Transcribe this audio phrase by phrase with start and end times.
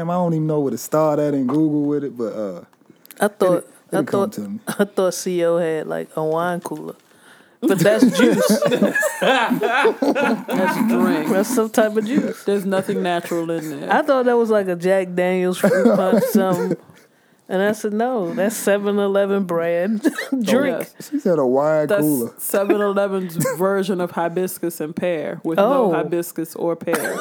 [0.00, 2.64] I don't even know where to start at in Google with it, but uh,
[3.20, 4.60] I thought I it'll come thought to me.
[4.68, 6.94] I thought CO had like a wine cooler,
[7.60, 8.46] but that's juice.
[9.20, 11.28] That's drink.
[11.30, 12.44] that's some type of juice.
[12.44, 13.92] There's nothing natural in there.
[13.92, 16.76] I thought that was like a Jack Daniels fruit punch something.
[17.50, 20.02] And I said, no, that's 7 Eleven brand
[20.42, 20.80] drink.
[20.98, 21.08] Yes.
[21.10, 22.34] She said a wine cooler.
[22.36, 25.90] 7 Eleven's version of hibiscus and pear with Oh.
[25.90, 27.18] no hibiscus or pear.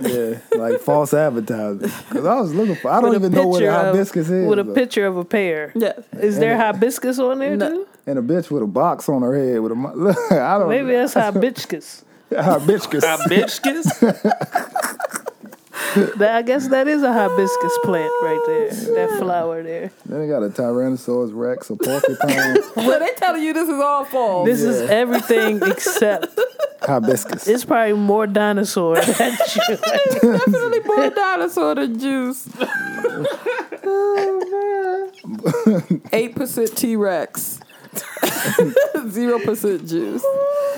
[0.00, 1.90] Yeah, like false advertising.
[2.08, 2.90] Because I was looking for.
[2.90, 4.48] I don't even know what a picture of- hibiscus is.
[4.48, 5.72] With a but- picture of a pear.
[5.74, 5.98] Yes.
[6.20, 7.68] Is there hibiscus on there No.
[7.68, 7.86] too?
[8.06, 9.74] and a bitch with a box on her head with a.
[9.76, 10.68] mo- I don't.
[10.68, 12.04] Maybe that's hibiscus.
[12.30, 13.04] hibiscus.
[13.04, 14.02] Hibiscus?
[16.16, 18.68] That, I guess that is a hibiscus plant right there.
[18.70, 19.90] That flower there.
[20.06, 24.04] Then they got a Tyrannosaurus Rex, a porcupine, So they telling you this is all
[24.04, 24.46] false.
[24.48, 26.38] This is everything except
[26.80, 27.46] hibiscus.
[27.46, 29.32] it's probably more dinosaur than
[29.68, 29.76] you.
[30.22, 32.48] definitely more dinosaur than juice.
[36.12, 37.60] Eight percent T Rex.
[39.10, 40.24] Zero percent juice.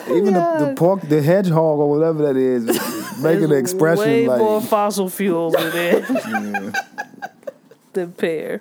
[0.08, 2.64] Even the, the pork, the hedgehog or whatever that is,
[3.22, 6.00] making the expression Way like more fossil fuels in there
[7.92, 8.58] than pear.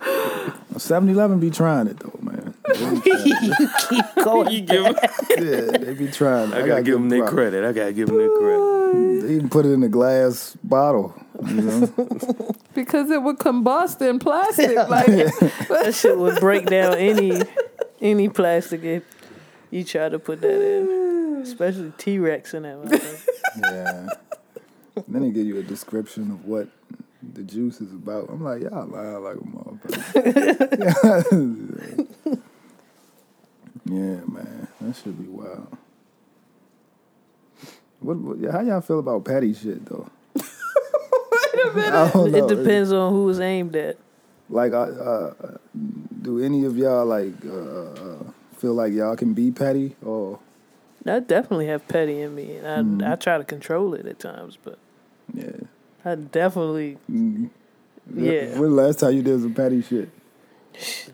[0.76, 2.54] 7-Eleven be trying it though, man.
[2.68, 3.60] They be trying it.
[3.60, 4.52] you keep going.
[4.52, 4.96] You give 'em-
[5.32, 6.52] yeah, they be trying.
[6.52, 6.56] it.
[6.56, 7.34] I gotta give them their props.
[7.34, 7.64] credit.
[7.66, 9.24] I gotta give them their credit.
[9.28, 11.14] They even put it in a glass bottle.
[11.48, 11.88] You know?
[12.76, 14.76] Because it would combust in plastic.
[14.88, 17.42] Like That shit would break down any
[18.04, 19.04] any plastic if
[19.72, 21.42] you try to put that in.
[21.42, 24.08] Especially T Rex in that yeah.
[25.08, 26.70] Then they give you a description of what
[27.34, 28.30] the juice is about.
[28.30, 30.08] I'm like, y'all lie like a motherfucker.
[33.86, 35.78] yeah, man, that should be wild.
[38.00, 38.52] What, what?
[38.52, 40.10] How y'all feel about patty shit though?
[40.38, 42.38] I don't know.
[42.38, 43.98] It depends on who it's aimed at.
[44.54, 45.34] Like, uh, uh,
[46.22, 47.54] do any of y'all like uh,
[47.92, 48.24] uh,
[48.58, 50.40] feel like y'all can be petty or?
[51.06, 53.12] I definitely have petty in me, and I Mm-hmm.
[53.12, 54.78] I try to control it at times, but
[55.34, 55.52] Yeah.
[56.06, 57.50] I definitely Mm.
[58.16, 58.60] Yeah.
[58.60, 60.10] When the last time you did some petty shit?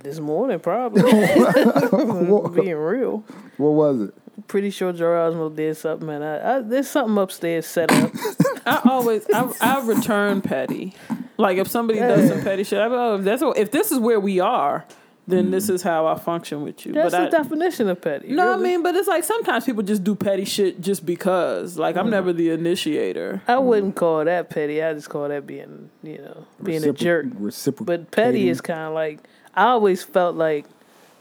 [0.03, 1.01] this morning probably
[2.61, 3.23] being real.
[3.57, 4.13] What was it?
[4.47, 8.11] Pretty sure Joe Gerasmo did something, and I, I there's something upstairs set up.
[8.65, 10.93] I always I, I return petty.
[11.39, 13.93] Like if somebody does some petty shit, I be, oh, if that's what, if this
[13.93, 14.85] is where we are,
[15.25, 15.75] then this mm.
[15.75, 16.91] is how I function with you.
[16.91, 18.33] That's but the I, definition of petty.
[18.33, 21.77] no, I mean, but it's like sometimes people just do petty shit just because.
[21.77, 22.11] Like I'm mm.
[22.11, 23.41] never the initiator.
[23.47, 24.83] I wouldn't call that petty.
[24.83, 27.27] I just call that being, you know, being a jerk.
[27.35, 27.85] Reciprocal.
[27.85, 29.19] But petty is kind of like
[29.55, 30.65] I always felt like,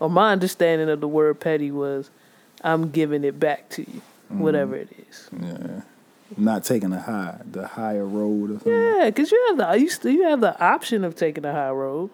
[0.00, 2.11] or my understanding of the word petty was,
[2.65, 4.83] I'm giving it back to you, whatever mm.
[4.83, 5.31] it is.
[5.41, 5.83] Yeah.
[6.37, 8.72] Not taking the high, the higher road or something.
[8.72, 11.53] Yeah, because you have the I used to you have the option of taking the
[11.53, 12.11] high road.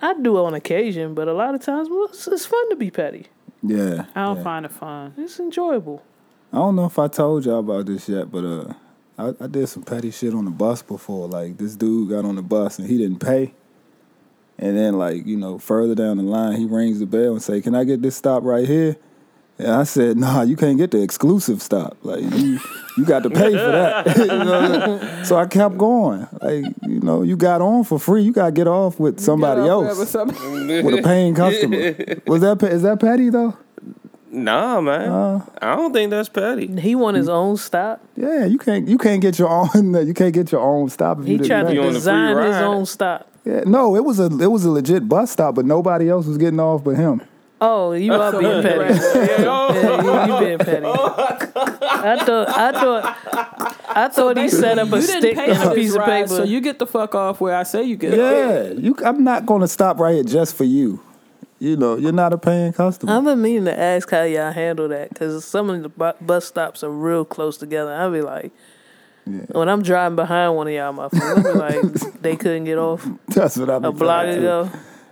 [0.00, 2.90] I do on occasion, but a lot of times well, it's, it's fun to be
[2.90, 3.26] petty.
[3.62, 4.06] Yeah.
[4.14, 4.42] I don't yeah.
[4.42, 5.14] find it fun.
[5.16, 6.02] It's enjoyable.
[6.52, 8.74] I don't know if I told y'all about this yet, but uh,
[9.18, 11.28] I, I did some petty shit on the bus before.
[11.28, 13.54] Like this dude got on the bus and he didn't pay,
[14.58, 17.60] and then like you know further down the line he rings the bell and say,
[17.60, 18.96] "Can I get this stop right here?"
[19.58, 21.96] And I said, "Nah, you can't get the exclusive stop.
[22.02, 22.60] Like you,
[22.98, 25.22] you got to pay for that." You know?
[25.24, 26.26] So I kept going.
[26.42, 28.22] Like you know, you got on for free.
[28.22, 31.94] You got to get off with somebody off else with somebody- with a paying customer.
[32.26, 33.56] Was that pe- that petty though?
[34.30, 35.08] Nah, man.
[35.08, 35.46] Uh.
[35.62, 36.66] I don't think that's petty.
[36.80, 38.04] He won his own stop.
[38.16, 41.24] Yeah, you can't you can't get your own you can't get your own stop if
[41.24, 41.74] He you didn't tried to pay.
[41.74, 43.30] You on the free design his own stop.
[43.46, 46.36] Yeah, no, it was a it was a legit bus stop, but nobody else was
[46.36, 47.22] getting off but him.
[47.60, 48.94] Oh, you are being petty.
[49.36, 50.84] Yeah, you, you being petty.
[50.86, 55.92] Oh, I thought I thought I thought he set up a stick and a piece
[55.92, 56.28] of ride, paper.
[56.28, 58.12] so you get the fuck off where I say you get.
[58.12, 58.18] Off.
[58.18, 58.94] Yeah, you.
[59.04, 61.00] I'm not going to stop right here just for you.
[61.58, 63.12] You know, you're not a paying customer.
[63.16, 66.84] I've been meaning to ask how y'all handle that because some of the bus stops
[66.84, 67.94] are real close together.
[67.94, 68.52] I'll be like,
[69.24, 71.58] when I'm driving behind one of y'all motherfuckers, I'll be
[71.88, 73.84] like, they couldn't get off That's what I'm.
[73.86, 74.70] a block ago.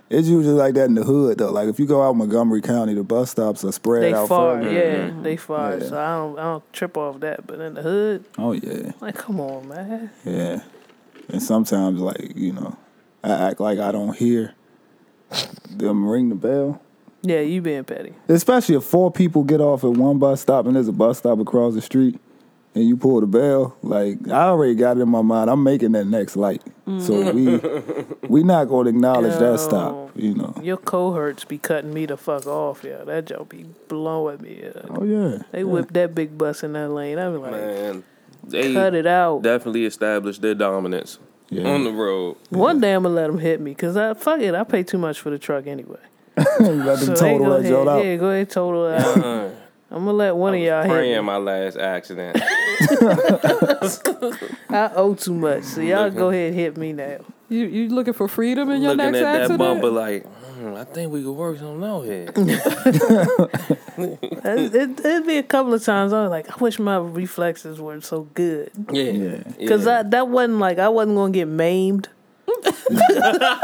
[0.09, 1.51] It's usually like that in the hood though.
[1.51, 4.57] Like if you go out Montgomery County, the bus stops are spread They out far,
[4.57, 4.71] further.
[4.71, 5.23] yeah, mm-hmm.
[5.23, 5.77] they far.
[5.77, 5.83] Yeah.
[5.89, 7.47] So I don't, I don't trip off that.
[7.47, 10.11] But in the hood, Oh yeah, like, come on, man.
[10.23, 10.61] yeah.
[11.29, 12.77] And sometimes like you know,
[13.23, 14.53] I act like I don't hear
[15.71, 16.81] them ring the bell.
[17.23, 18.13] Yeah, you being petty.
[18.29, 21.39] Especially if four people get off at one bus stop and there's a bus stop
[21.39, 22.19] across the street
[22.75, 25.93] and you pull the bell, like I already got it in my mind, I'm making
[25.93, 26.61] that next light.
[26.85, 27.33] So mm.
[28.21, 30.53] we we not gonna acknowledge that stop, you know.
[30.61, 33.03] Your cohorts be cutting me the fuck off, yeah.
[33.03, 34.63] That joke be blowing me.
[34.67, 34.85] up.
[34.89, 35.39] Oh yeah.
[35.51, 37.17] They whip that big bus in that lane.
[37.17, 38.03] I be like, Man,
[38.43, 39.41] they cut it out.
[39.41, 41.17] definitely established their dominance.
[41.49, 41.67] Yeah.
[41.67, 42.37] on the road.
[42.49, 44.53] One day I'm gonna let them hit me because I fuck it.
[44.55, 45.99] I pay too much for the truck anyway.
[46.37, 48.05] Let So them they total go that joint ahead, out.
[48.05, 49.51] yeah, go ahead, total it out.
[49.91, 50.93] I'm gonna let one of y'all hit me.
[50.93, 52.37] praying my last accident.
[54.69, 57.19] I owe too much, so y'all go ahead and hit me now.
[57.49, 59.59] You you looking for freedom in your Looking next at that accident?
[59.59, 62.25] bumper like, hmm, I think we could work something out here.
[63.97, 67.79] it, it, it'd be a couple of times I was like, I wish my reflexes
[67.79, 69.43] were so good Yeah, Yeah.
[69.59, 70.01] because yeah.
[70.03, 72.09] that wasn't like I wasn't gonna get maimed.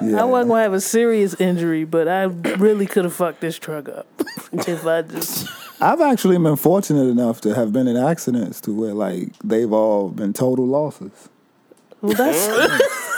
[0.00, 0.20] Yeah.
[0.20, 3.88] I wasn't gonna have a serious injury, but I really could have fucked this truck
[3.88, 4.06] up
[4.52, 5.48] if I just.
[5.80, 10.10] I've actually been fortunate enough to have been in accidents to where like they've all
[10.10, 11.28] been total losses.
[12.00, 12.46] Well, that's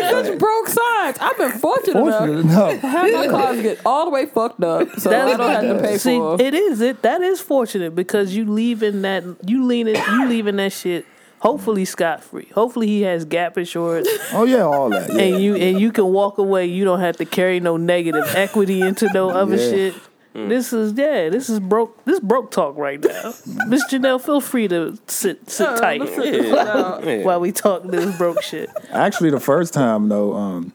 [0.00, 1.18] That's broke signs.
[1.20, 2.80] I've been fortunate, Fortunate enough enough.
[2.80, 5.76] to have my cars get all the way fucked up, so That I don't have
[5.76, 6.40] to pay for see, for.
[6.40, 10.72] it is it that is fortunate because you leaving that you leaning you leaving that
[10.72, 11.06] shit
[11.40, 12.48] hopefully scot free.
[12.54, 15.12] Hopefully he has gap insurance Oh yeah, all that.
[15.12, 15.20] Yeah.
[15.22, 16.66] and you and you can walk away.
[16.66, 19.70] You don't have to carry no negative equity into no other Yeah.
[19.70, 19.94] shit.
[20.32, 21.28] This is yeah.
[21.28, 22.04] This is broke.
[22.04, 23.34] This broke talk right now.
[23.66, 27.04] Miss Janelle, feel free to sit sit Uh, tight let's figure this out.
[27.04, 27.24] Yeah.
[27.24, 28.70] while we talk this broke shit.
[28.92, 30.72] Actually, the first time though, um,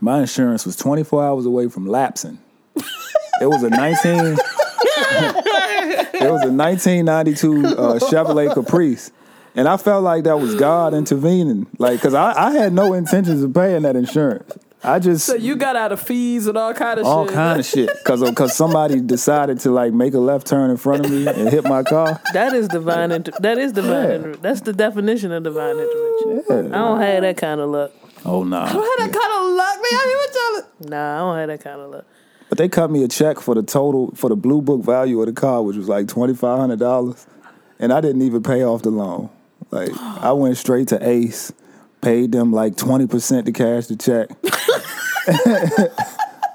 [0.00, 2.38] my insurance was 24 hours away from lapsing.
[3.40, 4.36] It was a 19.
[5.18, 9.10] it was a 1992 uh, Chevrolet Caprice,
[9.58, 13.42] and I felt like that was God intervening, like because I, I had no intentions
[13.42, 14.56] of paying that insurance.
[14.84, 17.12] I just So you got out of fees and all kind of shit.
[17.12, 17.34] all shit.
[17.34, 21.04] kind of shit because because somebody decided to like make a left turn in front
[21.04, 22.20] of me and hit my car.
[22.32, 23.10] That is divine.
[23.10, 24.08] Inter- that is divine.
[24.08, 24.14] Yeah.
[24.14, 26.44] Inter- that's the definition of divine intervention.
[26.48, 26.76] Yeah.
[26.76, 27.90] I don't have that kind of luck.
[28.24, 28.64] Oh nah.
[28.64, 30.00] I had that kind of luck, man.
[30.00, 30.34] I hear what
[30.80, 30.90] y'all.
[30.90, 32.04] Nah, I don't have that kind of luck.
[32.48, 35.26] But they cut me a check for the total for the blue book value of
[35.26, 37.26] the car, which was like twenty five hundred dollars,
[37.80, 39.28] and I didn't even pay off the loan.
[39.70, 41.52] Like I went straight to Ace,
[42.00, 44.30] paid them like twenty percent to cash the check,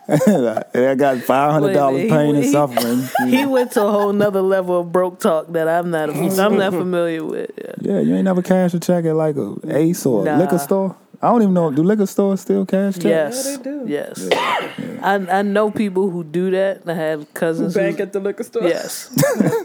[0.07, 2.51] and I, and I got five hundred dollars Wait a minute, pain he- and he-
[2.51, 3.10] suffering.
[3.30, 6.10] He went to a whole nother level of broke talk that I'm not.
[6.39, 7.51] I'm not familiar with.
[7.57, 7.74] Yeah.
[7.81, 10.38] yeah, you ain't never cashed a check at like a Ace or a Nah.
[10.38, 10.95] liquor store.
[11.21, 11.71] I don't even know.
[11.71, 13.06] Do liquor stores still cash checks?
[13.06, 13.86] Yes, they do.
[13.88, 14.27] yes.
[15.01, 16.81] I I know people who do that.
[16.86, 17.74] I have cousins.
[17.75, 18.63] Bank who, at the liquor store.
[18.63, 19.07] yes,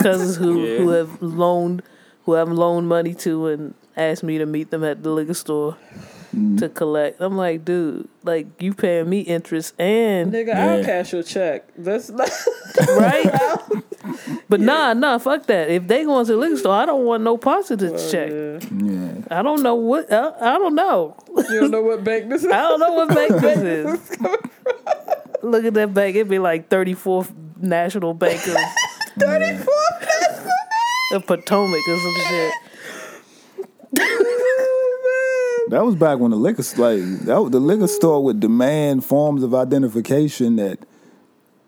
[0.00, 0.78] cousins who Yeah.
[0.78, 1.82] who have loaned
[2.28, 5.78] who I've loaned money to and asked me to meet them at the liquor store
[6.30, 6.75] to mm-hmm.
[6.75, 7.22] collect.
[7.22, 11.64] I'm like, dude, like you paying me interest and Nigga, I'll cash your check.
[11.75, 12.30] That's not.
[12.86, 13.32] right.
[14.46, 15.70] But nah, nah, fuck that.
[15.70, 18.28] If they going to the liquor store, I don't want no parts of this check.
[18.28, 18.58] Yeah.
[18.76, 19.12] Yeah.
[19.31, 20.12] I don't know what.
[20.12, 21.16] I, I don't know.
[21.34, 22.52] You don't know what bank this is.
[22.52, 24.19] I don't know what bank this is.
[25.42, 26.14] Look at that bank.
[26.14, 28.56] It'd be like 34th National Bank of,
[29.19, 29.74] Thirty four.
[31.12, 32.52] Of Potomac or some shit.
[35.69, 39.43] That was back when the liquor like that was, the liquor store would demand forms
[39.43, 40.78] of identification that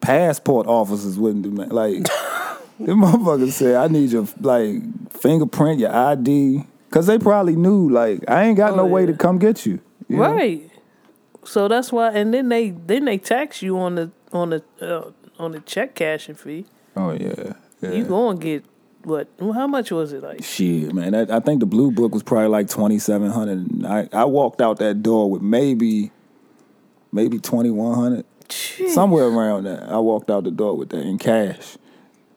[0.01, 1.71] passport officers wouldn't demand.
[1.73, 2.05] Like
[2.81, 8.25] them motherfuckers said, I need your like fingerprint, your ID, because they probably knew like
[8.27, 9.81] I ain't got Oh, no way to come get you.
[10.09, 10.33] you know?
[10.33, 10.71] Right.
[11.45, 15.11] So that's why, and then they then they tax you on the on the uh,
[15.39, 16.65] on the check cashing fee.
[16.97, 17.53] Oh yeah.
[17.83, 17.91] yeah.
[17.93, 18.65] You gonna get
[19.05, 19.29] what?
[19.41, 20.43] How much was it like?
[20.45, 21.13] Shit, man.
[21.13, 23.85] That, I think the blue book was probably like twenty seven hundred.
[23.85, 26.11] I I walked out that door with maybe
[27.13, 28.25] maybe twenty one hundred.
[28.89, 29.85] somewhere around that.
[29.85, 31.77] I walked out the door with that in cash.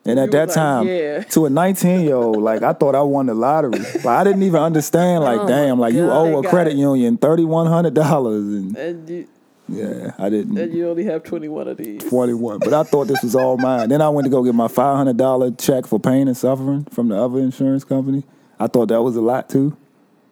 [0.05, 1.23] And at You that like, time, yeah.
[1.23, 4.43] to a 19 year old, like I thought I won the lottery, but I didn't
[4.43, 5.23] even understand.
[5.23, 6.77] Like, Oh damn, like you owe a credit it.
[6.77, 9.27] union thirty one hundred dollars, and And you,
[9.67, 10.57] yeah, I didn't.
[10.57, 12.03] and you only have twenty one of these.
[12.03, 12.59] 41.
[12.59, 13.89] But I thought this was all mine.
[13.89, 17.15] Then I went to go get my $500 check for pain and suffering from the
[17.15, 18.23] other insurance company.
[18.59, 19.75] I thought that was a lot too,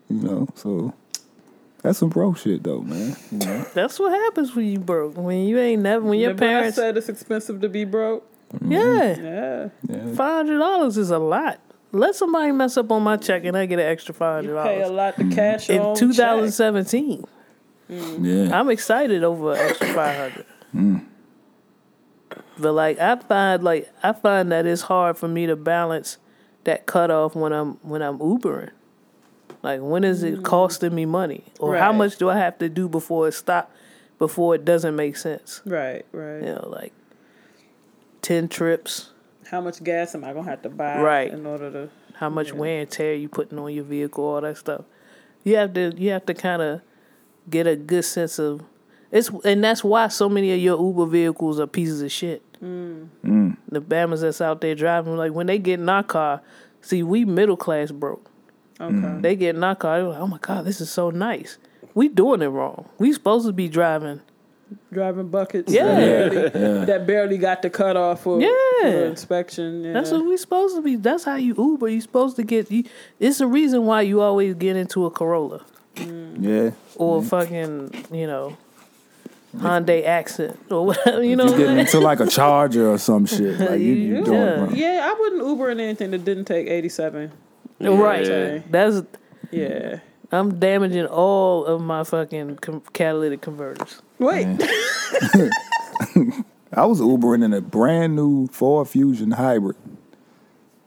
[0.10, 0.48] you know.
[0.56, 0.94] So
[1.82, 3.16] that's some bro shit though, man.
[3.32, 3.66] You know?
[3.74, 5.18] That's what happens when you broke.
[5.18, 6.06] When you ain't never.
[6.06, 6.76] When your Remember I parents.
[6.76, 8.28] said it's expensive to be broke.
[8.54, 8.72] Mm-hmm.
[8.72, 9.16] Yeah.
[9.18, 9.70] Yeah.
[9.90, 10.14] Yeah.
[10.16, 11.60] Five hundred dollars is a lot.
[11.94, 14.64] Let somebody mess up on my check and I get an extra five You hundred
[14.64, 15.96] pay a lot to cash your In own
[17.92, 18.60] 2017, Yeah.
[18.60, 20.46] I'm excited over an extra five hundred.
[20.74, 21.06] Mm.
[22.58, 26.18] But like I find like I find that it's hard for me to balance
[26.64, 28.70] that cutoff when I'm when I'm Ubering.
[29.64, 32.88] Like when is it costing me money, or how much do I have to do
[32.88, 33.70] before it stop,
[34.18, 35.62] before it doesn't make sense?
[35.66, 36.38] Right, right.
[36.40, 36.94] You know, like
[38.22, 39.10] ten trips.
[39.50, 41.32] How much gas am I gonna have to buy Right.
[41.34, 42.56] in order to how much Yeah.
[42.56, 44.86] wear and tear you putting on your vehicle, all that stuff.
[45.44, 46.82] You have to you have to kind of
[47.50, 48.62] get a good sense of
[49.12, 52.42] it's, and that's why so many of your Uber vehicles are pieces of shit.
[52.62, 53.10] Mm.
[53.70, 56.42] The Bammers that's out there driving, like when they get in our car,
[56.82, 58.30] see, we middle class broke.
[58.80, 59.18] Okay.
[59.22, 59.98] They get in our car.
[60.00, 61.58] They're like, "Oh my god, this is so nice."
[61.94, 62.88] We doing it wrong.
[63.00, 64.22] We supposed to be driving.
[64.94, 65.72] Driving buckets.
[65.74, 65.84] Yeah.
[65.84, 66.36] That barely,
[66.78, 66.86] Yeah.
[66.86, 68.50] that barely got the cutoff for, Yeah.
[68.82, 69.84] for inspection.
[69.84, 69.92] Yeah.
[69.94, 70.96] That's what we supposed to be.
[70.96, 71.90] That's how you Uber.
[71.90, 72.72] You supposed to get.
[72.72, 72.86] You,
[73.20, 76.36] it's the reason why you always get into a Corolla Mm.
[76.40, 76.72] Yeah.
[76.96, 78.56] or fucking you know
[79.56, 81.24] Hyundai Accent or whatever.
[81.24, 81.44] You know.
[81.46, 83.60] You what I'm getting into like a charger or some shit.
[83.60, 84.32] Like you, you Yeah.
[84.32, 84.76] it wrong.
[84.76, 87.32] yeah, I wouldn't Uber in anything that didn't take 87.
[87.82, 88.26] Right.
[88.26, 88.60] Yeah.
[88.70, 89.02] That's.
[89.52, 90.00] Yeah.
[90.32, 94.02] I'm damaging all of my fucking com- catalytic converters.
[94.20, 94.48] Wait.
[96.74, 99.76] I was Ubering in a brand new Ford Fusion hybrid.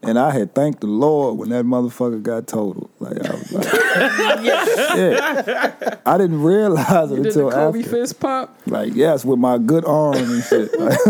[0.06, 2.90] And I had thanked the Lord when that motherfucker got totaled.
[3.00, 3.64] Like I was like,
[4.44, 5.96] yeah.
[6.06, 7.90] I didn't realize it Did the until Kobe after.
[7.90, 8.50] fist pump?
[8.66, 10.70] Like yes, with my good arm and shit.
[10.78, 11.06] Like,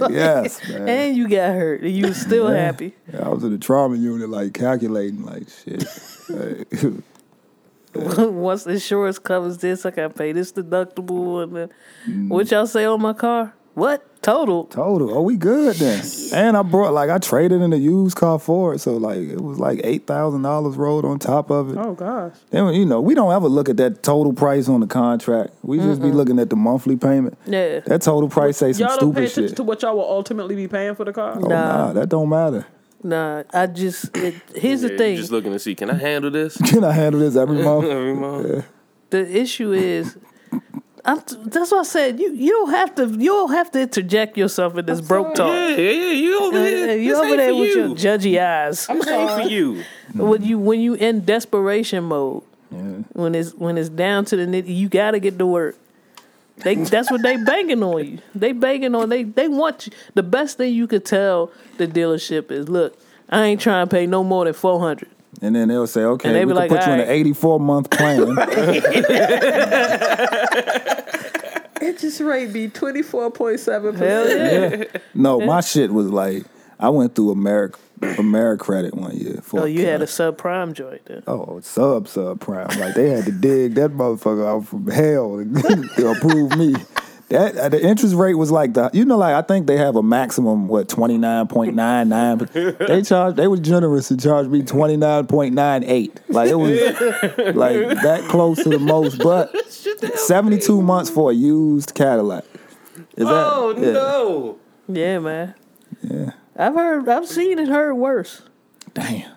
[0.00, 0.88] like, yes, man.
[0.88, 2.60] And you got hurt, and you was still Yeah.
[2.66, 2.94] happy.
[3.18, 5.84] I was in the trauma unit, like calculating, like shit.
[6.28, 7.02] Like,
[7.94, 11.70] Once the insurance covers this, I gotta pay this deductible, and then
[12.08, 12.28] Mm.
[12.28, 13.54] what y'all say on my car?
[13.74, 14.64] What total?
[14.66, 15.12] Total.
[15.18, 16.04] Oh, we good then.
[16.32, 19.40] And I brought like I traded in a used car for it, so like it
[19.40, 21.76] was like eight thousand dollars rolled on top of it.
[21.76, 22.34] Oh, gosh.
[22.50, 25.54] Then you know we don't ever look at that total price on the contract.
[25.62, 27.36] We just be looking at the monthly payment.
[27.46, 29.56] Yeah, That total price say some Y'all don't pay stupid attention shit.
[29.56, 31.34] to what y'all will ultimately be paying for the car?
[31.36, 31.48] oh, Nah.
[31.86, 32.66] nah, that don't matter.
[33.02, 33.42] nah.
[33.52, 35.16] I just it, here's Yeah, the you thing.
[35.16, 36.56] Just looking to see, can I handle this?
[36.70, 37.86] Can I handle this every month?
[37.86, 38.46] Every month.
[38.48, 38.62] Yeah.
[39.10, 40.16] the issue is.
[41.06, 44.38] I'm, that's what I said you you don't have to you don't have to interject
[44.38, 45.48] yourself in this broke talk.
[45.52, 46.12] Yeah, yeah, yeah.
[46.12, 46.84] You over there.
[46.84, 46.96] Uh, there?
[46.98, 47.86] you This over there with you.
[47.88, 48.88] your judgy eyes.
[48.88, 49.82] I'm This ain't for you.
[50.14, 52.78] when you when you in desperation mode, Yeah.
[53.12, 55.76] when it's when it's down to the nitty, you gotta get to work.
[56.58, 58.18] They that's what they banking on you.
[58.34, 59.92] They banking on they they want you.
[60.14, 64.06] The best thing you could tell the dealership is, look, I ain't trying to pay
[64.06, 65.10] no more than four hundred.
[65.44, 67.90] And then they'll say, okay, we be can like, put you in an 84 month
[67.90, 68.18] plan.
[71.82, 73.96] Interest rate be 24.7%.
[73.96, 74.84] Hell yeah!
[75.12, 76.44] no, my shit was like
[76.78, 77.78] I went through America
[78.18, 79.40] Americredit one year.
[79.42, 81.22] For Oh, you had a subprime joint then.
[81.26, 82.78] Oh, sub sub prime.
[82.78, 86.74] Like they had to dig that motherfucker out from hell to, to approve me.
[87.28, 89.96] That uh, the interest rate was like the you know like I think they have
[89.96, 94.46] a maximum what twenty nine point nine nine, they charged they were generous to charge
[94.48, 96.20] me twenty nine point nine eight.
[96.28, 96.78] Like it was
[97.54, 99.56] like that close to the most, but
[100.18, 102.44] seventy two months for a used Cadillac.
[103.16, 103.50] Is that?
[103.52, 103.92] Oh yeah.
[103.92, 104.58] no!
[104.88, 105.54] Yeah, man.
[106.02, 106.32] Yeah.
[106.56, 108.42] I've heard, I've seen and heard worse.
[108.92, 109.30] Damn.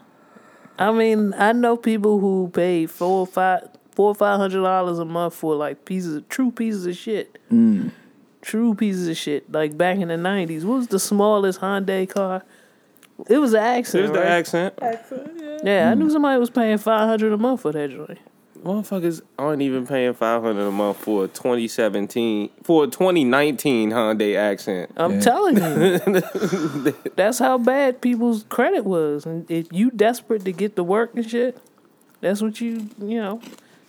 [0.78, 3.68] I mean, I know people who pay four or five,
[3.98, 7.40] four or five hundred dollars a month for like pieces, of, true pieces of shit.
[7.52, 7.90] Mm.
[8.42, 9.52] True pieces of shit.
[9.52, 12.44] Like back in the nineties, what was the smallest Hyundai car?
[13.28, 14.28] It was an accent, It was the right?
[14.28, 14.74] accent.
[15.64, 15.98] Yeah, I Mm.
[15.98, 18.20] knew somebody was paying five hundred a month for that joint.
[18.64, 24.36] Motherfuckers aren't even paying five hundred a month for a 2017 for a 2019 Hyundai
[24.36, 24.92] accent.
[24.96, 25.20] I'm Yeah.
[25.22, 29.26] telling you, that's how bad people's credit was.
[29.26, 31.58] And if you desperate to get to work and shit,
[32.22, 33.42] that's what you, you know,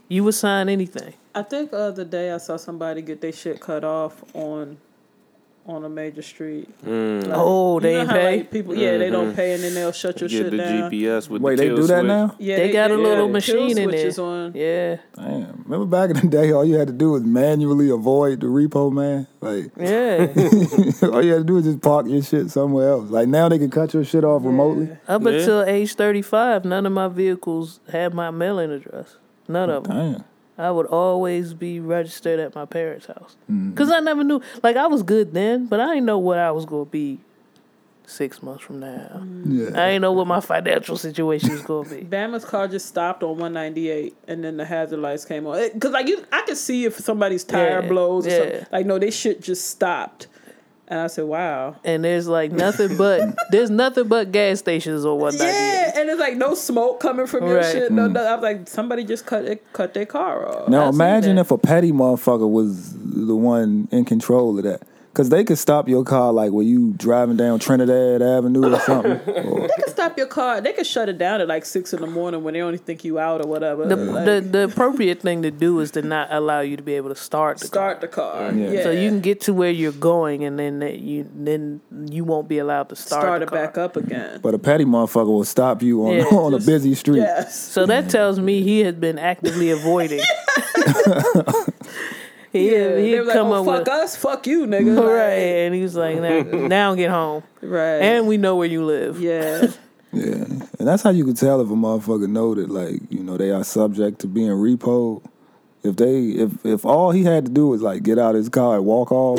[0.09, 1.15] you would sign anything.
[1.35, 4.79] I think the other day I saw somebody get their shit cut off on
[5.67, 6.67] on a major street.
[6.83, 7.27] Mm.
[7.27, 8.37] Like, Oh, you they know ain't how, pay?
[8.39, 10.91] like, people, yeah, they don't pay, and then they'll shut your Get shit the down.
[10.91, 12.35] GPS with Wait, the they kill do that now?
[12.39, 14.25] Yeah, They got a little kill machine in switches there.
[14.25, 14.53] On.
[14.55, 15.65] Yeah, Damn.
[15.67, 18.91] Remember back in the day, all you had to do was manually avoid the repo
[18.91, 19.27] man.
[19.43, 20.29] Like yeah.
[21.13, 23.11] all you had to do was just park your shit somewhere else.
[23.11, 24.89] Like now they can cut your shit off remotely.
[25.07, 25.29] Up Yeah.
[25.33, 29.17] until age 35, none of my vehicles had my mailing address.
[29.49, 30.13] None of them.
[30.13, 30.25] Damn.
[30.59, 33.37] I would always be registered at my parents' house.
[33.49, 34.43] Because I never knew.
[34.63, 37.21] Like, I was good then, but I didn't know what I was going to be
[38.07, 39.23] six months from now.
[39.47, 39.69] Yeah.
[39.69, 42.03] I didn't know what my financial situation was going to be.
[42.17, 45.71] Bama's car just stopped on 198, and then the hazard lights came on.
[45.73, 48.37] Because like you, I could see if somebody's tire Yeah, blows or yeah.
[48.39, 48.67] something.
[48.73, 50.27] Like no, they shit just stopped,
[50.89, 55.19] and I said, "Wow." And there's like nothing but, there's nothing but gas stations or
[55.19, 55.47] whatnot.
[55.47, 57.65] Yeah, and it's like no smoke coming from your Right.
[57.73, 57.93] shit.
[57.93, 60.69] No, no, I was like, somebody just cut it, cut their car off.
[60.69, 64.83] Now I seen imagine if a petty motherfucker was the one in control of that.
[65.19, 69.19] Cause they could stop your car like when you driving down Trinidad Avenue or something.
[69.49, 70.61] Or, They could stop your car.
[70.61, 73.03] They could shut it down at like six in the morning when they only think
[73.03, 73.85] you out or whatever.
[73.85, 76.95] The, Like, the the appropriate thing to do is to not allow you to be
[76.95, 77.97] able to start the car.
[77.97, 78.53] start the car.
[78.53, 78.71] Yeah.
[78.71, 78.83] Yeah.
[78.85, 82.59] So you can get to where you're going, and then you then you won't be
[82.59, 83.59] allowed to start, start the it car.
[83.67, 84.39] back up again.
[84.41, 87.23] but a petty motherfucker will stop you on Yeah, on a busy street.
[87.23, 87.59] Yes.
[87.59, 90.21] So that tells me he has been actively avoiding.
[92.53, 94.47] he Yeah, had, he they had were like, come oh, up fuck with us, fuck
[94.47, 94.97] you, nigga.
[95.19, 95.33] right,
[95.67, 98.01] and he was like, now, now get home, Right.
[98.03, 99.21] and we know where you live.
[99.21, 99.67] yeah.
[100.11, 100.33] Yeah,
[100.79, 103.51] and that's how you can tell if a motherfucker know that, like, you know, they
[103.51, 105.23] are subject to being repoed.
[105.83, 108.77] If they, if if all he had to do was like get out his car
[108.77, 109.39] and walk off,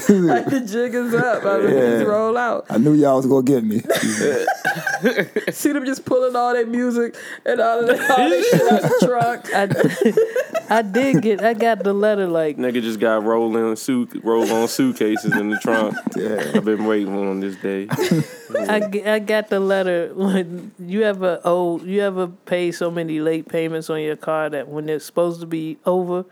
[0.08, 1.44] like the jig is up.
[1.44, 1.80] I mean, Yeah.
[1.90, 2.66] just roll out.
[2.70, 3.80] I knew y'all was gonna get me.
[5.52, 7.16] See them just pulling all that music
[7.46, 10.68] and all of that, all that shit out the truck.
[10.70, 11.42] I, I did get.
[11.42, 15.56] I got the letter like Nigga just got rolling suit roll on suitcases in the
[15.58, 15.96] trunk.
[16.16, 16.52] Yeah.
[16.54, 17.88] I've been waiting on this day.
[17.90, 23.48] I, I got the letter when you ever owe you ever pay so many late
[23.48, 26.24] payments on your car that when it's supposed to be over,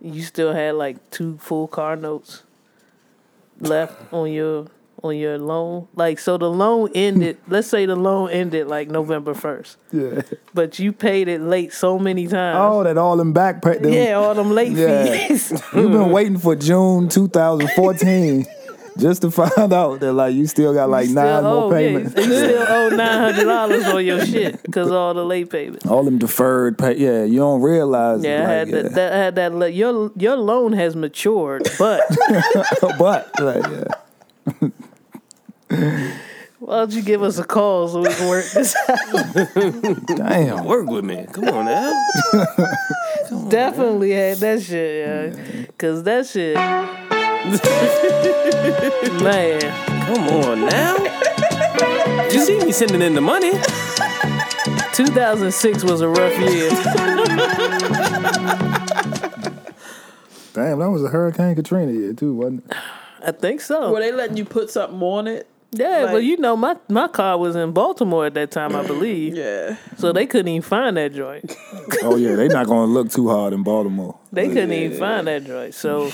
[0.00, 2.42] you still had like two full car notes
[3.60, 4.66] left on your
[5.02, 5.86] on your loan.
[5.94, 9.76] Like so the loan ended let's say the loan ended like November first.
[9.92, 10.22] yeah.
[10.54, 12.58] But you paid it late so many times.
[12.60, 13.78] Oh, that all them back pay.
[13.78, 15.04] Them, yeah, all them late Yeah.
[15.28, 15.50] fees.
[15.74, 18.46] You've been waiting for June 2014
[18.98, 21.78] just to find out that like you still got like You nine still more owe,
[21.78, 22.16] yeah, payments.
[22.16, 25.86] you still owe nine hundred dollars on your shit because all the late payments.
[25.86, 26.96] All them deferred pay.
[26.96, 28.22] Yeah, you don't realize.
[28.24, 29.12] Yeah, I like, had that, that.
[29.12, 29.54] I had that.
[29.54, 32.02] le- Your your loan has matured, but
[32.98, 34.70] but like, yeah.
[36.60, 40.06] why don't you give us a call so we can work this out?
[40.16, 40.64] Damn.
[40.64, 41.26] Work with me.
[41.32, 41.92] Come on now.
[43.48, 45.66] Definitely had that shit, yeah.
[45.78, 46.56] Cause that shit,
[49.22, 49.60] man.
[50.06, 50.96] Come on now.
[52.30, 53.52] You see me sending in the money.
[54.94, 56.70] 2006 was a rough year.
[60.54, 62.76] Damn, that was a Hurricane Katrina year too, wasn't it?
[63.24, 63.92] I think so.
[63.92, 65.48] Were they letting you put something on it?
[65.70, 68.84] Yeah, but like- you know, my my car was in Baltimore at that time, I
[68.86, 69.36] believe.
[69.36, 69.76] Yeah.
[69.98, 71.54] So they couldn't even find that joint.
[72.02, 74.16] Oh yeah, they not gonna look too hard in Baltimore.
[74.32, 75.74] They couldn't even find that joint.
[75.74, 76.10] So,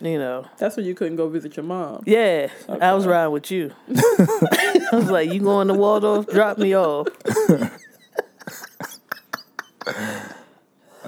[0.00, 2.02] you know, That's when you couldn't go visit your mom.
[2.06, 3.72] yeah, I was riding with you.
[3.88, 6.26] I was like, "You going to Waldorf?
[6.28, 7.08] Drop me off."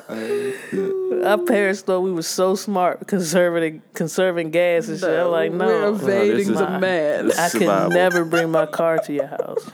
[0.09, 5.08] Our parents thought we were so smart conserving conserving gas and shit.
[5.08, 7.32] I'm like, We're no, evading this is- the man.
[7.32, 9.71] I could never bring my car to your house.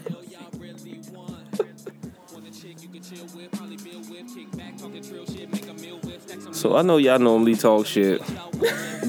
[6.52, 8.22] So I know y'all normally talk shit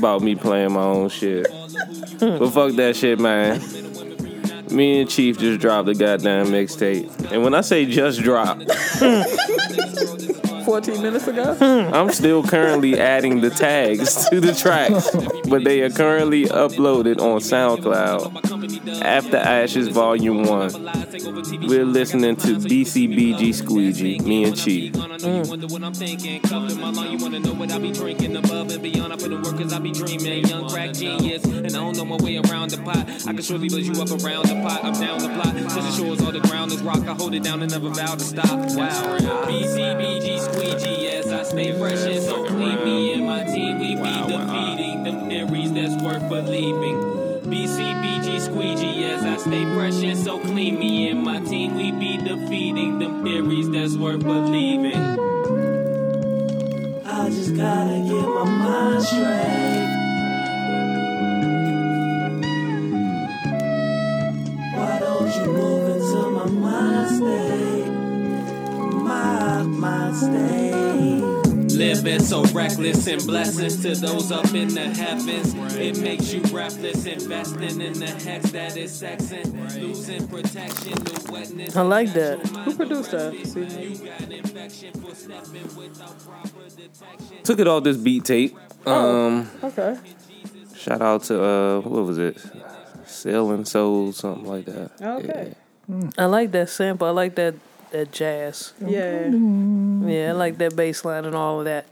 [0.06, 1.48] about me playing my own shit.
[2.20, 3.60] But fuck that shit, man.
[4.70, 7.32] Me and Chief just dropped a goddamn mixtape.
[7.32, 8.60] And when I say just drop,
[10.66, 11.56] 14 minutes ago?
[11.94, 15.10] I'm still currently adding the tags to the tracks,
[15.48, 19.02] but they are currently uploaded on SoundCloud.
[19.04, 20.74] After Ashes Volume 1,
[21.68, 24.96] we're listening to BCBG Squeegee, me and Chief.
[24.96, 25.98] Wonder what I'm mm.
[25.98, 26.42] thinking.
[26.42, 29.14] Cuffing my line, you wanna know what I be drinking above and beyond.
[29.14, 30.46] I put in work cause I be dreaming.
[30.46, 32.98] Young crack genius, and I don't know my way around the pot.
[33.28, 34.84] I can surely you up around the pot.
[34.84, 35.72] I'm down the plot.
[35.72, 37.00] Such a shores all the ground is rock.
[37.08, 38.60] I hold it down and never vow to stop.
[38.76, 39.18] Wow.
[39.48, 42.84] BCBG squeegee, yes, I stay fresh and so clean.
[42.84, 46.98] Me and my team, we be defeating them theories that's worth believing.
[47.44, 50.80] BCBG squeegee, yes, I stay fresh and so clean.
[50.80, 54.96] Me and my team, we be defeating them theories that's worth believing.
[57.06, 59.92] I just gotta get my mind straight.
[64.76, 67.85] Why don't you move into my mind state?
[69.16, 71.22] My mind state.
[71.78, 75.54] Living so reckless and blessings to those up in the heavens.
[75.78, 81.76] It makes you breathless, investing in the hex that is sexing, losing protection, the wetness.
[81.78, 82.40] I like that.
[82.48, 83.34] Who produced that?
[83.46, 87.44] See, Got infection for stepping without proper detection.
[87.44, 88.58] Took it off this beat tape.
[88.86, 89.98] Um, Okay.
[90.76, 92.38] shout out to uh, what was it?
[93.06, 94.92] Selling Soul, something like that.
[95.02, 95.54] Okay.
[96.18, 97.08] I like that sample.
[97.08, 97.56] I like that
[97.92, 98.74] that jazz.
[98.80, 99.28] Yeah.
[99.28, 101.88] Yeah, I like that bass line and all of that.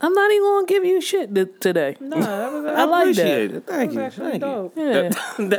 [0.00, 1.96] I'm not even gonna give you shit th- today.
[2.00, 3.26] No, that was, I like that.
[3.40, 3.66] it.
[3.66, 4.00] Thank you.
[4.00, 4.72] actually Thank you.
[4.76, 5.58] Yeah.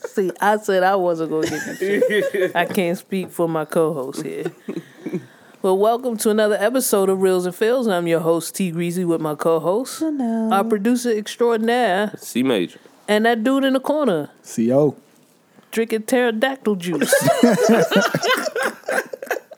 [0.06, 2.54] See, I said I wasn't gonna give you shit.
[2.56, 4.52] I can't speak for my co-host here.
[5.62, 7.88] Well, welcome to another episode of Reels and Fills.
[7.88, 12.78] I'm your host T Greasy with my co-host, our producer extraordinaire, C major.
[13.08, 14.94] and that dude in the corner Co.
[15.74, 17.12] drinking pterodactyl juice.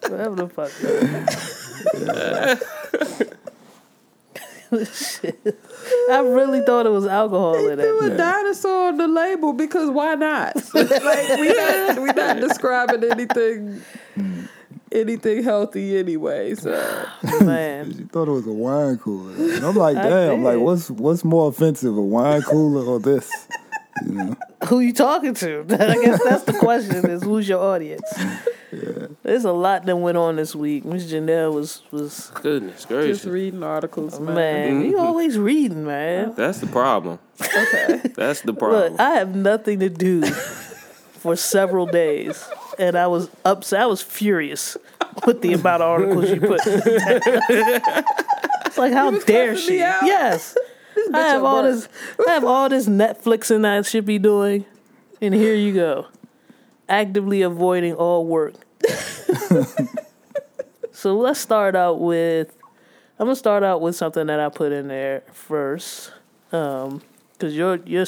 [0.09, 0.71] Whatever the fuck.
[4.93, 5.39] Shit.
[6.11, 8.03] I really thought it was alcohol in There it.
[8.03, 10.57] was dinosaur on the label because why not?
[10.75, 13.81] like we not we not describing anything
[14.91, 16.55] anything healthy anyway.
[16.57, 17.07] So
[17.43, 19.35] Man, You thought it was a wine cooler.
[19.35, 23.31] And I'm like, I damn, like what's what's more offensive, a wine cooler or this?
[24.05, 24.37] You know?
[24.69, 25.61] who you talking to?
[25.71, 28.13] I guess that's the question: is who's your audience?
[29.23, 30.85] There's a lot that went on this week.
[30.85, 34.35] Miss Janelle was was Goodness gracious, just reading articles, man.
[34.35, 34.85] man.
[34.85, 35.07] You mm-hmm.
[35.07, 36.35] always reading, man.
[36.37, 37.19] That's the problem.
[37.41, 38.03] Okay.
[38.15, 38.93] That's the problem.
[38.93, 43.81] Look, I have nothing to do for several days, and I was upset.
[43.81, 44.77] I was furious
[45.27, 46.61] with the amount of articles you put.
[46.67, 49.79] it's like how dare she?
[49.79, 50.57] Yes,
[51.17, 51.75] I have all work.
[51.75, 51.89] this.
[52.27, 54.65] I have all this Netflixing I should be doing,
[55.21, 56.07] and here you go,
[56.89, 58.55] actively avoiding all work.
[60.93, 62.53] so let's start out with.
[63.19, 66.13] I'm gonna start out with something that I put in there first,
[66.53, 67.01] um,
[67.33, 68.05] because you're you're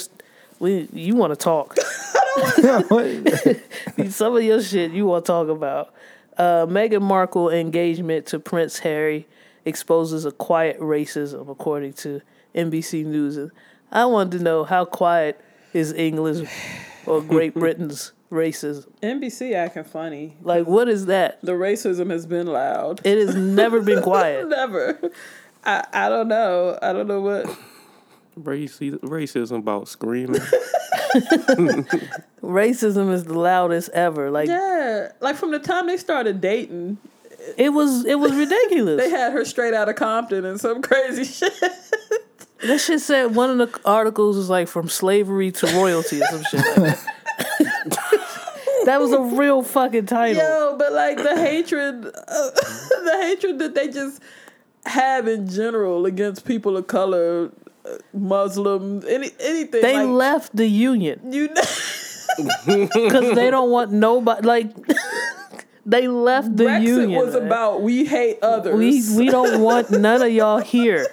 [0.59, 1.77] we you want to talk.
[4.11, 5.92] Some of your shit you want to talk about.
[6.37, 9.27] Uh, Meghan Markle engagement to Prince Harry
[9.64, 12.21] exposes a quiet racism, according to
[12.59, 13.51] NBC News.
[13.92, 15.40] I wanted to know how quiet
[15.73, 16.49] is England's
[17.07, 18.87] or Great Britain's racism?
[19.03, 20.37] NBC acting funny.
[20.42, 21.40] Like, what is that?
[21.42, 23.01] The racism has been loud.
[23.05, 24.49] It has never been quiet.
[24.51, 24.99] Never.
[25.64, 26.79] I, I don't know.
[26.83, 27.47] I don't know what.
[28.38, 30.40] Raci- racism about screaming.
[32.42, 34.31] Racism is the loudest ever.
[34.31, 36.99] Like, Yeah, like from the time they started dating,
[37.57, 39.01] it was it was ridiculous.
[39.03, 41.53] they had her straight out of Compton and some crazy shit.
[42.62, 46.42] That shit said one of the articles was like from slavery to royalty or some
[46.44, 47.07] shit like that.
[48.85, 50.42] that was a real fucking title.
[50.42, 52.51] Yo, but like the hatred, uh,
[53.05, 54.21] the hatred that they just
[54.87, 57.53] have in general against people of color,
[57.85, 59.83] uh, Muslims, any anything.
[59.83, 61.62] they like, left the union you know,
[62.66, 64.47] because they don't want nobody.
[64.47, 64.73] Like
[65.87, 66.83] they left the union.
[66.83, 67.21] Brexit union.
[67.21, 68.77] was about we hate others.
[68.77, 71.07] we we don't want none of y'all here.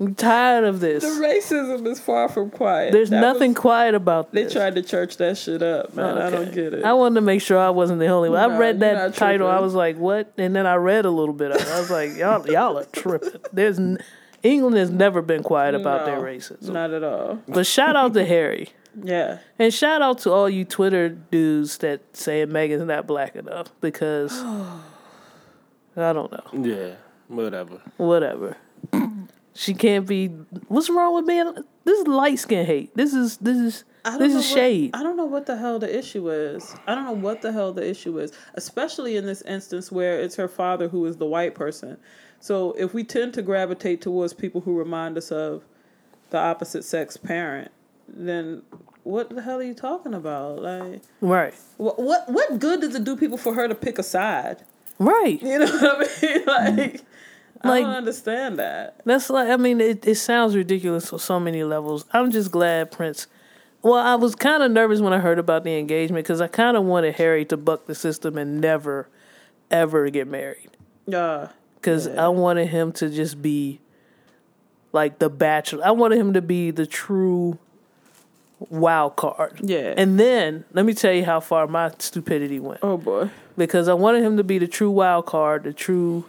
[0.00, 1.04] I'm tired of this.
[1.04, 2.92] the racism is far from quiet.
[2.92, 6.18] There's That nothing was- quiet about they tried to church that shit up, man.
[6.18, 6.84] I don't get it.
[6.84, 8.38] I wanted to make sure I wasn't the only one.
[8.38, 9.46] I read that title.
[9.48, 11.68] I was like, "What?" And then I read a little bit of it.
[11.68, 13.98] I was like, "Y'all, y'all are tripping." There's n-
[14.42, 16.70] England has never been quiet about their racism.
[16.72, 17.38] Not at all.
[17.48, 19.38] But shout out to Harry, Yeah.
[19.60, 24.32] and shout out to all you Twitter dudes that say Megan's not black enough because
[25.96, 26.94] I don't know, yeah,
[27.28, 27.80] whatever.
[27.96, 28.56] whatever.
[29.54, 30.28] She can't be.
[30.68, 31.54] What's wrong with being?
[31.84, 32.94] This is light skin hate.
[32.96, 33.84] This is this is
[34.18, 34.90] this is what- shade.
[34.94, 36.74] I don't know what the hell the issue is.
[36.86, 40.34] I don't know what the hell the issue is, especially in this instance where it's
[40.36, 41.96] her father who is the white person.
[42.40, 45.62] So if we tend to gravitate towards people who remind us of
[46.30, 47.70] the opposite sex parent,
[48.08, 48.62] then
[49.04, 50.60] what the hell are you talking about?
[50.62, 54.02] Like, Right, what what what good does it do people for her to pick a
[54.02, 54.64] side?
[54.98, 55.40] right.
[55.42, 56.44] You know what I mean?
[56.46, 57.00] Like,
[57.64, 59.00] I Like- don't understand that.
[59.04, 62.04] That's like I mean it, it sounds ridiculous on so many levels.
[62.12, 63.26] I'm just glad Prince.
[63.82, 66.76] Well, I was kind of nervous when I heard about the engagement because I kind
[66.76, 69.08] of wanted Harry to buck the system and never,
[69.70, 70.70] ever get married.
[71.06, 71.48] Yeah.
[71.76, 72.24] Because Yeah.
[72.24, 73.80] I wanted him to just be
[74.92, 75.84] like the bachelor.
[75.84, 77.58] I wanted him to be the true
[78.70, 79.60] wild card.
[79.62, 79.92] Yeah.
[79.96, 83.28] And then let me tell you how far my stupidity went oh boy.
[83.56, 86.24] because I wanted him to be the true wild card, the true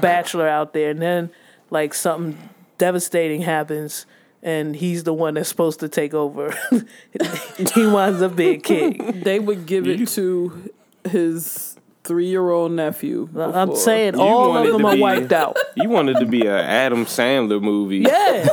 [0.00, 1.30] bachelor out there, and then
[1.70, 2.36] like something
[2.78, 4.06] devastating happens,
[4.42, 6.54] and he's the one that's supposed to take over.
[7.74, 9.20] he winds up being king.
[9.22, 10.70] They would give it to
[11.08, 13.28] his three year old nephew.
[13.36, 15.56] I'm saying You all of them are be- wiped out.
[15.76, 17.98] You wanted to be a Adam Sandler movie.
[17.98, 18.46] Yeah,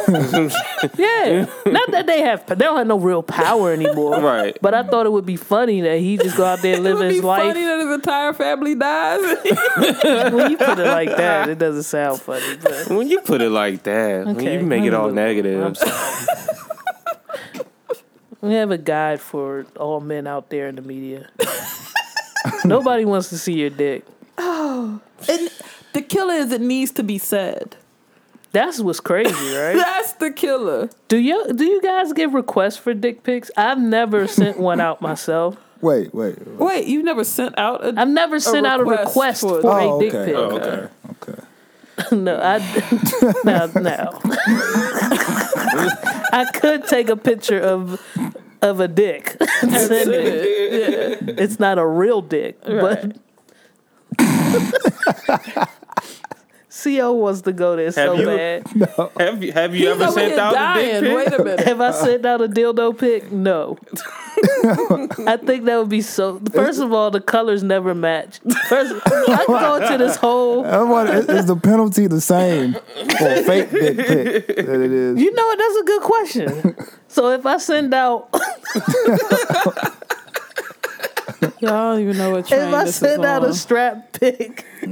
[0.98, 1.46] yeah.
[1.66, 4.58] Not that they have they don't have no real power anymore, Right.
[4.62, 7.00] But I thought it would be funny that he just go out there and live
[7.00, 7.56] his life.
[7.88, 10.34] Funny that his entire family dies.
[10.34, 12.58] When you put it like that, it doesn't sound funny.
[12.62, 15.78] But When you put it like that, when you make it all negative.
[18.40, 21.30] We have a guide for all men out there in the media.
[22.66, 24.06] Nobody wants to see your dick.
[24.38, 25.50] Oh, and
[25.94, 27.76] the killer is it needs to be said.
[28.52, 29.76] That's what's crazy, right?
[29.76, 30.90] That's the killer.
[31.08, 33.50] do you do you guys get requests for dick pics?
[33.58, 35.58] I've never sent one out myself.
[35.82, 36.48] Wait, wait.
[36.48, 39.80] Wait, you never sent out a I've never sent out a request request for- for,
[39.82, 40.26] Oh, a dick okay.
[40.26, 40.36] pic.
[40.36, 40.88] Oh, okay.
[41.30, 41.42] Okay.
[42.16, 42.60] No, I
[43.44, 44.20] no no.
[46.32, 48.00] I could take a picture of
[48.62, 49.36] of a dick.
[49.62, 51.40] and send it.
[51.40, 53.18] It's not a real dick, but
[56.84, 58.68] Co wants to go there so you- bad.
[59.20, 61.02] Have you have you He's ever sent here out a dying.
[61.02, 61.16] dick pic?
[61.16, 61.60] Wait a minute.
[61.68, 63.32] Have I sent out a dildo pic?
[63.32, 63.78] No.
[65.28, 66.40] I think that would be so.
[66.54, 68.40] First of all, the colors never match.
[68.68, 70.64] First, I go into this whole.
[70.66, 75.20] I is- is the penalty the same for a fake dick pic that it is?
[75.20, 75.58] You know what?
[75.58, 76.76] That's a good question.
[77.08, 78.30] So if I send out,
[81.60, 83.50] Y'all don't even know what train if I this send is out on.
[83.50, 84.66] a strap pic,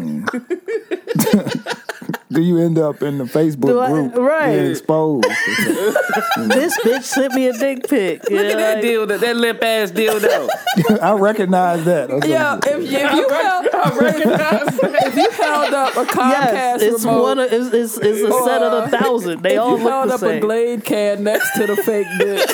[2.31, 4.55] Do you end up in the Facebook I- group right.
[4.57, 5.23] being exposed?
[6.49, 8.23] this bitch sent me a dick pic.
[8.29, 10.49] Look at that deal, that, that limp ass dildo.
[11.01, 12.09] I recognize that.
[12.09, 17.05] That's Yeah, what- if, if you held, if you held up a Comcast Yes, it's
[17.05, 17.39] remote, one.
[17.39, 19.41] Of, it's, it's, it's a set of a thousand.
[19.43, 20.41] They all you look held the up a same.
[20.41, 22.49] Glade can next to the fake dick.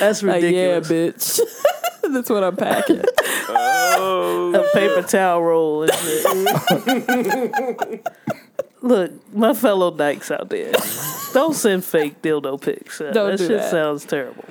[0.00, 1.40] That's like, yeah, bitch.
[2.02, 3.00] That's what I'm packing.
[3.00, 8.06] a paper towel roll and shit.
[8.82, 10.72] Look, my fellow dykes out there,
[11.34, 12.98] don't send fake dildo pics.
[13.00, 13.70] Uh, Don't that do shit that.
[13.70, 14.44] sounds terrible.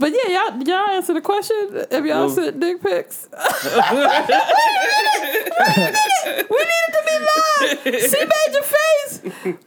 [0.00, 1.56] But yeah, y'all y'all answer the question.
[1.90, 3.28] Have y'all Well- sent dick pics?
[3.32, 3.38] we
[6.68, 8.00] need it to be live.
[8.10, 9.20] C Major face.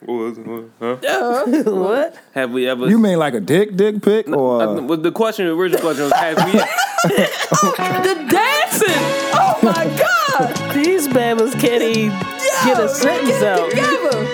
[0.05, 0.37] What?
[0.79, 0.97] Huh?
[1.07, 2.17] Uh, what?
[2.33, 2.87] Have we ever?
[2.87, 4.61] you mean like a dick dick pic or?
[4.61, 6.51] Uh, well, the question, the original question was, have we?
[7.03, 9.03] the dancing.
[9.33, 10.73] Oh my god.
[10.73, 12.17] These babbas can't even
[12.65, 13.69] get a sentence out.
[13.69, 14.27] together.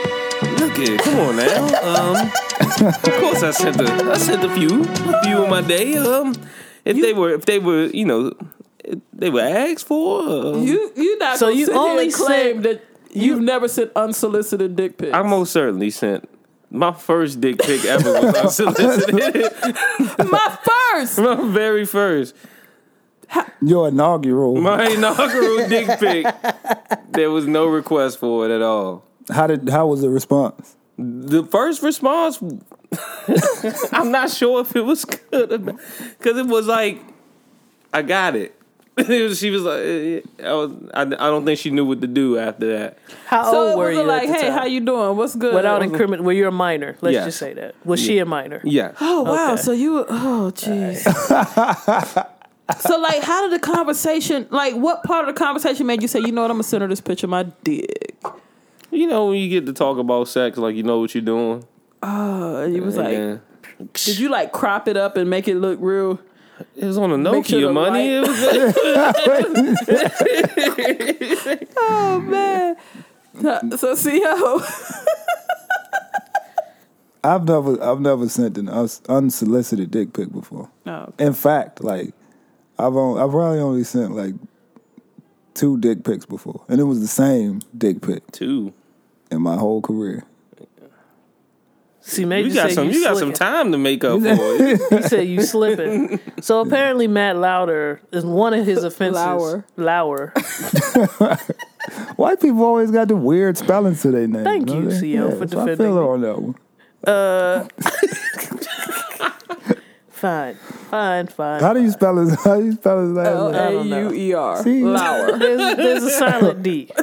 [0.59, 1.65] Look at, come on now.
[1.83, 2.31] Um,
[2.81, 5.97] of course I sent a, I sent a few, a few in my day.
[5.97, 6.33] Um,
[6.85, 8.33] if they were, if they were, you know,
[9.13, 10.21] they were asked for.
[10.21, 14.97] Uh, You you not So gonna you only claim that you've never sent unsolicited dick
[14.97, 15.13] pics.
[15.13, 16.29] I most certainly sent.
[16.69, 19.51] My first dick pic ever was unsolicited.
[20.31, 21.17] my first.
[21.19, 22.35] my very first.
[23.61, 24.55] Your inaugural.
[24.61, 26.25] My inaugural dick pic.
[27.11, 29.03] There was no request for it at all.
[29.29, 29.67] How did?
[29.67, 30.76] How was the response?
[30.97, 32.39] The first response,
[33.91, 35.77] I'm not sure if it was good
[36.17, 36.99] because it was like,
[37.93, 38.53] I got it.
[38.99, 42.39] It she was like, I, was, I, I don't think she knew what to do
[42.39, 42.97] after that.
[43.27, 44.57] How So old were you like, at the hey, time?
[44.57, 45.15] how you doing?
[45.15, 45.53] What's good?
[45.53, 46.97] Without incriminate, well, you're a minor.
[47.01, 47.25] Let's Yes.
[47.25, 47.75] just say that.
[47.85, 48.59] Was she a minor?
[48.63, 48.93] Yeah.
[48.99, 49.53] Oh wow!
[49.53, 49.61] Okay.
[49.61, 50.97] So you were- oh jeez.
[52.79, 54.47] so like, how did the conversation?
[54.49, 56.49] Like, what part of the conversation made you say, you know what?
[56.49, 58.15] I'm gonna send her this picture of my dick.
[58.91, 61.65] You know, when you get to talk about sex, like you know what you're doing.
[62.01, 63.37] Uh, and you was like, Yeah.
[63.93, 66.19] did you like crop it up and make it look real?
[66.75, 68.19] It was on a Nokia sure money.
[68.19, 68.27] light- It
[71.47, 72.75] was, Oh man.
[73.77, 74.61] So CO.
[77.23, 80.69] I've never, I've never sent an unsolicited dick pic before.
[80.85, 81.13] No.
[81.19, 82.13] In fact, like
[82.79, 84.33] I've only, I've probably only sent like
[85.57, 88.73] two dick pics before, and it was the same dick pic two.
[89.31, 90.23] in my whole career.
[91.99, 92.89] See, maybe You got some.
[92.89, 94.79] You got some time to make up for it.
[94.91, 96.21] He said you slipping.
[96.39, 99.15] So apparently, Matt Lauder is one of his offenses.
[99.15, 99.65] Lauer.
[99.75, 100.33] Lauer.
[102.15, 104.45] White people always got the weird spellings to their names.
[104.45, 105.17] Thank don't you, they?
[105.17, 105.95] CO, for so I feel me.
[105.95, 106.55] her on that one.
[107.05, 107.67] Uh,
[110.17, 111.61] Fine, fine, fine.
[111.61, 112.33] How do you spell his?
[112.43, 113.59] How do you spell his last L name?
[113.61, 114.09] A don't know.
[114.09, 114.63] U E R.
[114.63, 114.83] See?
[114.83, 115.37] Lauer.
[115.37, 116.89] There's, there's a silent D.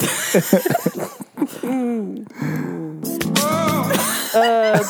[4.34, 4.82] uh,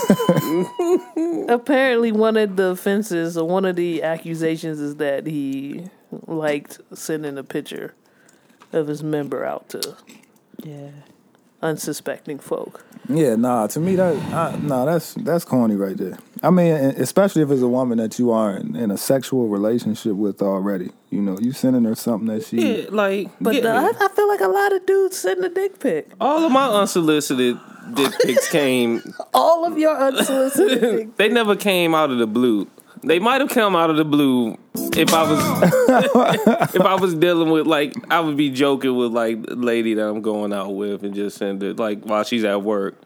[1.49, 5.87] apparently, one of the offenses or one of the accusations is that he
[6.27, 7.95] liked sending a picture
[8.73, 9.97] of his member out to
[10.63, 10.89] Yeah.
[11.63, 12.85] unsuspecting folk.
[13.09, 13.67] Yeah, nah.
[13.69, 16.19] To me, that I, nah, that's that's corny right there.
[16.45, 20.13] I mean, especially if it's a woman that you are in, in a sexual relationship
[20.13, 20.91] with already.
[21.11, 22.83] You know, you sending her something that she.
[22.83, 23.75] Yeah, like But yeah.
[23.75, 26.11] uh, I, I feel like a lot of dudes send a dick pic.
[26.21, 27.59] all of my unsolicited
[27.95, 29.03] dick pics came.
[29.35, 32.69] All of your unsolicited dick They never came out of the blue.
[33.03, 37.51] They might have come out of the blue if I was if I was dealing
[37.51, 41.05] with like I would be joking with like the lady that I'm going out with
[41.05, 42.97] and just send it like while she's at work.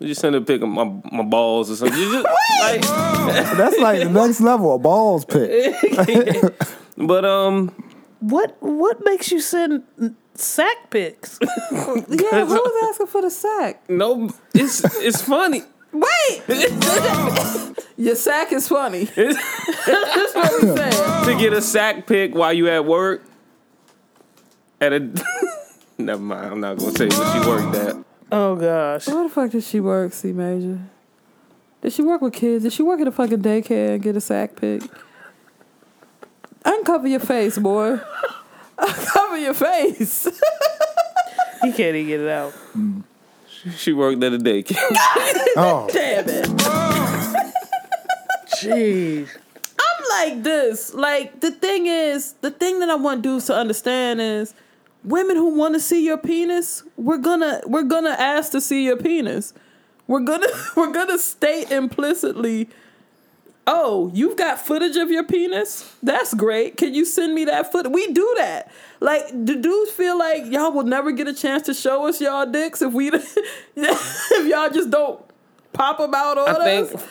[0.00, 1.98] You just send a pic of my my balls or something.
[1.98, 2.24] You just,
[2.62, 2.80] like,
[3.56, 5.74] That's like the next level, a balls pick.
[6.96, 7.70] but um,
[8.20, 9.82] What what makes you send
[10.34, 11.38] sack pics?
[11.42, 13.88] Yeah, who was asking for the sack?
[13.90, 15.62] no, it's it's funny.
[15.92, 16.42] Wait!
[17.98, 19.04] Your sack is funny.
[19.04, 21.24] That's what we saying.
[21.26, 23.22] to get a sack pic while you at work.
[24.80, 25.00] At a
[25.98, 26.52] never mind.
[26.52, 27.96] I'm not gonna say what she worked at.
[28.32, 29.06] Oh gosh.
[29.08, 30.78] Where the fuck did she work, C Major?
[31.82, 32.64] Did she work with kids?
[32.64, 34.82] Did she work at a fucking daycare and get a sack pick?
[36.64, 37.98] Uncover your face, boy.
[38.78, 40.28] Uncover your face.
[41.62, 42.52] He can't even get it out.
[42.76, 43.02] Mm.
[43.76, 44.76] She worked at a daycare.
[45.56, 46.46] Oh, Damn it.
[48.54, 49.28] Jeez.
[49.78, 50.94] I'm like this.
[50.94, 54.54] Like the thing is, the thing that I want dudes to understand is
[55.04, 58.96] women who want to see your penis, we're gonna we're gonna ask to see your
[58.96, 59.54] penis.
[60.06, 62.68] We're gonna we're gonna state implicitly,
[63.66, 65.94] oh, you've got footage of your penis?
[66.02, 66.76] That's great.
[66.76, 67.90] Can you send me that foot?
[67.90, 68.70] We do that.
[69.00, 72.46] Like, do dudes feel like y'all will never get a chance to show us y'all
[72.46, 73.08] dicks if we
[73.76, 75.20] if y'all just don't
[75.72, 77.06] pop them out on I think us?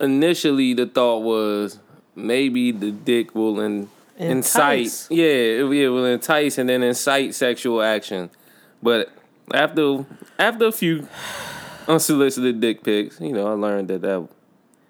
[0.00, 1.78] initially the thought was
[2.14, 3.88] maybe the dick will in,
[4.22, 5.06] Entice.
[5.08, 5.16] incite.
[5.16, 8.30] Yeah, it, it will entice and then incite sexual action.
[8.82, 9.10] But
[9.52, 10.04] after
[10.38, 11.06] after a few
[11.88, 14.28] unsolicited dick pics, you know, I learned that that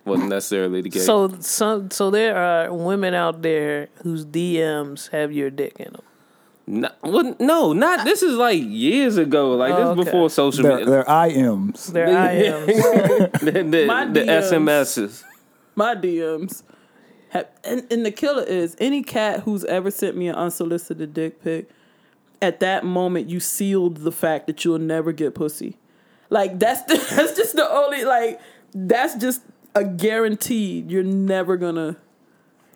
[0.04, 1.06] wasn't necessarily the case.
[1.06, 6.02] So some so there are women out there whose DMs have your dick in them.
[6.66, 9.54] no, well, no, not this is like years ago.
[9.56, 10.00] Like Oh, this okay.
[10.00, 10.90] is before social they're, media.
[10.90, 11.86] they're IMs.
[11.92, 13.32] Their IMs.
[13.40, 14.52] the the, My the DMs.
[14.52, 15.24] SMSs.
[15.74, 16.62] my DMs.
[17.32, 21.42] Have, and, and the killer is any cat who's ever sent me an unsolicited dick
[21.42, 21.70] pic.
[22.42, 25.78] At that moment, you sealed the fact that you'll never get pussy.
[26.28, 28.38] Like that's the, that's just the only like
[28.74, 29.40] that's just
[29.74, 30.90] a guaranteed.
[30.90, 31.96] You're never gonna.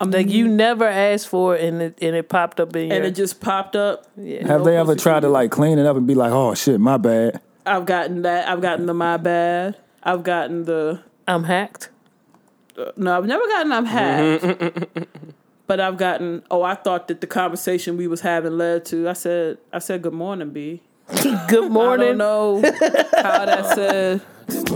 [0.00, 2.96] I'm like you never asked for it and it and it popped up in your
[2.96, 4.06] and it just popped up.
[4.16, 4.46] yeah.
[4.46, 6.80] Have No they ever tried to like clean it up and be like, oh shit,
[6.80, 7.42] my bad?
[7.66, 8.48] I've gotten that.
[8.48, 9.76] I've gotten the my bad.
[10.02, 11.90] I've gotten the I'm hacked.
[12.96, 14.86] No, I've never gotten I'm hacked.
[15.66, 19.12] but I've gotten oh, I thought that the conversation we was having led to I
[19.14, 20.82] said I said good morning, B.
[21.08, 22.16] Good I don't morning.
[22.16, 24.70] know how that said Good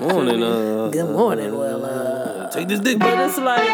[0.00, 1.56] Morning, uh, Good morning.
[1.56, 2.98] Well, uh, take this dick.
[2.98, 3.66] but it's like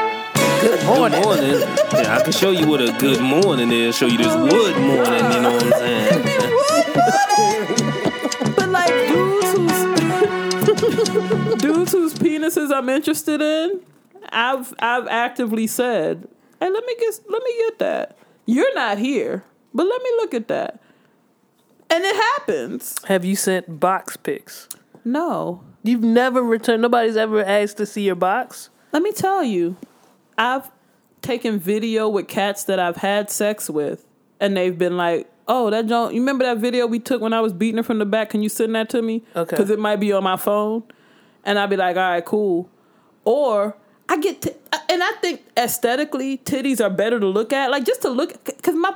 [0.62, 1.20] good morning.
[1.22, 1.60] Good morning.
[1.92, 3.96] Yeah, I can show you what a good morning is.
[3.96, 5.32] Show you this wood morning.
[5.32, 6.22] You know what I'm saying?
[11.62, 13.80] dudes whose penises I'm interested in,
[14.30, 16.28] I've I've actively said,
[16.60, 18.18] Hey, let me get let me get that.
[18.46, 20.80] You're not here, but let me look at that.
[21.88, 23.02] And it happens.
[23.04, 24.68] Have you sent box pics?
[25.04, 25.62] No.
[25.82, 26.82] You've never returned.
[26.82, 28.70] Nobody's ever asked to see your box.
[28.92, 29.76] Let me tell you,
[30.38, 30.70] I've
[31.22, 34.06] taken video with cats that I've had sex with,
[34.40, 37.40] and they've been like, "Oh, that John, you remember that video we took when I
[37.40, 38.30] was beating her from the back?
[38.30, 39.22] Can you send that to me?
[39.34, 39.50] Okay.
[39.50, 40.84] because it might be on my phone."
[41.44, 42.68] And I'd be like, "All right, cool."
[43.24, 43.76] Or
[44.08, 44.50] I get, t-
[44.90, 48.74] and I think aesthetically, titties are better to look at, like just to look, because
[48.74, 48.94] my.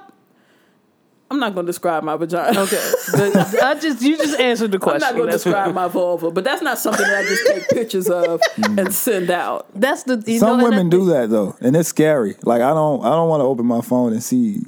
[1.28, 2.60] I'm not going to describe my vagina.
[2.60, 2.92] Okay.
[3.12, 5.02] But I just you just answered the question.
[5.02, 7.68] I'm not going to describe my vulva, but that's not something that I just take
[7.68, 8.78] pictures of mm.
[8.78, 9.66] and send out.
[9.74, 12.36] that's the you Some know, women I, do that though, and it's scary.
[12.44, 14.60] Like I don't, I don't want to open my phone and see.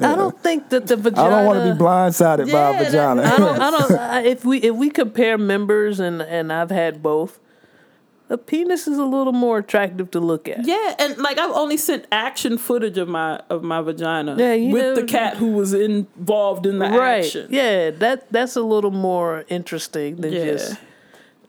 [0.00, 1.26] I don't think that the vagina.
[1.26, 3.22] I don't want to be blindsided by Yeah, a that- vagina.
[3.22, 3.60] I don't.
[3.60, 3.92] I don't.
[3.92, 7.38] I, if we if we compare members and and I've had both,
[8.30, 10.64] a penis is a little more attractive to look at.
[10.66, 14.72] Yeah, and like I've only sent action footage of my of my vagina Yeah, you
[14.72, 17.24] with know- the cat who was involved in the Right.
[17.24, 17.48] action.
[17.50, 17.90] Yeah.
[17.90, 20.44] That that's a little more interesting than Yeah.
[20.52, 20.76] just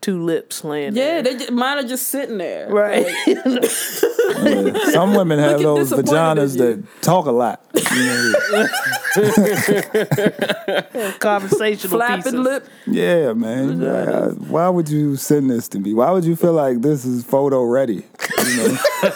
[0.04, 1.22] two lips laying Yeah, there.
[1.22, 2.68] they just, mine are just sitting there.
[2.68, 3.06] Right.
[3.26, 4.70] Yeah.
[4.90, 7.60] Some women have those vaginas that talk a lot.
[7.74, 7.82] You
[8.52, 8.66] know,
[11.20, 12.34] Conversational Flapping pieces.
[12.40, 12.66] lip.
[12.86, 13.80] yeah, man.
[13.80, 15.94] Like, I- why would you send this to me?
[15.94, 18.04] Why would you feel like this is photo ready?
[18.46, 18.78] You know?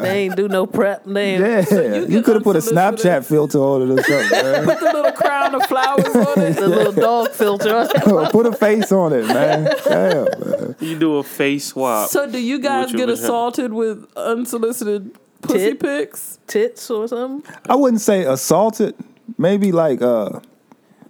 [0.00, 1.04] They ain't do no prep.
[1.04, 4.30] They ain't, Yeah, you, get could have put a Snapchat filter on it or something.
[4.42, 4.64] man.
[4.64, 6.56] Put the little crown of flowers on it.
[6.56, 7.88] the little dog filter.
[8.30, 9.64] put a face on it, man.
[9.84, 10.76] Damn, man.
[10.80, 12.08] You do a face swap.
[12.10, 13.12] So do you guys get vagina.
[13.12, 15.80] assaulted with unsolicited pussy Tit?
[15.80, 16.38] pics?
[16.46, 17.52] Tits or something.
[17.68, 18.94] I wouldn't say assaulted.
[19.38, 20.40] Maybe like uh,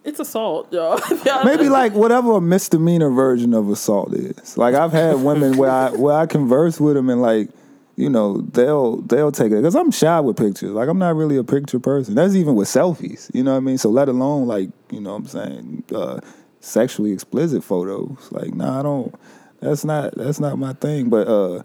[0.04, 1.00] It's assault, y'all.
[1.44, 4.56] Maybe like whatever a misdemeanor version of assault is.
[4.56, 7.50] Like I've had women where I where I converse with them and like
[7.96, 10.70] you know they'll they'll take it because I'm shy with pictures.
[10.70, 12.14] Like I'm not really a picture person.
[12.14, 13.30] That's even with selfies.
[13.34, 13.78] You know what I mean?
[13.78, 16.20] So let alone like you know what I'm saying uh,
[16.60, 18.28] sexually explicit photos.
[18.30, 19.14] Like nah, I don't.
[19.60, 21.10] That's not that's not my thing.
[21.10, 21.62] But uh,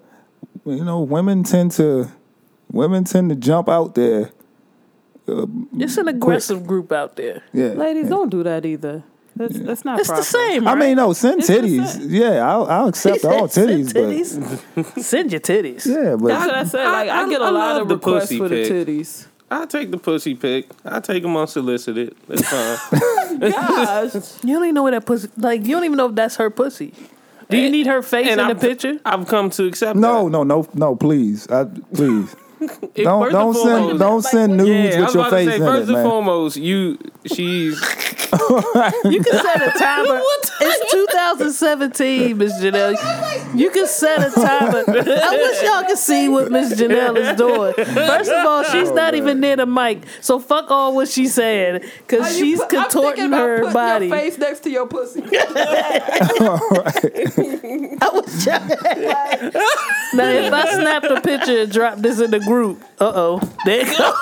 [0.65, 2.11] you know women tend to
[2.71, 4.31] women tend to jump out there.
[5.27, 7.41] Um, it's an aggressive group out there.
[7.53, 8.09] Yeah, Ladies, yeah.
[8.09, 9.03] don't do that either.
[9.35, 10.21] That's, that's not It's proper.
[10.21, 10.65] the same.
[10.67, 10.79] I right?
[10.79, 12.05] mean, no, send It's titties.
[12.07, 15.03] Yeah, I'll, I'll accept He all titties, "Send but.
[15.03, 15.85] Send your titties.
[15.85, 16.85] yeah, but That's what I said.
[16.85, 19.27] Like I, I- get a I lot of the requests pussy for the titties.
[19.51, 20.67] I take the pussy pic.
[20.85, 22.15] I take them unsolicited.
[22.27, 23.39] That's fine.
[23.39, 24.13] Gosh,
[24.43, 25.29] You don't even know where that pussy.
[25.37, 26.93] Like you don't even know if that's her pussy.
[27.49, 28.99] Do you need her face in the I've- picture?
[29.05, 30.29] I've come to accept no, that.
[30.31, 32.35] no, no, no, please, I, please,
[32.95, 35.35] If- don't don't and send foremost- don't send Yeah, nudes I with your about to
[35.35, 36.05] face say, in first it, and man.
[36.05, 37.79] foremost, you she's
[39.05, 40.19] You can set a timer.
[40.61, 43.55] it's 2017, Miss Janelle.
[43.57, 44.83] You can set a timer.
[44.87, 47.73] I wish y'all could see what Miss Janelle is doing.
[47.73, 51.33] First of all, she's oh, not even near the mic, so fuck all what she's
[51.33, 54.07] saying because Are you she's put- I'm thinking contorting about her body.
[54.07, 55.23] Your face next to your pussy.
[56.45, 58.67] I was trying.
[60.13, 63.85] now, if I snap the picture and drop this in the group, uh oh, there
[63.85, 64.13] you go.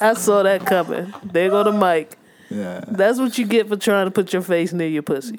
[0.00, 1.12] I saw that coming.
[1.24, 2.16] There go the mic.
[2.50, 2.82] Yeah.
[2.88, 5.36] That's what you get for trying to put your face near your pussy.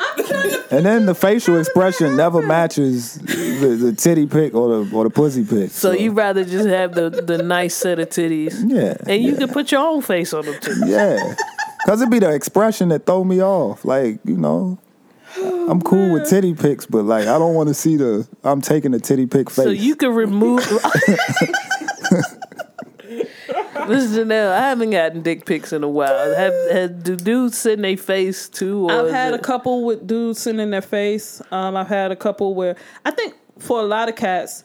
[0.72, 5.10] And then the facial expression never matches the, the titty pic or the or the
[5.10, 5.72] pussy pic.
[5.72, 9.40] So you rather just have the, the nice set of titties, yeah, and you yeah,
[9.40, 10.88] can put your own face on them titties.
[10.88, 11.36] yeah,
[11.88, 13.84] cause it'd be the expression that throw me off.
[13.84, 14.78] Like you know,
[15.38, 18.92] I'm cool with titty pics, but like I don't want to see the I'm taking
[18.92, 19.66] the titty pic face.
[19.66, 20.60] So you can remove.
[23.88, 26.36] Miss Janelle, I haven't gotten dick pics in a while.
[26.36, 28.86] Have, have do dudes send their face too?
[28.86, 31.42] Or I've is had a couple with dudes sitting in their face.
[31.52, 34.64] Um, I've had a couple where I think for a lot of cats,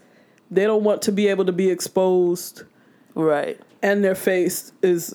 [0.50, 2.64] they don't want to be able to be exposed,
[3.14, 3.58] right.
[3.82, 5.14] and their face is.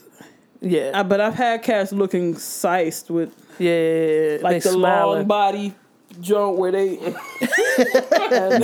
[0.62, 4.38] Yeah, Uh, but I've had cats looking sized with yeah, yeah, yeah.
[4.42, 5.18] like They the smiling.
[5.20, 5.74] long body
[6.22, 6.98] joint where they.
[6.98, 7.16] and,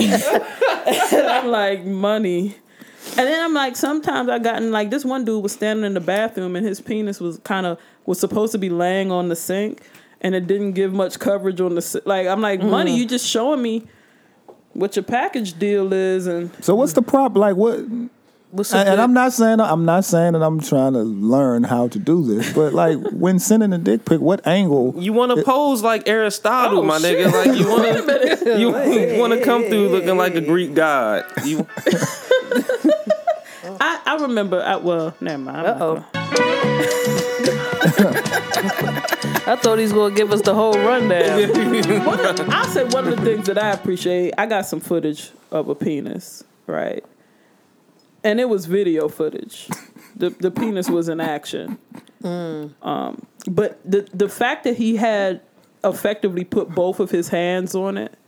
[1.12, 2.56] and I'm like money.
[3.10, 6.00] And then I'm like, sometimes I gotten like this one dude was standing in the
[6.00, 9.80] bathroom and his penis was kind of was supposed to be laying on the sink,
[10.20, 12.26] and it didn't give much coverage on the like.
[12.26, 12.98] I'm like, money, Mm.
[12.98, 13.86] you just showing me
[14.72, 17.36] what your package deal is, and so what's the prop?
[17.36, 17.78] Like what?
[18.52, 21.64] What's a And, and I'm not saying I'm not saying that I'm trying to learn
[21.64, 24.94] how to do this, but like when sending a dick pic, what angle?
[24.96, 27.26] You want to pose like Aristotle, Oh, my shit.
[27.26, 27.32] nigga.
[27.32, 27.82] Like you want
[28.42, 28.58] to,
[29.14, 31.24] you want to come through looking like a Greek god.
[31.44, 31.66] You,
[33.80, 34.62] I, I remember.
[34.62, 35.66] I, well, never mind.
[35.66, 36.04] I'm Uh-oh.
[39.48, 42.50] I thought he's gonna give us the whole rundown.
[42.52, 44.34] I'll say one of the things that I appreciate.
[44.38, 47.04] I got some footage of a penis, right?
[48.26, 49.68] And it was video footage.
[50.16, 51.78] The the penis was in action.
[52.24, 55.40] Um, but the the fact that he had
[55.84, 58.18] effectively put both of his hands on it,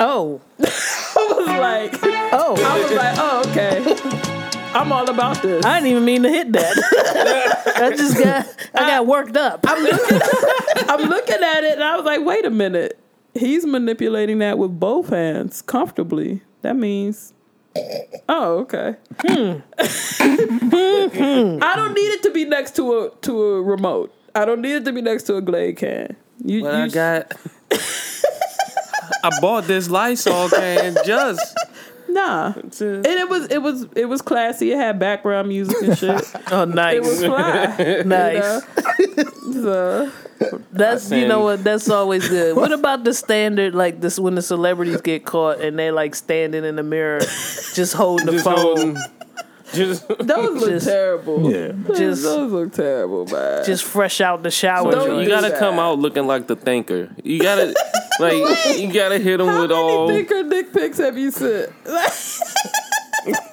[0.00, 1.98] Oh, I was like,
[2.32, 2.54] oh!
[2.56, 4.78] I was like, oh okay.
[4.78, 5.64] I'm all about this.
[5.64, 7.72] I didn't even mean to hit that.
[7.76, 9.64] I just got I got worked up.
[9.66, 10.20] I'm looking,
[10.88, 12.98] I'm looking at it and I was like, wait a minute.
[13.34, 16.42] He's manipulating that with both hands comfortably.
[16.62, 17.32] That means
[18.28, 18.94] Oh, okay.
[19.20, 19.58] Hmm.
[21.62, 24.14] I don't need it to be next to a to a remote.
[24.34, 26.16] I don't need it to be next to a Glade can.
[26.44, 27.32] You, but you I got.
[29.24, 31.56] I bought this Lysol can just
[32.08, 32.52] nah.
[32.52, 32.94] to.
[32.96, 34.72] And it was it was it was classy.
[34.72, 36.34] It had background music and shit.
[36.50, 38.02] Oh, It was nice, fly.
[38.04, 38.62] nice.
[38.98, 39.52] You know?
[39.52, 40.12] So,
[40.72, 41.64] That's you know what.
[41.64, 42.56] That's always good.
[42.56, 46.64] What about the standard like this when the celebrities get caught and they like standing
[46.64, 48.96] in the mirror, just holding the Just phone, holding,
[49.74, 51.50] just those look Just- terrible.
[51.52, 51.72] Yeah.
[51.74, 53.64] Those- Just- those look terrible, man.
[53.64, 54.90] just fresh out the shower.
[54.92, 55.58] Don't you gotta that.
[55.58, 57.10] come out looking like the thinker.
[57.22, 57.74] You gotta
[58.20, 58.34] like
[58.78, 61.70] you gotta hit them How with many all thinker dick pics have you sent?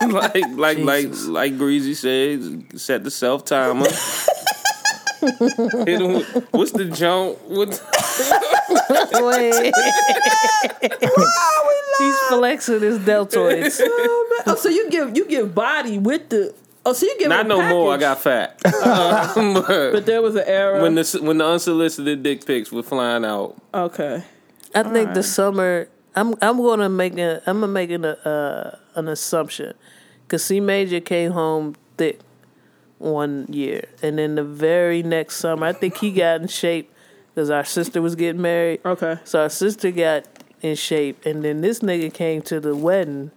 [0.08, 1.26] like like like Jesus.
[1.28, 3.86] like Greasy said, set the self timer.
[5.86, 7.40] hit 'em with, what's the jump?
[7.48, 7.70] What
[9.14, 9.74] Wait.
[11.98, 13.80] He's flexing his deltoids.
[13.84, 14.54] oh, man.
[14.54, 16.54] oh, so you give you give body with the
[16.86, 17.94] oh, so you give not a no more.
[17.94, 18.60] I got fat.
[18.66, 20.82] Uh, but But there was an era.
[20.82, 24.24] when the when the unsolicited dick pics were flying out, okay,
[24.74, 25.88] I think the summer.
[26.18, 29.74] I'm I'm gonna make a I'm gonna make an uh, an assumption,
[30.30, 32.22] cause C Major came home thick
[33.00, 36.90] one year, and then the very next summer, I think he got in shape,
[37.36, 38.80] cause our sister was getting married.
[38.86, 39.20] okay.
[39.26, 40.26] So our sister got
[40.62, 43.32] in shape, and then this nigga came to the wedding,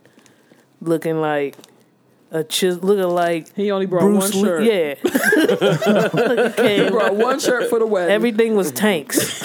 [0.80, 1.56] looking like
[2.30, 4.62] a chis- looking like He only brought Bruce one shirt.
[4.62, 4.68] Lee.
[4.70, 4.94] Yeah,
[6.84, 8.14] He brought one shirt for the wedding.
[8.14, 9.42] everything was tanks,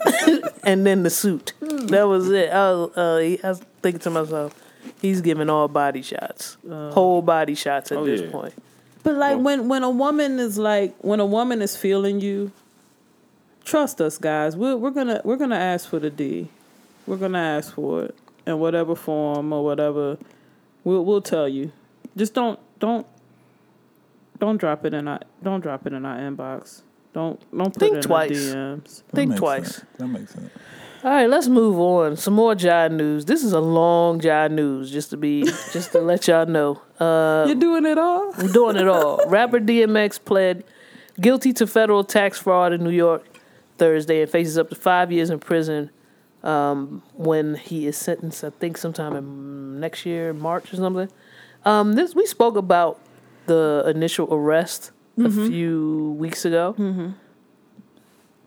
[0.64, 1.52] and then the suit.
[1.60, 2.50] That was it.
[2.50, 4.54] I was, uh, I was thinking to myself,
[5.00, 8.30] he's giving all body shots, whole body shots at Oh, this yeah.
[8.30, 8.54] point.
[9.02, 12.52] but like when when a woman is like when a woman is feeling you,
[13.64, 14.56] trust us, guys.
[14.56, 16.48] We're we're gonna we're gonna ask for the D.
[17.06, 20.18] We're gonna ask for it in whatever form or whatever.
[20.84, 21.72] We'll we'll tell you.
[22.16, 23.06] Just don't don't
[24.38, 26.82] don't drop it in our don't drop it in our inbox.
[27.12, 28.30] Don't don't put Think it in twice.
[28.52, 29.02] our DMs.
[29.08, 29.74] That Think twice.
[29.76, 29.84] sense.
[29.98, 30.50] That makes sense.
[31.04, 32.16] All right, let's move on.
[32.16, 33.24] Some more Jive news.
[33.24, 35.42] This is a long Jive news, just to be,
[35.72, 36.80] just to let y'all know.
[37.00, 38.32] Uh, You're doing it all.
[38.38, 39.20] I'm doing it all.
[39.26, 40.62] Rapper DMX pled
[41.20, 43.26] guilty to federal tax fraud in New York
[43.78, 45.90] Thursday and faces up to five years in prison
[46.42, 48.44] um, when he is sentenced.
[48.44, 51.08] I think sometime in next year, March or something.
[51.64, 52.98] Um, this we spoke about
[53.46, 56.74] the initial arrest a few weeks ago.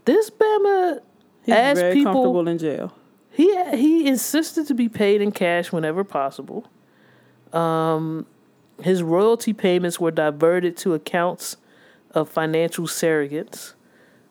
[0.05, 0.99] This Bama
[1.43, 2.13] He's very people.
[2.13, 2.93] comfortable in jail.
[3.31, 6.65] He he insisted to be paid in cash whenever possible.
[7.53, 8.25] Um,
[8.81, 11.57] his royalty payments were diverted to accounts
[12.11, 13.73] of financial surrogates.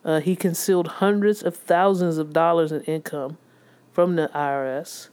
[0.04, 3.38] Uh, he concealed hundreds of thousands of dollars in income
[3.92, 5.08] from the IRS.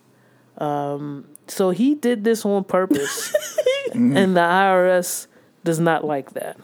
[0.58, 3.34] Um, so he did this on purpose,
[3.94, 5.28] and the IRS
[5.64, 6.58] does not like that.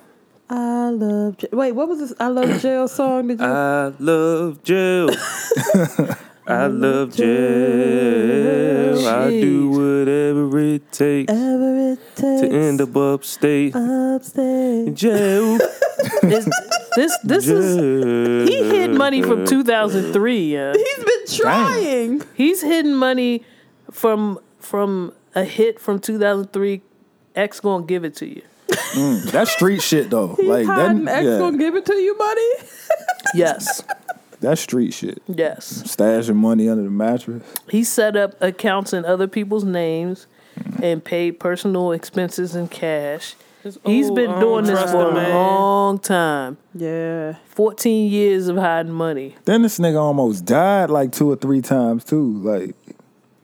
[0.50, 1.38] I love.
[1.38, 2.14] J- Wait, what was this?
[2.20, 3.28] I love jail song?
[3.28, 3.46] Did you?
[3.46, 5.10] I love jail.
[6.48, 9.08] I love jail.
[9.08, 14.94] I do whatever it takes Ever it takes to end up upstate upstate.
[14.96, 15.58] jail.
[16.22, 16.48] This
[16.96, 20.54] this, this is he hid money from 2003.
[20.54, 20.74] Yeah.
[20.74, 22.24] He's been trying.
[22.36, 23.44] He's hidden money
[23.92, 26.82] from from a hit from 2003.
[27.36, 28.42] X gonna give it to you.
[28.70, 30.36] Mm, that's street shit though.
[30.36, 31.06] He's like hiding.
[31.06, 31.18] that.
[31.20, 32.52] X Yeah, gonna give it to you, buddy.
[33.36, 33.84] Yes,
[34.40, 35.22] that's street shit.
[35.28, 35.84] yes.
[35.86, 37.44] Stashing money under the mattress.
[37.70, 40.28] He set up accounts in other people's names
[40.82, 43.36] and paid personal expenses in cash.
[43.86, 46.58] He's been doing this for the a long time.
[46.74, 47.36] Yeah.
[47.50, 49.36] 14 years of hiding money.
[49.46, 52.34] Then this nigga almost died like two or three times too.
[52.38, 52.76] Like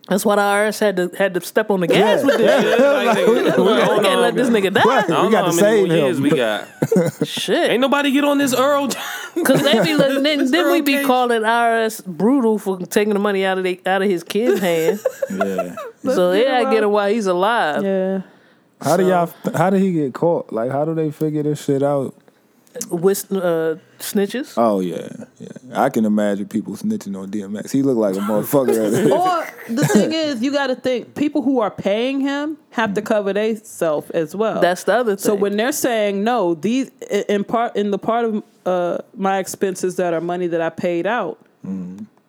[0.10, 2.26] That's why the IRS had to had to step on the gas Yeah.
[2.26, 2.80] with this.
[2.80, 4.84] Yeah, like, nigga, We hold can't on, let this nigga die.
[4.84, 5.04] Right.
[5.06, 6.24] I don't We got know to how many save years him.
[6.24, 6.68] we got.
[7.28, 7.72] Shit.
[7.72, 8.90] Ain't nobody get on this Earl.
[9.34, 13.46] Because they be like, then, then we be calling IRS brutal for taking the money
[13.46, 15.00] out of they, out of his kid's hand.
[15.32, 15.76] yeah.
[16.04, 17.82] so they gotta get him while he's alive.
[17.84, 18.22] Yeah.
[18.82, 19.30] How do y'all?
[19.56, 20.52] How did he get caught?
[20.52, 22.14] Like how do they figure this shit out?
[22.90, 24.54] With uh, snitches.
[24.58, 25.08] Oh yeah,
[25.40, 25.50] yeah.
[25.74, 27.72] I can imagine people snitching on DMX.
[27.72, 29.12] He looked like a motherfucker.
[29.14, 33.02] Or the thing is, you got to think people who are paying him have to
[33.02, 34.60] cover they self as well.
[34.60, 35.24] That's the other thing.
[35.24, 36.90] so when they're saying no, these
[37.30, 41.06] in part in the part of uh, my expenses that are money that I paid
[41.06, 41.38] out,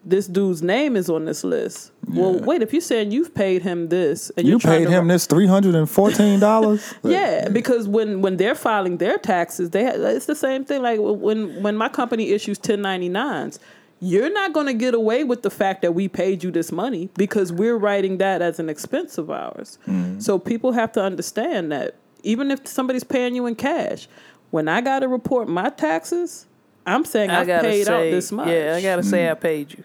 [0.05, 1.91] this dude's name is on this list.
[2.09, 5.27] Well, wait, if you're saying you've paid him this and You paid to him this
[5.27, 6.95] three hundred and fourteen dollars.
[7.03, 10.83] Yeah, because when when they're filing their taxes, they ha- it's the same thing.
[10.83, 13.59] Like when when my company issues 1099s,
[14.01, 17.09] you're not going to get away with the fact that we paid you this money
[17.17, 19.79] because we're writing that as an expense of ours.
[19.87, 20.23] Mm.
[20.23, 24.09] So people have to understand that even if somebody's paying you in cash,
[24.51, 26.47] when I got to report my taxes,
[26.87, 28.49] I'm saying I I've paid say, out this much.
[28.49, 29.31] yeah, I gotta say mm.
[29.31, 29.85] I paid you.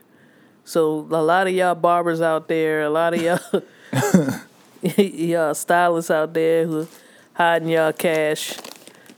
[0.70, 3.64] So a lot of y'all barbers out there, a lot of y'all
[5.04, 6.88] y'all stylists out there who
[7.34, 8.56] hiding y'all cash.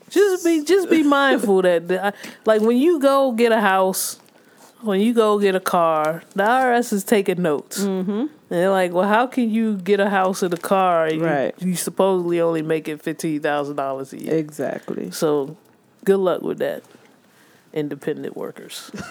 [0.10, 2.14] Just be just be mindful that the,
[2.46, 4.18] like when you go get a house,
[4.80, 7.82] when you go get a car, the IRS is taking notes.
[7.82, 8.12] Mm-hmm.
[8.12, 11.08] And they're like, well, how can you get a house and a car?
[11.08, 11.54] And Right.
[11.60, 14.36] You, you supposedly only making fifteen thousand dollars a year.
[14.36, 15.12] Exactly.
[15.12, 15.58] So
[16.06, 16.84] good luck with that,
[17.74, 18.90] independent workers.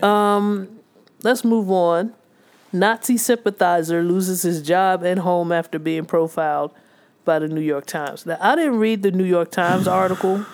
[0.00, 0.81] Um,
[1.22, 2.14] let's move on.
[2.72, 6.72] Nazi sympathizer loses his job and home after being profiled
[7.24, 8.24] by the New York Times.
[8.26, 10.46] Now, I didn't read the New York Times article,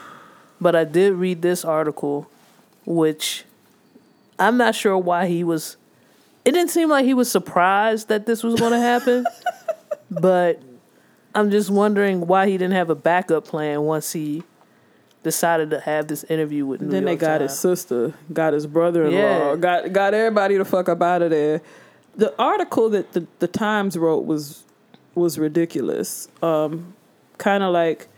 [0.60, 2.28] but I did read this article,
[2.84, 3.44] which
[4.38, 5.76] I'm not sure why he was.
[6.44, 9.26] It didn't seem like he was surprised that this was going to happen,
[10.10, 10.60] but
[11.34, 14.42] I'm just wondering why he didn't have a backup plan once he
[15.22, 17.50] decided to have this interview with New then they got Times.
[17.50, 19.56] his sister, got his brother-in-law, Yeah.
[19.56, 21.60] got got everybody the fuck up out of there.
[22.16, 24.64] The article that the, the Times wrote was
[25.14, 26.28] was ridiculous.
[26.42, 26.94] Um,
[27.38, 28.08] kind of like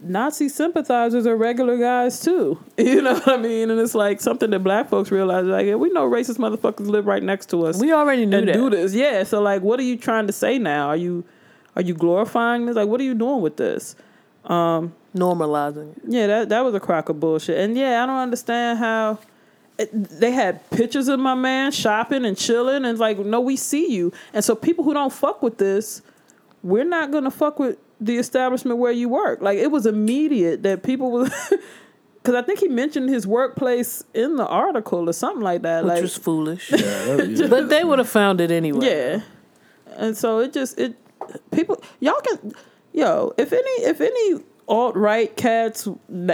[0.00, 2.58] Nazi sympathizers are regular guys too.
[2.78, 3.70] You know what I mean?
[3.70, 5.44] And it's like something that black folks realize.
[5.46, 8.48] Like yeah, we know racist motherfuckers live right next to us We already knew and
[8.48, 8.54] that.
[8.54, 8.92] do this.
[8.94, 9.22] Yeah.
[9.22, 10.88] So like, what are you trying to say now?
[10.88, 11.24] Are you
[11.76, 12.76] are you glorifying this?
[12.76, 13.94] Like, what are you doing with this?
[14.44, 16.02] Um, Normalizing it.
[16.08, 17.58] Yeah, that that was a crock of bullshit.
[17.58, 19.18] And yeah, I don't understand how
[19.78, 23.92] it, they had pictures of my man shopping and chilling, and like, no, we see
[23.92, 24.12] you.
[24.32, 26.00] And so people who don't fuck with this,
[26.62, 29.42] we're not gonna fuck with the establishment where you work.
[29.42, 31.32] Like it was immediate that people was.
[32.22, 35.82] Because I think he mentioned his workplace in the article or something like that.
[35.82, 36.70] Which like, was foolish.
[36.70, 37.46] Yeah, that- yeah.
[37.50, 38.86] but they would have found it anyway.
[38.86, 39.20] yeah.
[39.96, 40.94] And so it just it
[41.50, 42.52] people y'all can
[42.92, 45.84] yo if any if any alt right cats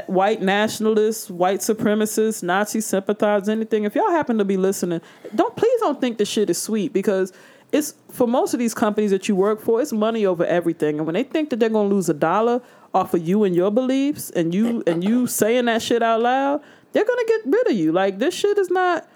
[0.06, 5.00] white nationalists white supremacists Nazi sympathizers anything if y'all happen to be listening
[5.34, 7.32] don't please don't think this shit is sweet because
[7.70, 11.06] it's for most of these companies that you work for it's money over everything and
[11.06, 12.62] when they think that they're gonna lose a dollar
[12.94, 16.62] off of you and your beliefs and you and you saying that shit out loud,
[16.92, 17.92] they're gonna get rid of you.
[17.92, 19.08] Like this shit is not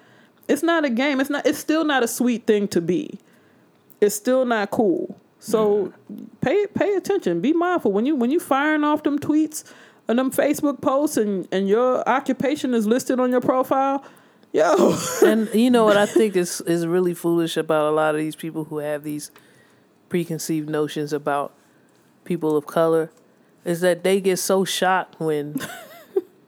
[0.48, 1.20] it's not a game.
[1.20, 3.18] It's not it's still not a sweet thing to be.
[4.00, 5.18] It's still not cool.
[5.42, 5.92] So
[6.40, 7.40] pay pay attention.
[7.40, 9.64] Be mindful when you when you firing off them tweets
[10.06, 14.04] and them Facebook posts and, and your occupation is listed on your profile.
[14.52, 18.20] Yo, and you know what I think is is really foolish about a lot of
[18.20, 19.32] these people who have these
[20.08, 21.52] preconceived notions about
[22.24, 23.10] people of color
[23.64, 25.56] is that they get so shocked when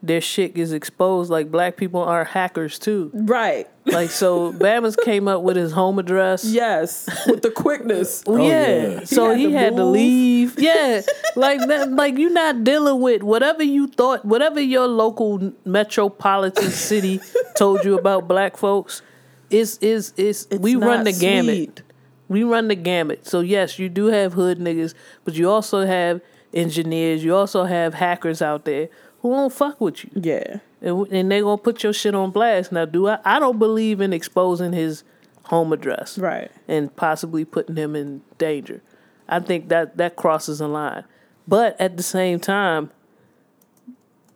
[0.07, 1.29] their shit gets exposed.
[1.31, 3.11] Like black people are hackers too.
[3.13, 3.67] right.
[3.87, 6.43] Like so, Bama's came up with his home address.
[6.43, 8.23] Yes, with the quickness.
[8.25, 8.77] Well, Oh, yeah.
[8.99, 9.03] yeah.
[9.03, 10.55] So He he had had, to to leave.
[10.59, 11.01] Yeah.
[11.35, 17.19] like that like you're not dealing with whatever you thought whatever your local metropolitan city
[17.55, 19.01] told you about black folks
[19.49, 21.55] is is is we run not the gamut.
[21.55, 21.81] sweet.
[22.27, 23.27] We run the gamut.
[23.27, 26.21] So yes, you do have hood niggas, but you also have
[26.53, 28.89] engineers, you also have hackers out there
[29.25, 30.11] who won't fuck with you.
[30.13, 30.57] Yeah.
[30.81, 32.71] And, and they gonna put your shit on blast.
[32.71, 35.03] Now do I I don't believe in exposing his
[35.45, 36.51] home address Right.
[36.67, 38.83] and possibly putting him in danger.
[39.27, 41.05] I think that that crosses a line.
[41.47, 42.91] But at the same time,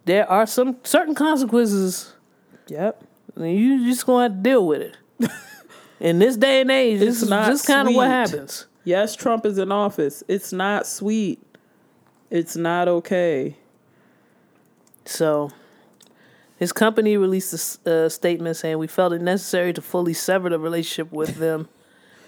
[0.06, 2.14] there are some certain consequences.
[2.68, 3.04] Yep.
[3.36, 4.98] and You just gonna have to deal with it.
[6.00, 8.66] in this day and age, It's this is not just kind of what happens.
[8.86, 10.24] Yes, Trump is in office.
[10.28, 11.44] It's not sweet.
[12.32, 13.56] It's not okay.
[15.06, 15.52] So,
[16.58, 17.54] his company released
[17.86, 21.70] a a statement saying we felt it necessary to fully sever the relationship with them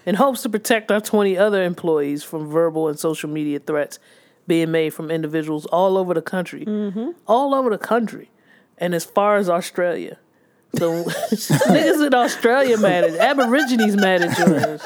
[0.04, 3.98] in hopes to protect our 20 other employees from verbal and social media threats
[4.46, 6.64] being made from individuals all over the country.
[6.64, 7.10] Mm-hmm.
[7.26, 8.30] All over the country.
[8.78, 10.18] And as far as Australia.
[10.74, 14.84] So, niggas in Australia mad at Aborigines mad at yours.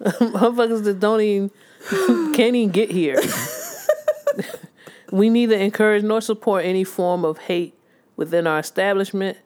[0.02, 1.50] Motherfuckers that don't even,
[2.34, 3.20] can't even get here.
[5.10, 7.74] We neither encourage nor support any form of hate
[8.16, 9.38] within our establishment.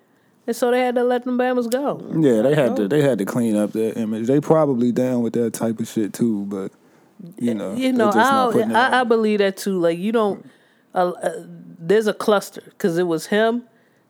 [0.47, 2.01] And so they had to let them Bama's go.
[2.19, 4.27] Yeah, they had to they had to clean up their image.
[4.27, 6.73] They probably down with that type of shit too, but
[7.39, 9.79] you know, You know, just not putting it I, I, I believe that too.
[9.79, 10.49] Like, you don't,
[10.95, 11.45] uh, uh,
[11.79, 13.65] there's a cluster because it was him,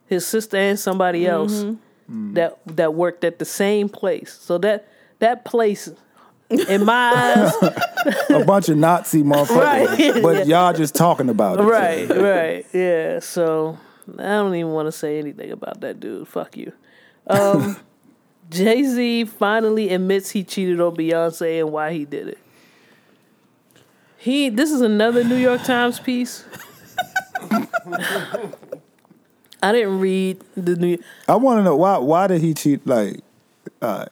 [0.06, 1.64] his sister, and somebody else
[2.08, 4.38] that that worked at the same place.
[4.40, 4.88] So that
[5.18, 5.90] that place,
[6.50, 7.52] in my eyes,
[8.30, 10.22] a bunch of Nazi motherfuckers, Right.
[10.22, 11.64] but y'all just talking about it.
[11.64, 13.18] right, right, yeah.
[13.20, 13.78] So
[14.18, 16.26] I don't even want to say anything about that dude.
[16.28, 16.72] Fuck you.
[17.26, 17.76] Um,
[18.50, 22.38] Jay Z finally admits he cheated on Beyonce and why he did it.
[24.16, 24.48] He.
[24.48, 26.44] This is another New York Times piece.
[29.62, 30.98] I didn't read the New.
[31.26, 32.86] I want to know why why did he cheat?
[32.86, 33.20] Like,
[33.82, 34.06] uh,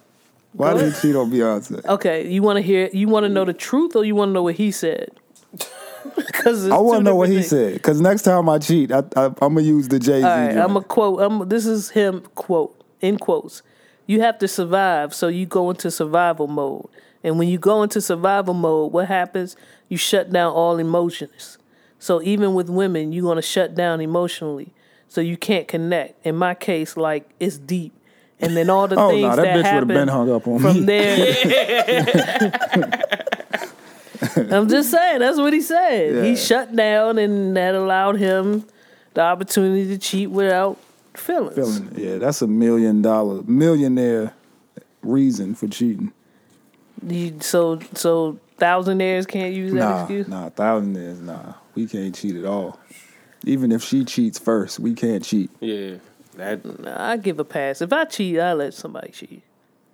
[0.57, 1.85] why did he cheat on Beyonce?
[1.85, 2.89] Okay, you want to hear?
[2.93, 5.11] You want to know the truth, or you want to know what he said?
[6.15, 9.25] Because I want to know what he said because next time I cheat, I, I,
[9.27, 10.25] I'm gonna use the Jay Z.
[10.25, 11.21] Right, I'm a quote.
[11.21, 13.63] I'm, this is him quote in quotes.
[14.07, 16.89] You have to survive, so you go into survival mode.
[17.25, 19.57] And when you go into survival mode, what happens?
[19.89, 21.59] You shut down all emotions.
[21.99, 24.73] So even with women, you're gonna shut down emotionally,
[25.09, 26.25] so you can't connect.
[26.25, 27.93] In my case, like it's deep,
[28.41, 30.47] and then all the Oh things no, that, that, bitch would have been hung up
[30.47, 30.80] on from me.
[30.84, 32.53] there.
[34.53, 36.14] I'm just saying, that's what he said.
[36.14, 36.22] Yeah.
[36.24, 38.64] He shut down, and that allowed him
[39.14, 40.78] the opportunity to cheat without
[41.14, 41.55] feelings.
[41.55, 41.93] Feeling.
[41.97, 44.32] Yeah, that's a million dollar millionaire
[45.03, 46.12] reason for cheating.
[47.07, 50.28] You- so, so thousandaires can't use that Nah, excuse.
[50.28, 51.55] nah, thousandaires, nah.
[51.74, 52.78] We can't cheat at all.
[53.45, 55.51] Even if she cheats first, we can't cheat.
[55.61, 55.97] Yeah.
[56.37, 57.80] That I give a pass.
[57.80, 59.43] If I cheat, I let somebody cheat.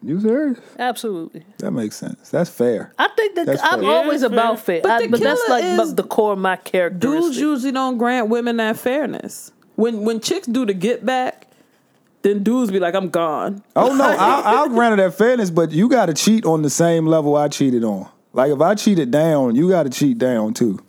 [0.05, 0.59] You serious?
[0.79, 1.45] Absolutely.
[1.59, 2.29] That makes sense.
[2.31, 2.93] That's fair.
[2.99, 3.89] I think that That's I'm fair.
[3.91, 6.41] always Yeah, about fair, But I- the but that's killer like is- the core of
[6.41, 6.99] my character.
[6.99, 7.41] Dudes characteristic.
[7.43, 9.53] usually don't grant women that fairness.
[9.77, 11.47] When when chicks do the get back,
[12.23, 13.63] then dudes be like, I'm gone.
[13.77, 16.71] Oh no, I'll, I'll grant her that fairness, but you got to cheat on the
[16.71, 18.09] same level I cheated on.
[18.33, 20.81] Like if I cheated down, you got to cheat down too.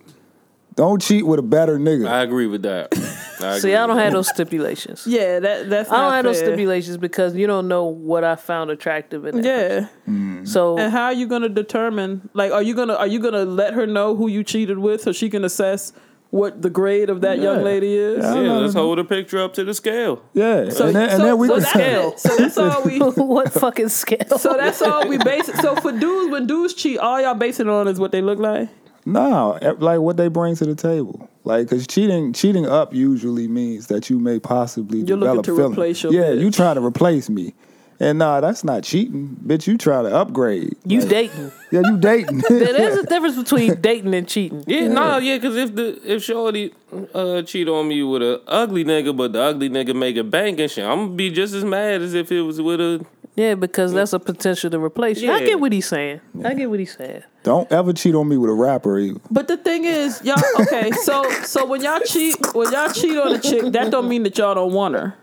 [0.74, 2.08] Don't cheat with a better nigga.
[2.08, 2.92] I agree with that.
[3.40, 4.16] I See, agree I don't have that.
[4.16, 5.06] those stipulations.
[5.06, 8.36] Yeah, that that's I don't not have those stipulations because you don't know what I
[8.36, 9.44] found attractive in it.
[9.44, 9.88] Yeah.
[10.08, 10.46] Mm.
[10.46, 13.74] So And how are you gonna determine like are you gonna are you gonna let
[13.74, 15.92] her know who you cheated with so she can assess
[16.30, 18.18] what the grade of that young lady is?
[18.24, 18.34] Yeah.
[18.42, 20.20] Yeah, let's hold a picture up to the scale.
[20.32, 22.28] yeah, So, and then, and then we so can that's it.
[22.30, 22.98] So that's all we
[23.34, 24.38] what fucking scale?
[24.38, 25.56] so that's all we base it.
[25.56, 28.40] So for dudes, when dudes cheat, all y'all base it on is what they look
[28.40, 28.68] like.
[29.06, 31.28] No, like what they bring to the table.
[31.44, 35.56] Like, cause cheating, cheating up usually means that you may possibly You're looking develop to
[35.56, 35.72] feelings.
[35.74, 36.40] replace your Yeah, bitch.
[36.40, 37.52] you trying to replace me,
[38.00, 39.66] And nah, that's not cheating, bitch.
[39.66, 40.74] You trying to upgrade?
[40.86, 41.52] You Like, dating.
[41.70, 42.38] Yeah, you dating.
[42.48, 44.64] There's a difference between dating and cheating.
[44.66, 46.72] Yeah, no, yeah, because if the if Shorty
[47.14, 50.60] uh, cheat on me with a ugly nigga, but the ugly nigga make a bank
[50.60, 53.04] and shit, I'm gonna be just as mad as if it was with a.
[53.36, 55.32] Yeah, because that's a potential to replace you.
[55.32, 56.20] I get what he's saying.
[56.44, 57.22] I get what he's saying.
[57.42, 59.20] Don't ever cheat on me with a rapper either.
[59.30, 60.90] But the thing is, y'all okay.
[61.02, 64.38] So so when y'all cheat, when y'all cheat on a chick, that don't mean that
[64.38, 65.14] y'all don't want her.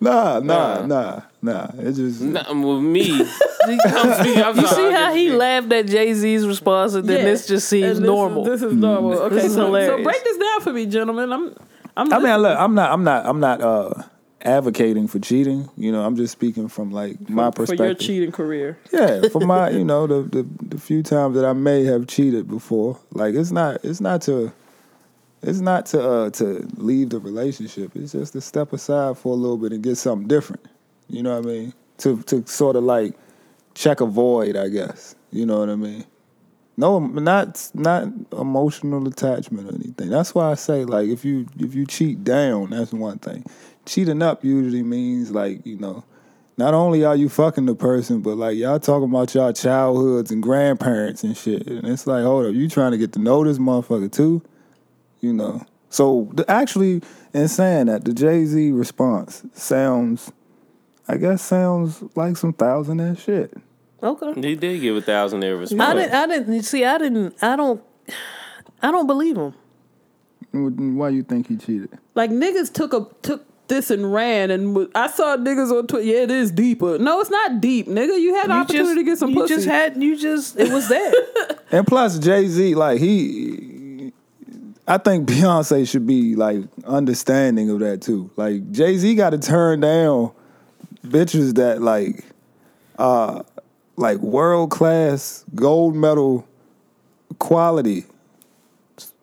[0.00, 1.68] Nah, nah, nah, nah.
[1.78, 3.10] It's just Nah, with me,
[3.64, 7.24] I'm speaking, I'm You see how he laughed at Jay Z's response, and then Yeah.
[7.24, 8.44] this just seems And this is- normal.
[8.44, 9.12] This is normal.
[9.14, 11.32] Okay, This is so, so break this down for me, gentlemen.
[11.32, 11.54] I'm
[11.96, 13.94] I'm I mean, look, I'm not, I'm not, I'm not uh,
[14.44, 15.68] advocating for cheating.
[15.76, 17.76] You know, I'm just speaking from like my perspective.
[17.78, 18.78] for your cheating career.
[18.92, 22.48] Yeah, for my, you know, the, the the few times that I may have cheated
[22.48, 24.52] before, like it's not, it's not to,
[25.42, 27.92] it's not to uh, to leave the relationship.
[27.94, 30.64] It's just to step aside for a little bit and get something different.
[31.08, 31.74] You know what I mean?
[31.98, 33.14] To to sort of like
[33.74, 35.14] check a void, I guess.
[35.30, 36.04] You know what I mean?
[36.76, 40.08] No, um, not not emotional attachment or anything.
[40.08, 43.44] That's why I say like if you if you cheat down, that's one thing.
[43.84, 46.04] Cheating up usually means like you know,
[46.56, 50.42] not only are you fucking the person, but like y'all talking about y'all childhoods and
[50.42, 51.66] grandparents and shit.
[51.66, 54.42] And it's like, hold up, you trying to get to know this motherfucker too?
[55.20, 55.66] You know.
[55.90, 57.02] So the, actually,
[57.34, 60.32] in saying that, the Jay Z response sounds,
[61.06, 63.52] I guess, sounds like some thousand ass shit.
[64.02, 64.40] Okay.
[64.48, 65.94] He did give a thousand there I response.
[66.00, 66.14] didn't.
[66.14, 66.84] I didn't see.
[66.84, 67.34] I didn't.
[67.42, 67.82] I don't.
[68.82, 69.54] I don't believe him.
[70.52, 71.98] Why you think he cheated?
[72.14, 76.04] Like niggas took a took this and ran, and I saw niggas on Twitter.
[76.04, 76.98] Yeah, it is deeper.
[76.98, 78.20] No, it's not deep, nigga.
[78.20, 79.54] You had an You opportunity just, to get some you pussy.
[79.54, 80.02] just had.
[80.02, 80.58] You just.
[80.58, 81.12] It was there.
[81.74, 84.12] And plus, Jay Z, like he,
[84.86, 88.30] I think Beyonce should be like understanding of that too.
[88.36, 90.32] Like Jay Z got to turn down
[91.02, 92.26] bitches that like,
[92.98, 93.42] uh,
[93.96, 96.46] like world class gold medal
[97.38, 98.04] quality,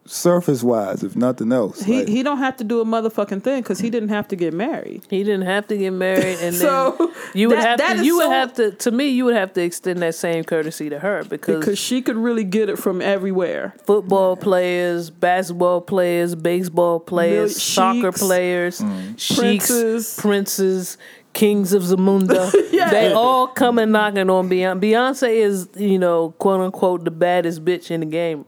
[0.06, 1.82] surface wise, if nothing else.
[1.84, 4.36] he Like, he don't have to do a motherfucking thing because he didn't have to
[4.36, 5.04] get married.
[5.08, 8.00] He didn't have to get married, and So, then you would that- have that to.
[8.00, 8.72] is You would so- have to.
[8.72, 12.02] To me, you would have to extend that same courtesy to her because, Because she
[12.02, 13.76] could really get it from everywhere.
[13.86, 19.20] football players, basketball players, baseball players, Mil- soccer sheiks, players, mm.
[19.20, 20.16] sheiks, princes.
[20.18, 20.98] princes,
[21.34, 22.54] kings of Zamunda.
[22.80, 22.92] Yeah.
[22.92, 24.80] They all coming knocking on Beyonce.
[24.80, 28.46] Beyonce is, you know, quote unquote, the baddest bitch in the game.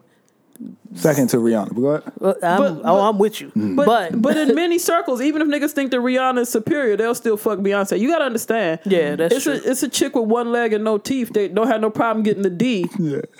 [0.95, 1.69] Second to Rihanna.
[1.73, 2.13] But go ahead.
[2.19, 3.47] Well, I'm, But- oh, but- I'm with you.
[3.49, 3.75] Mm-hmm.
[3.75, 7.15] But, But, but in many circles, even if niggas think that Rihanna is superior, they'll
[7.15, 7.99] still fuck Beyonce.
[7.99, 8.79] You gotta understand.
[8.85, 9.53] Yeah, that's it's true.
[9.53, 11.31] A, it's a chick with one leg and no teeth.
[11.33, 12.89] They don't have no problem getting the D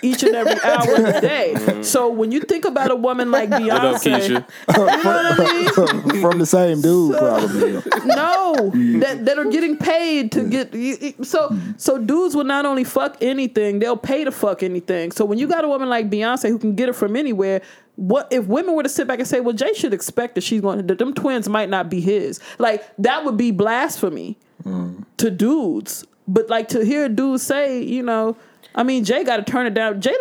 [0.02, 1.52] each and every hour of the day.
[1.56, 1.82] Mm-hmm.
[1.82, 4.28] So when you think about a woman like Beyonce, What up, Keisha?
[4.28, 4.34] you
[4.76, 6.20] know what I mean?
[6.22, 7.72] From the same dude, probably.
[8.06, 12.64] No, that that are getting paid to get you- you- so so dudes will not
[12.66, 15.10] only fuck anything, they'll pay to fuck anything.
[15.12, 17.41] So when you got a woman like Beyonce who can get it from anywhere,
[17.96, 20.60] what if women were to sit back and say, "Well, Jay should expect that she's
[20.60, 24.38] going that them twins might not be his." Like that would be blasphemy
[25.18, 26.04] to dudes.
[26.28, 28.36] But like to hear dudes say, you know,
[28.74, 30.00] I mean, Jay got to turn it down.
[30.00, 30.14] Jay,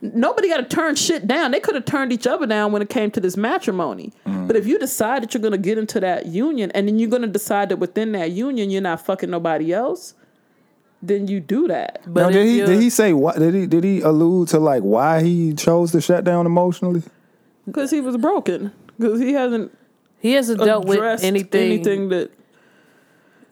[0.00, 1.50] nobody got to turn shit down.
[1.50, 4.12] They could have turned each other down when it came to this matrimony.
[4.24, 7.10] But if you decide that you're going to get into that union, and then you're
[7.10, 10.14] going to decide that within that union you're not fucking nobody else,
[11.02, 12.02] then you do that.
[12.06, 13.38] but now, did he did he say what?
[13.38, 17.02] Did he did he allude to like why he chose to shut down emotionally?
[17.66, 18.72] Because he was broken.
[18.98, 19.76] Because he hasn't
[20.18, 22.30] he hasn't dealt with addressed anything, anything that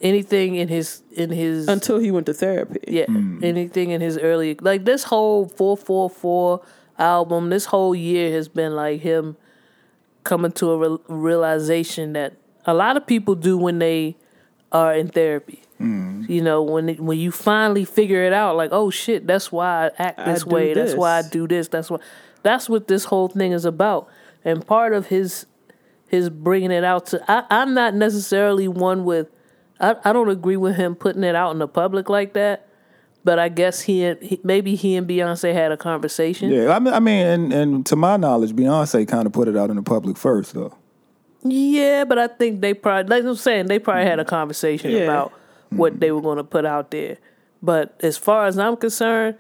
[0.01, 2.81] anything in his in his until he went to therapy.
[2.87, 3.43] Yeah, hmm.
[3.43, 6.63] anything in his early like this whole four four four
[6.99, 9.37] album, this whole year has been like him
[10.25, 12.35] coming to a re- realization that
[12.67, 14.17] a lot of people do when they
[14.71, 15.63] are in therapy.
[15.81, 16.29] Mm.
[16.29, 19.87] You know, when it, when you finally figure it out, like, oh shit, that's why
[19.87, 20.75] I act this do way.
[20.75, 21.69] That's why I do this.
[21.69, 22.01] That's what
[22.43, 24.09] that's what this whole thing is about.
[24.45, 25.47] And part of his
[26.09, 29.29] his bringing it out to I, I'm not necessarily one with
[29.81, 32.65] I, I don't agree with him putting it out in the public like that.
[33.25, 36.51] But I guess he, and, he maybe he and Beyonce had a conversation.
[36.51, 39.57] Yeah, I mean, I mean, and, and to my knowledge, Beyonce kind of put it
[39.57, 40.75] out in the public first, though.
[41.43, 45.01] Yeah, but I think they probably, like I'm saying, they probably had a conversation Yeah.
[45.01, 45.33] about
[45.71, 46.01] what mm-hmm.
[46.01, 47.19] they were going to put out there.
[47.63, 49.37] But as far as I'm concerned,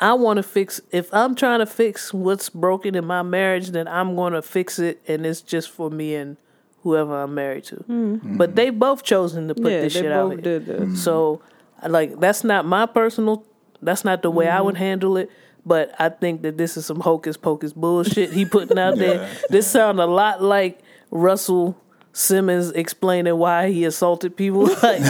[0.00, 0.80] I want to fix.
[0.90, 4.78] If I'm trying to fix what's broken in my marriage, then I'm going to fix
[4.78, 6.36] it, and it's just for me and
[6.82, 7.76] whoever I'm married to.
[7.76, 8.14] Mm-hmm.
[8.14, 8.36] Mm-hmm.
[8.36, 10.58] But they both chosen to put yeah, this they shit out both here.
[10.58, 11.04] did this.
[11.04, 11.40] So,
[11.86, 13.44] like, that's not my personal.
[13.80, 15.30] That's not the way I would handle it.
[15.64, 19.30] But I think that this is some hocus pocus bullshit he putting out there.
[19.48, 20.80] This sound a lot like
[21.12, 21.80] Russell
[22.14, 24.68] Simmons explaining why he assaulted people.
[24.82, 25.00] Like,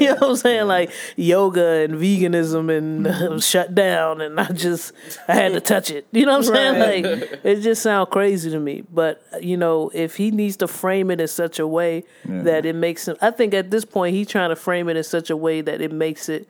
[0.00, 0.66] you know what I'm saying?
[0.66, 4.92] Like yoga and veganism and uh, shut down, and I just
[5.26, 6.06] I had to touch it.
[6.12, 6.78] You know what I'm saying?
[7.04, 8.84] Like it just sounds crazy to me.
[8.92, 12.74] But you know, if he needs to frame it in such a way that it
[12.76, 15.36] makes him, I think at this point he's trying to frame it in such a
[15.36, 16.48] way that it makes it.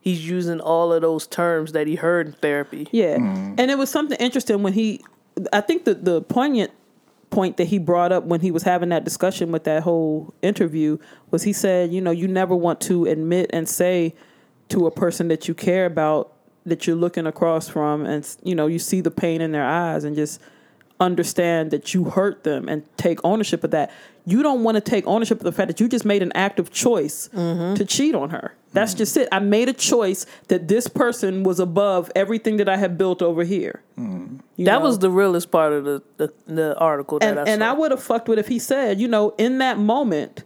[0.00, 2.88] He's using all of those terms that he heard in therapy.
[2.90, 5.04] Yeah, and it was something interesting when he.
[5.52, 6.72] I think the the poignant
[7.30, 10.98] point that he brought up when he was having that discussion with that whole interview
[11.30, 14.14] was he said, you know, you never want to admit and say
[14.68, 16.32] to a person that you care about
[16.66, 20.04] that you're looking across from, and you know, you see the pain in their eyes,
[20.04, 20.40] and just
[21.00, 23.90] understand that you hurt them and take ownership of that.
[24.26, 26.70] You don't want to take ownership of the fact that you just made an active
[26.70, 27.74] choice mm-hmm.
[27.74, 28.54] to cheat on her.
[28.72, 29.28] That's just it.
[29.32, 33.42] I made a choice that this person was above everything that I had built over
[33.42, 33.82] here.
[33.96, 34.80] You that know?
[34.80, 37.64] was the realest part of the the, the article that and I and.
[37.64, 40.44] I would have fucked with if he said, you know, in that moment,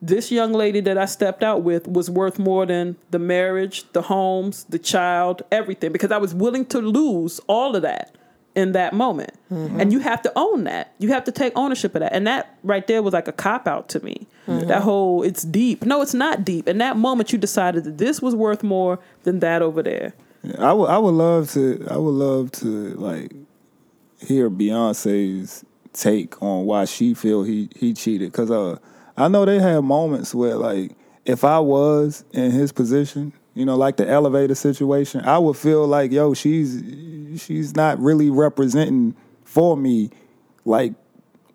[0.00, 4.02] this young lady that I stepped out with was worth more than the marriage, the
[4.02, 8.16] homes, the child, everything, because I was willing to lose all of that
[8.60, 9.34] in that moment.
[9.50, 10.92] And you have to own that.
[10.98, 12.12] You have to take ownership of that.
[12.12, 14.28] And that right there was like a cop out to me.
[14.46, 15.84] That whole it's deep.
[15.84, 16.68] No, it's not deep.
[16.68, 20.12] In that moment, you decided that this was worth more than that over there.
[20.58, 23.32] I would I would love to I would love to like
[24.20, 28.78] hear Beyonce's take on why she feel he he cheated cuz uh
[29.16, 33.76] I know they had moments where like if I was in his position, you know,
[33.76, 36.82] like the elevator situation, I would feel like yo, she's
[37.40, 40.10] she's not really representing for me
[40.64, 40.94] like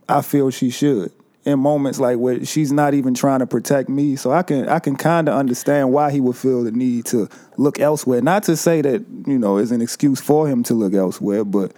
[0.08, 1.12] I feel she should.
[1.46, 4.80] In moments like where she's not even trying to protect me, so I can I
[4.80, 8.20] can kind of understand why he would feel the need to look elsewhere.
[8.22, 11.72] Not to say that you know is an excuse for him to look elsewhere, but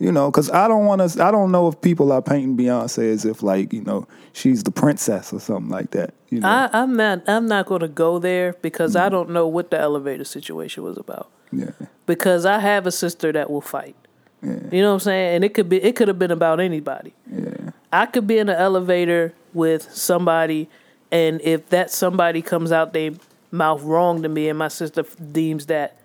[0.00, 1.24] you know, because I don't want to.
[1.24, 4.72] I don't know if people are painting Beyonce as if like you know she's the
[4.72, 6.12] princess or something like that.
[6.34, 7.22] You know, I, I'm not.
[7.28, 9.12] I'm not going to go there because I mm.
[9.12, 11.30] don't know what the elevator situation was about.
[11.52, 11.70] yeah,
[12.06, 13.94] Because I have a sister that will fight.
[14.42, 14.58] Yeah.
[14.72, 15.36] You know what I'm saying?
[15.36, 15.80] And it could be.
[15.80, 17.14] It could have been about anybody.
[17.32, 20.68] yeah, I could be in an elevator with somebody,
[21.12, 23.12] and if that somebody comes out they
[23.52, 26.00] mouth wrong to me, and my sister deems that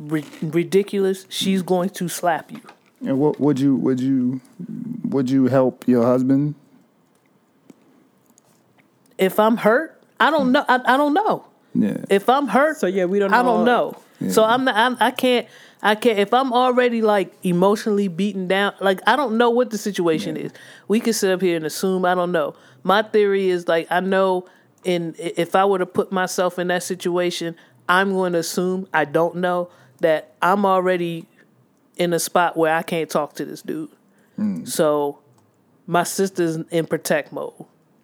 [0.00, 2.60] ri- ridiculous, she's going to slap you.
[3.06, 4.40] And what would you would you
[5.08, 6.56] would you help your husband?
[9.18, 10.64] If I'm hurt, I don't know.
[10.68, 11.46] I, I don't know.
[11.74, 13.30] Yeah, If I'm hurt, So yeah, we don't.
[13.30, 13.38] Know.
[13.38, 13.96] I don't know.
[14.20, 14.28] know.
[14.28, 14.76] So I'm not.
[14.76, 15.46] I'm, I can't.
[15.82, 16.18] I can't.
[16.18, 20.52] If I'm already like emotionally beaten down, like I don't know what the situation is.
[20.88, 22.04] We can sit up here and assume.
[22.04, 22.54] I don't know.
[22.82, 24.46] My theory is like I know.
[24.84, 27.54] In if I were to put myself in that situation,
[27.88, 31.26] I'm going to assume I don't know that I'm already
[31.96, 33.90] in a spot where I can't talk to this dude.
[34.36, 34.64] Hmm.
[34.64, 35.20] So
[35.86, 37.52] my sister's in protect mode,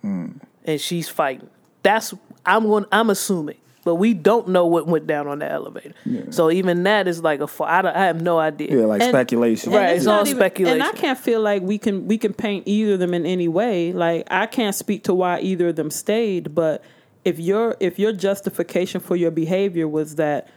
[0.02, 0.32] hmm.
[0.68, 1.48] And she's fighting.
[1.82, 2.14] That's
[2.46, 2.84] I'm going.
[2.92, 5.94] I'm assuming, but we don't know what went down on the elevator.
[6.30, 7.46] So even that is like a.
[7.46, 8.68] fa- I, don't- I have no idea.
[8.80, 9.72] yeah, like And- speculation.
[9.72, 10.80] Right, And it's not all speculation.
[10.80, 13.48] And I can't feel like we can we can paint either of them in any
[13.48, 13.92] way.
[13.92, 16.84] Like I can't speak to why either of them stayed, but
[17.24, 20.48] if your if your justification for your behavior was that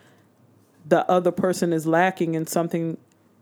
[0.87, 2.97] the other person is lacking in something,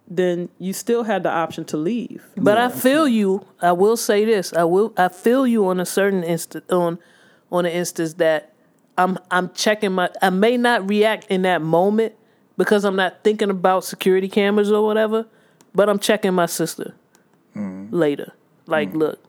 [0.10, 2.24] then you still had the option to leave.
[2.36, 3.46] But I feel you.
[3.62, 4.54] I will say this.
[4.54, 4.94] I will.
[4.98, 7.00] I feel you on a certain instant on
[7.52, 8.54] on an instance that
[8.98, 10.10] I'm I'm checking my.
[10.22, 12.14] I may not react in that moment
[12.58, 15.26] because I'm not thinking about security cameras or whatever.
[15.76, 16.96] But I'm checking my sister
[17.56, 17.96] mm-hmm.
[17.96, 18.34] later.
[18.66, 18.98] Like, mm-hmm.
[18.98, 19.20] look,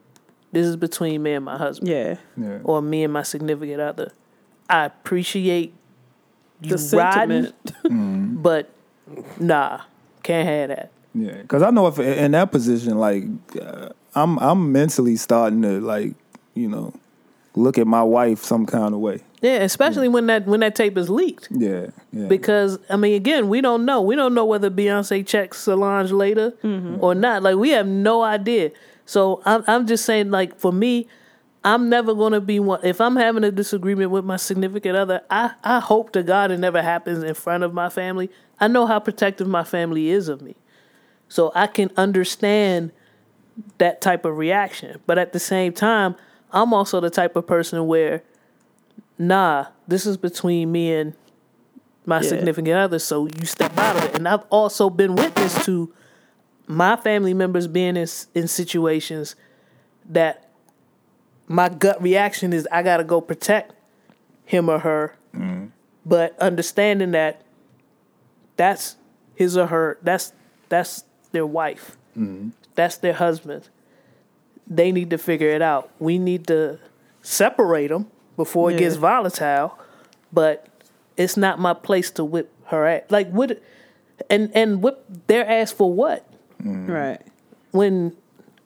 [0.51, 2.17] this is between me and my husband, Yeah.
[2.35, 2.59] Yeah.
[2.63, 4.11] or me and my significant other.
[4.69, 5.73] I appreciate
[6.61, 7.55] you The riding, sentiment.
[7.83, 8.41] Mm-hmm.
[8.41, 8.69] but
[9.39, 9.81] nah,
[10.31, 10.91] can't have that.
[11.13, 13.23] Yeah, because I know if in that position, like
[13.61, 16.13] uh, I'm, I'm mentally starting to like,
[16.53, 16.93] you know,
[17.55, 19.19] look at my wife some kind of way.
[19.41, 21.47] Yeah, especially when that when that tape is leaked.
[21.49, 22.27] Yeah, yeah.
[22.27, 24.01] because I mean, again, we don't know.
[24.01, 26.53] We don't know whether Beyonce checks Solange later
[26.99, 27.41] or not.
[27.41, 28.71] Like we have no idea.
[29.05, 31.07] So I'm I'm just saying, like for me,
[31.63, 32.81] I'm never gonna be one.
[32.83, 36.59] If I'm having a disagreement with my significant other, I I hope to God it
[36.59, 38.29] never happens in front of my family.
[38.61, 40.55] I know how protective my family is of me,
[41.27, 42.91] so I can understand
[43.79, 45.01] that type of reaction.
[45.05, 46.15] But at the same time,
[46.51, 48.23] I'm also the type of person where,
[49.17, 51.13] nah, this is between me and
[52.05, 52.29] my Yeah.
[52.29, 54.15] significant other, so you step out of it.
[54.15, 55.91] And I've also been witness to
[56.67, 59.35] my family members being in in situations
[60.09, 60.47] that
[61.47, 63.73] my gut reaction is I gotta go protect
[64.45, 65.67] him or her, mm-hmm.
[66.05, 67.41] but understanding that
[68.61, 68.95] that's
[69.33, 70.33] his or her that's
[70.69, 72.49] that's their wife, mm-hmm.
[72.75, 73.69] that's their husband.
[74.67, 75.89] they need to figure it out.
[75.97, 76.77] We need to
[77.23, 78.05] separate them
[78.37, 79.77] before it gets volatile.
[80.31, 80.67] But
[81.17, 83.03] it's not my place to whip her ass.
[83.09, 83.59] Like what?
[84.29, 86.31] And and whip their ass for what?
[86.61, 86.91] Mm-hmm.
[86.91, 87.21] Right.
[87.71, 88.15] When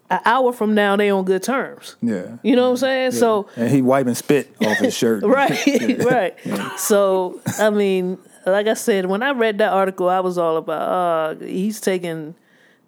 [0.10, 1.96] an hour from now they on good terms.
[2.02, 2.38] Yeah.
[2.44, 3.12] You know what I'm saying?
[3.14, 5.24] So And he wiping spit off his shirt.
[5.40, 5.58] right,
[6.04, 6.36] right.
[6.78, 10.82] So I mean, like I said, when I read that article, I was all about
[11.42, 12.36] uh he's taking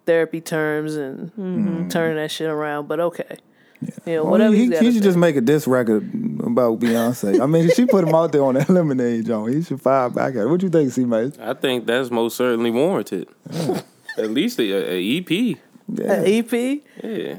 [0.06, 2.88] therapy terms and turning that shit around.
[2.88, 3.36] But okay,
[4.06, 4.54] yeah, Well, whatever.
[4.54, 5.08] he, he's he should do.
[5.08, 6.04] just make a diss record
[6.44, 7.40] about Beyonce.
[7.40, 9.54] I mean, she put him out there on that lemonade joint.
[9.54, 10.48] He should fire back at her.
[10.48, 11.38] What do you think, C Mace?
[11.40, 13.28] I think that's most certainly warranted.
[14.16, 15.30] At least a, a EP.
[15.30, 16.12] Yeah.
[16.12, 17.36] A EP, Yeah.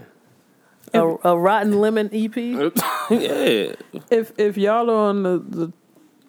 [0.94, 2.36] a, a rotten lemon EP.
[3.10, 3.74] yeah.
[4.10, 5.74] If if y'all are on the, the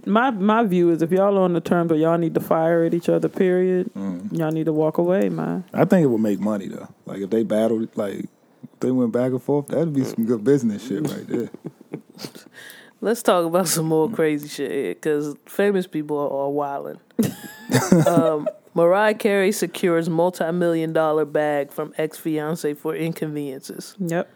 [0.06, 2.84] my my view is if y'all are on the terms where y'all need to fire
[2.84, 5.64] at each other, period, y'all need to walk away, man.
[5.72, 6.88] I think it would make money though.
[7.06, 10.44] Like if they battled, like if they went back and forth, that'd be some good
[10.44, 11.50] business shit right there.
[13.02, 17.00] Let's talk about some more crazy shit because famous people are, are wilding.
[18.06, 23.96] um, Mariah Carey secures multi-million dollar bag from ex-fiance for inconveniences.
[23.98, 24.30] Yep.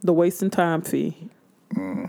[0.00, 1.30] The wasting time fee.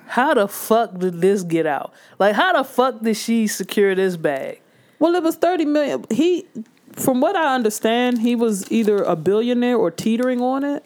[0.08, 1.94] How the fuck did this get out?
[2.20, 4.62] Like, how the fuck did she secure this bag?
[5.00, 6.06] Well, it was thirty million.
[6.10, 6.46] He,
[6.94, 10.86] from what I understand, he was either a billionaire or teetering on it.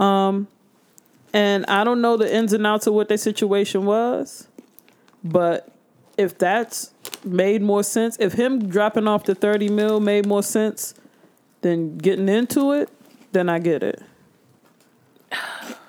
[0.00, 0.48] Um,
[1.32, 4.48] and I don't know the ins and outs of what their situation was,
[5.22, 5.70] but
[6.16, 6.92] if that's
[7.22, 10.94] made more sense, if him dropping off the thirty mil made more sense
[11.60, 12.88] than getting into it,
[13.32, 14.02] then I get it.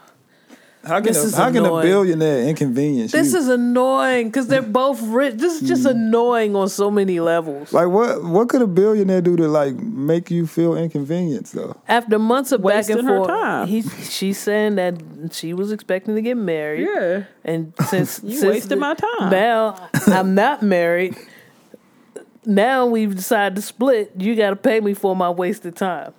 [0.83, 3.39] How can, This a, is how can a billionaire inconvenience This you?
[3.39, 5.35] is annoying because they're both rich.
[5.35, 5.89] This is just hmm.
[5.89, 7.71] annoying on so many levels.
[7.71, 8.23] like what?
[8.23, 11.75] What could a billionaire do to like make you feel inconvenienced though?
[11.87, 13.67] After months of back Wasting and her forth, time.
[13.67, 15.01] he she's saying that
[15.31, 16.87] she was expecting to get married.
[16.87, 17.23] Yeah.
[17.45, 19.29] And since You since wasted the- my time.
[19.29, 21.15] Now I'm not married.
[22.43, 24.13] Now we've decided to split.
[24.17, 26.13] You got to pay me for my wasted time.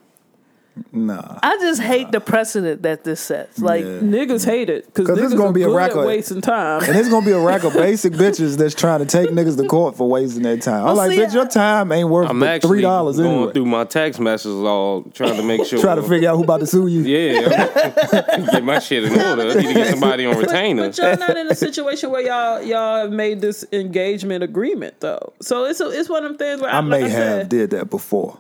[0.91, 1.39] Nah.
[1.43, 3.59] I just hate the precedent that this sets.
[3.59, 4.01] Like, Yeah.
[4.01, 6.01] Niggas hate it because niggas it's gonna be a good record.
[6.01, 6.83] at wasting time.
[6.85, 9.66] And it's gonna be a rack of basic bitches that's trying to take niggas to
[9.68, 10.87] court for wasting their time.
[10.87, 13.53] I'm like, see, bitch, your time ain't worth I'm but three dollars going anyway.
[13.53, 15.79] through my text messages all trying to make sure.
[15.81, 17.03] Try to figure out who about to sue you.
[17.03, 17.49] Yeah,
[18.33, 19.43] I'm- get my shit in order.
[19.51, 20.87] I need to get somebody on retainer.
[20.89, 25.33] But y'all not in a situation where y'all y'all have made this engagement agreement though.
[25.43, 27.41] So it's a, it's one of them things where I, I may like I have
[27.43, 28.39] said, did that before.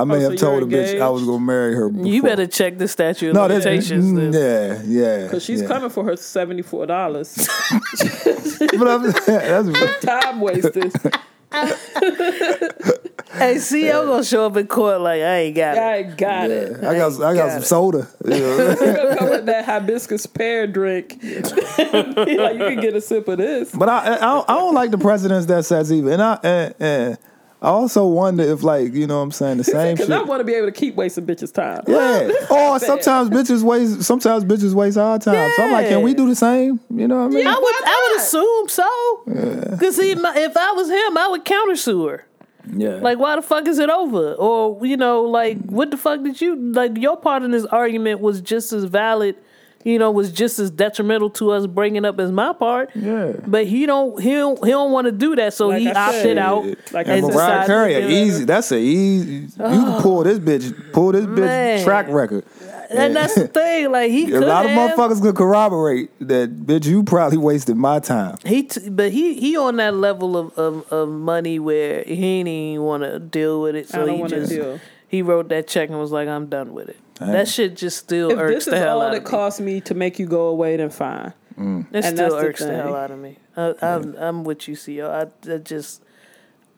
[0.00, 1.88] I may Oh, so have told a you're bitch I was gonna marry her.
[1.88, 2.06] Before.
[2.06, 4.04] you better check the statute of No, that's limitations.
[4.12, 4.82] mm, yeah,
[5.22, 5.28] yeah.
[5.28, 5.68] Cause she's yeah.
[5.68, 7.34] coming for her seventy four dollars.
[8.78, 10.92] But I'm, that's Time wasted.
[13.32, 15.80] Hey, see, I'm gonna show up in court like I ain't got it.
[15.82, 16.76] I got it.
[16.78, 17.66] I got I got Got some it.
[17.66, 18.08] soda.
[18.24, 19.16] You know?
[19.18, 21.18] Come with that hibiscus pear drink.
[21.22, 23.70] Like you can get a sip of this.
[23.72, 26.74] But I, I don't, I don't like the precedents that sets even And I and,
[26.80, 27.18] and
[27.60, 30.16] I also wonder if like you know what I'm saying the same Because shit.
[30.16, 31.82] I want to be able to keep wasting bitches' time.
[31.88, 32.30] Yeah.
[32.50, 34.02] Or sometimes bitches waste.
[34.02, 35.34] Sometimes bitches waste our time.
[35.34, 35.56] Yeah.
[35.56, 36.80] So I'm like, can we do the same?
[36.90, 37.46] You know what I mean?
[37.46, 39.76] I would, I would assume so.
[39.78, 42.26] Cause see, my, if I was him, I would countersue her.
[42.76, 42.96] Yeah.
[42.96, 44.34] Like, why the fuck is it over?
[44.34, 46.96] Or you know, like, what the fuck did you like?
[46.96, 49.36] Your part in this argument was just as valid.
[49.84, 52.90] You know, was just as detrimental to us bringing up as my part.
[52.96, 53.32] Yeah.
[53.46, 54.20] But he don't.
[54.20, 54.62] He don't.
[54.64, 55.54] He don't want to do that.
[55.54, 56.64] So Like he I opted said, out.
[56.92, 58.44] like I and said, Mariah decided Carey, to a easy.
[58.44, 59.32] That's a easy.
[59.34, 59.98] You can oh.
[60.02, 60.92] pull this bitch.
[60.92, 61.84] Pull this bitch Man.
[61.84, 62.44] track record.
[62.90, 63.92] And that's the thing.
[63.92, 64.90] Like he A could lot of have.
[64.98, 66.56] motherfuckers could corroborate that.
[66.66, 68.36] Bitch, you probably wasted my time.
[68.44, 72.48] He, t- but he, he on that level of, of, of money where he ain't
[72.48, 73.88] even want to deal with it.
[73.88, 74.80] So I don't he wanna just deal.
[75.06, 78.30] he wrote that check and was like, "I'm done with it." That shit just still
[78.30, 79.28] If irks the hell out of me.
[79.28, 81.32] costs me to make you go away, then fine.
[81.58, 81.86] Mm.
[81.92, 82.76] It and still that's the irks the, thing.
[82.76, 83.36] hell out of me.
[83.56, 85.10] I, I'm, I'm with you, CEO.
[85.10, 86.02] I, I just,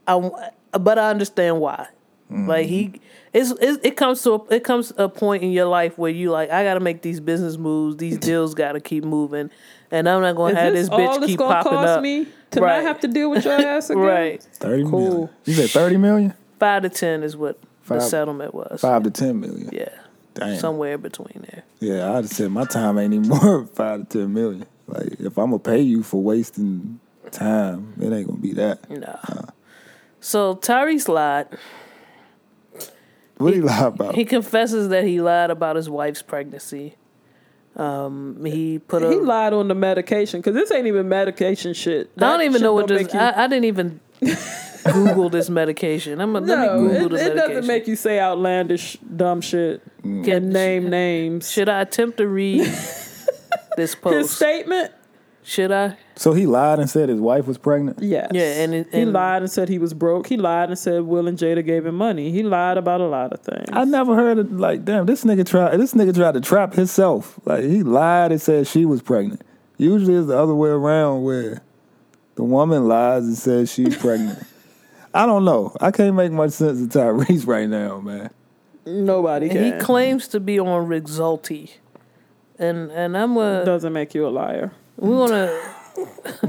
[0.07, 0.34] I, w-
[0.72, 1.88] but I understand why.
[2.32, 2.49] Mm-hmm.
[2.49, 3.01] Like he,
[3.34, 6.30] it's, it's it comes to a, it comes a point in your life where you
[6.30, 7.97] like, I got to make these business moves.
[7.97, 9.51] These deals got to keep moving,
[9.91, 12.03] and I'm not gonna have this this bitch all it's keep gonna popping cost up.
[12.03, 12.76] me to Right.
[12.76, 14.03] not have to deal with your ass again?
[14.03, 15.01] Right, Thirty Cool.
[15.01, 15.28] million.
[15.45, 16.34] You said thirty million?
[16.61, 18.80] five to ten is what the settlement was.
[18.80, 19.68] Five to ten million.
[19.72, 19.88] Yeah,
[20.34, 20.58] Damn.
[20.58, 21.64] somewhere between there.
[21.80, 24.66] Yeah, I'd say my time ain't even worth five to ten million.
[24.86, 27.00] Like if I'm gonna pay you for wasting
[27.30, 28.88] time, it ain't gonna be that.
[28.90, 29.18] No.
[30.20, 31.48] So Tyrese lied.
[33.38, 34.14] What do you lie about?
[34.14, 36.96] He confesses that he lied about his wife's pregnancy.
[37.76, 39.08] Um, he put a.
[39.10, 42.10] He lied on the medication because this ain't even medication shit.
[42.18, 43.14] I don't even shit know what don't this.
[43.14, 44.00] you- I, I didn't even.
[44.84, 46.20] Google this medication.
[46.20, 47.36] I'm gonna let No, me it, Google the it medication.
[47.54, 51.50] doesn't make you say outlandish dumb shit Can- and name names.
[51.50, 52.60] Should I attempt to read
[53.76, 54.14] this post?
[54.16, 54.92] His statement,
[55.42, 55.96] Should I?
[56.16, 57.98] So he lied and said his wife was pregnant.
[58.02, 58.30] yes.
[58.32, 60.26] Yeah, and it- he lied and said he was broke.
[60.26, 62.30] He lied and said Will and Jada gave him money.
[62.30, 63.68] He lied about a lot of things.
[63.72, 65.06] I never heard it like damn.
[65.06, 65.76] This nigga tried.
[65.78, 67.38] This nigga tried to trap himself.
[67.44, 69.42] Like he lied and said she was pregnant.
[69.78, 71.62] Usually it's the other way around where
[72.34, 74.38] the woman lies and says she's pregnant.
[75.12, 75.74] I don't know.
[75.80, 78.30] I can't make much sense of Tyrese right now, man.
[78.86, 79.64] Nobody And can.
[79.74, 81.72] he claims to be on Rexulti,
[82.58, 84.72] and and I'm gonna doesn't make you a liar.
[84.96, 85.52] we wanna.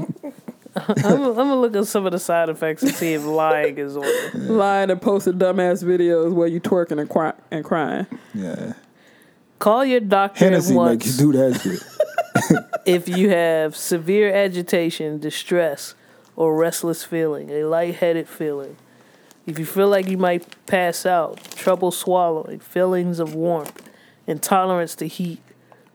[0.74, 3.76] I'm, gonna- I'm gonna look at some of the side effects and see if lying
[3.78, 4.34] is on it.
[4.36, 8.06] Lying and posting dumbass videos where you twerking and, cry- and crying.
[8.32, 8.72] Yeah,
[9.58, 12.58] Call your doctor Hennessy at make you once do that shit.
[12.86, 15.94] if you have severe agitation, distress,
[16.36, 18.76] or restless feeling, a lightheaded feeling.
[19.46, 23.90] If you feel like you might pass out, trouble swallowing, feelings of warmth,
[24.26, 25.40] intolerance to heat,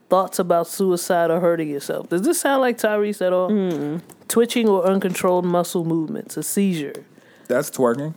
[0.09, 2.09] thoughts about suicide or hurting yourself.
[2.09, 3.49] Does this sound like Tyrese at all?
[3.49, 3.97] Mm-hmm.
[4.27, 7.05] Twitching or uncontrolled muscle movements, a seizure.
[7.47, 8.15] That's twerking.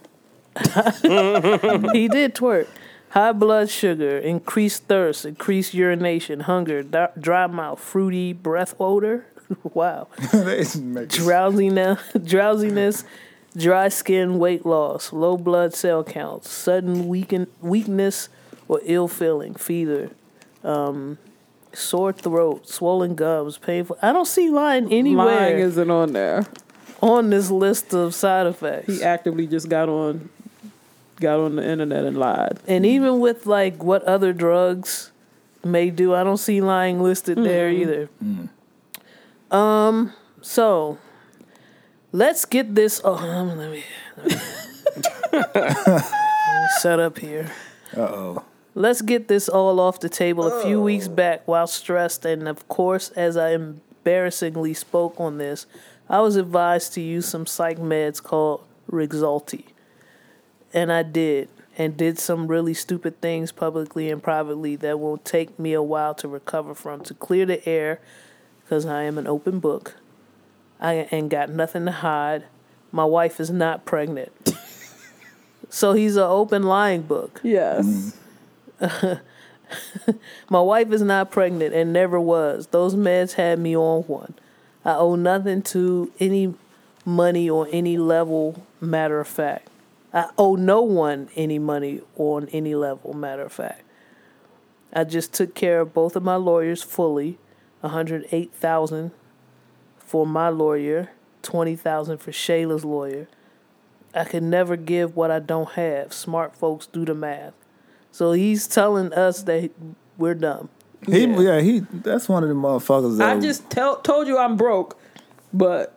[1.92, 2.66] he did twerk.
[3.10, 6.82] High blood sugar, increased thirst, increased urination, hunger,
[7.18, 9.26] dry mouth, fruity breath odor.
[9.74, 10.08] wow.
[10.32, 13.04] They make- drowsiness, drowsiness,
[13.56, 18.28] dry skin, weight loss, low blood cell counts, sudden weaken, weakness
[18.68, 20.10] or ill feeling, fever,
[20.62, 21.18] um,
[21.72, 23.98] sore throat, swollen gums, painful.
[24.02, 26.46] I don't see lying anywhere Lying isn't on there.
[27.02, 28.86] on this list of side effects.
[28.98, 30.28] He actively just got on
[31.20, 32.58] got on the internet and lied.
[32.66, 35.10] and even with like what other drugs
[35.62, 38.08] may do, I don't see lying listed there either.
[39.50, 40.98] Um, so
[42.12, 43.00] let's get this.
[43.04, 43.84] Oh, um, let me,
[44.16, 44.36] let me,
[45.54, 46.00] let me
[46.78, 47.50] set up here.
[47.96, 48.44] Uh oh.
[48.74, 50.46] Let's get this all off the table.
[50.46, 55.66] A few weeks back, while stressed, and of course, as I embarrassingly spoke on this,
[56.08, 59.64] I was advised to use some psych meds called Rexulti.
[60.72, 65.58] And I did, and did some really stupid things publicly and privately that will take
[65.58, 67.02] me a while to recover from.
[67.02, 68.00] To clear the air,
[68.70, 69.96] because I am an open book,
[70.80, 72.44] I ain't got nothing to hide.
[72.92, 74.54] My wife is not pregnant.
[75.68, 77.40] so he's an open lying book.
[77.42, 78.16] Yes.
[80.48, 82.68] My wife is not pregnant and never was.
[82.68, 84.34] Those meds had me on one.
[84.84, 86.54] I owe nothing to any
[87.04, 89.66] money or any level, matter of fact.
[90.14, 93.82] I owe no one any money on any level, matter of fact.
[94.92, 97.36] I just took care of both of my lawyers fully,
[97.80, 99.10] 108,000
[99.98, 101.10] for my lawyer,
[101.42, 103.28] 20,000 for Shayla's lawyer.
[104.14, 106.12] I can never give what I don't have.
[106.12, 107.54] Smart folks do the math.
[108.12, 109.70] So he's telling us that
[110.18, 110.68] we're dumb.
[111.06, 111.60] He yeah.
[111.60, 115.00] he that's one of the motherfuckers that I just tell, told you I'm broke,
[115.52, 115.96] but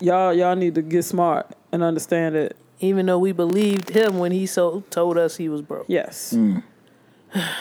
[0.00, 2.56] y'all y'all need to get smart and understand it.
[2.80, 5.84] Even though we believed him when he so told us he was broke.
[5.88, 6.32] Yes.
[6.32, 6.62] Mm.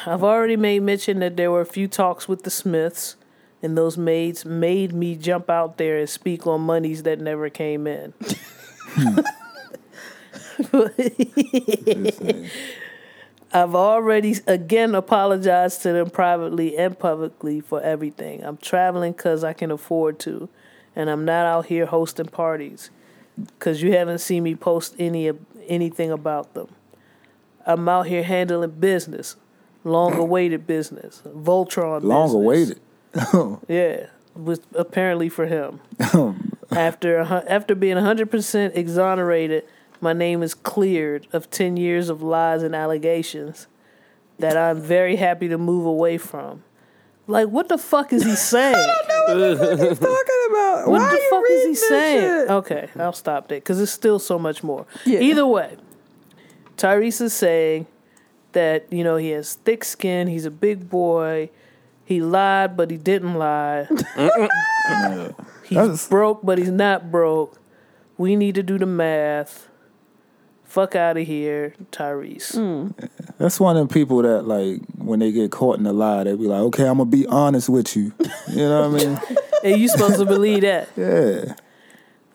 [0.06, 3.16] I've already made mention that there were a few talks with the Smiths,
[3.62, 7.88] and those maids made me jump out there and speak on monies that never came
[7.88, 8.14] in.
[13.54, 18.44] I've already again apologized to them privately and publicly for everything.
[18.44, 20.50] I'm traveling because I can afford to,
[20.96, 22.90] and I'm not out here hosting parties
[23.38, 25.32] because you haven't seen me post any
[25.68, 26.70] anything about them.
[27.66, 29.36] I'm out here handling business,
[29.84, 32.04] long awaited business, Voltron.
[32.04, 32.80] long awaited.
[33.68, 35.82] Yeah, was apparently for him.
[36.72, 39.66] after after being 100% exonerated,
[40.00, 43.68] my name is cleared of 10 years of lies and allegations
[44.40, 46.64] that I'm very happy to move away from.
[47.28, 48.76] Like, what the fuck is he saying?
[48.76, 52.22] I don't know what he's Talking about What why the fuck is he saying?
[52.22, 52.50] shit?
[52.50, 54.86] Okay, I'll stop there because there's still so much more.
[55.06, 55.20] Yeah.
[55.20, 55.78] Either way,
[56.78, 57.86] Tyrese is saying
[58.54, 60.28] that you know he has thick skin.
[60.28, 61.50] He's a big boy.
[62.06, 63.88] He lied, but he didn't lie.
[65.64, 67.58] he's That's- broke, but he's not broke.
[68.18, 69.68] We need to do the math.
[70.64, 72.56] Fuck out of here, Tyrese.
[72.56, 73.10] Mm.
[73.38, 76.36] That's one of them people that like when they get caught in a lie, they
[76.36, 78.14] be like, "Okay, I'm gonna be honest with you."
[78.50, 79.20] You know what I mean?
[79.64, 80.90] And you supposed to believe that.
[80.98, 81.54] Yeah.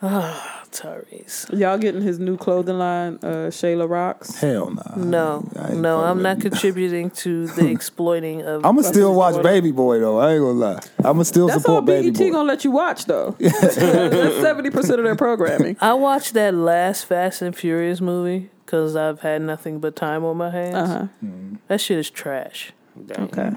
[0.01, 0.56] Ah.
[0.67, 1.59] Tyrese.
[1.59, 4.37] Y'all getting his new clothing line, uh, Shayla Rocks?
[4.41, 4.83] Hell nah.
[4.97, 8.65] No, I ain't no, I'm with not contributing to the exploiting of.
[8.65, 10.19] I'ma still watch What- Baby Boy though.
[10.19, 10.81] I ain't gonna lie.
[11.05, 12.31] I'ma still That's all support Baby BET Boy.
[12.33, 13.37] gonna let you watch though.
[13.41, 15.77] That's seventy percent of their programming.
[15.81, 20.37] I watched that last Fast and Furious movie because I've had nothing but time on
[20.37, 20.75] my hands.
[20.75, 20.87] Uh
[21.23, 21.29] huh.
[21.69, 22.73] That shit is trash.
[23.07, 23.25] Damn.
[23.25, 23.51] Okay.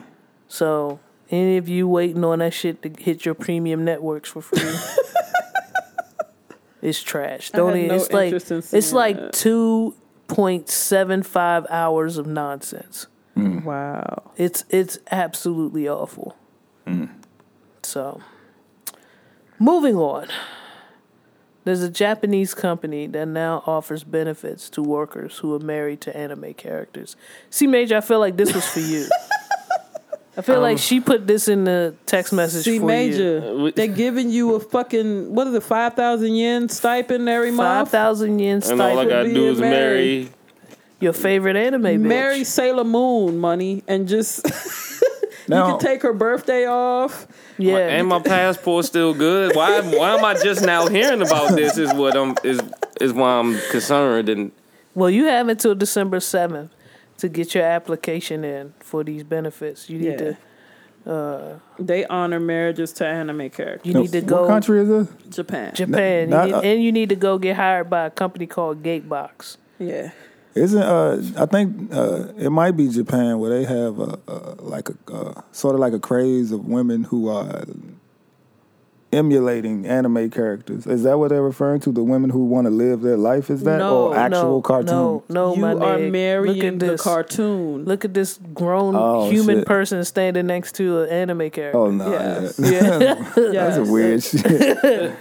[0.48, 1.00] So
[1.32, 4.60] any of you waiting on that shit to hit your premium networks for free,
[6.82, 7.52] it's trash.
[7.52, 9.34] Don't had even, no it's like in it's seeing like that.
[9.34, 9.96] two
[10.28, 13.08] point seven five hours of nonsense.
[13.36, 14.32] Wow.
[14.38, 16.36] It's it's absolutely awful.
[16.86, 17.10] Mm.
[17.84, 18.22] So,
[19.58, 20.28] moving on.
[21.66, 26.54] There's a Japanese company that now offers benefits to workers who are married to anime
[26.56, 27.16] characters.
[27.50, 29.08] C Major, I feel like this was for you.
[30.40, 32.88] I feel like um, she put this in the text message See, for you.
[32.88, 37.50] Major, uh, they're giving you a fucking what is it, five thousand yen stipend every
[37.50, 37.88] Five month.
[37.88, 38.82] Five thousand yen stipend.
[38.82, 40.24] And all I gotta do is married.
[40.28, 40.34] marry.
[41.02, 42.00] Your favorite anime bitch.
[42.00, 44.46] Marry Sailor Moon money and just
[45.48, 47.28] you can take her birthday off.
[47.58, 47.76] yeah.
[47.78, 49.58] And my passport's still good.
[49.58, 49.82] Why?
[49.82, 51.78] Why am I just now hearing about this?
[51.78, 52.62] Is what I'm is
[53.02, 54.30] is why I'm concerned.
[54.30, 54.54] And
[54.96, 56.72] Well, you have until December seventh
[57.20, 59.90] to get your application in for these benefits.
[59.90, 60.36] You need Yeah.
[61.06, 63.86] to They honor marriages to anime characters.
[63.86, 64.42] you need to go.
[64.42, 65.08] What go country is this?
[65.30, 65.74] Japan.
[65.74, 68.84] Japan, Not- You need- and you need to go get hired by a company called
[68.84, 69.58] Gatebox.
[69.80, 70.12] yeah.
[70.56, 74.90] Isn't uh I think uh it might be Japan where they have a, a like
[74.90, 77.64] a uh, sort of like a craze of women who are
[79.12, 80.86] emulating anime characters.
[80.86, 81.92] Is that what they're referring to?
[81.92, 84.88] The women who want to live their life is that No, or actual no, cartoon?
[84.96, 86.12] No, no, you my are nigga.
[86.12, 87.02] marrying Look at the this.
[87.02, 87.86] cartoon.
[87.86, 89.66] Look at this grown Oh, human shit.
[89.68, 91.78] person standing next to an anime character.
[91.78, 92.60] Oh no, Yes.
[92.60, 92.70] yeah.
[93.38, 93.52] yeah.
[93.52, 95.14] that's a weird shit.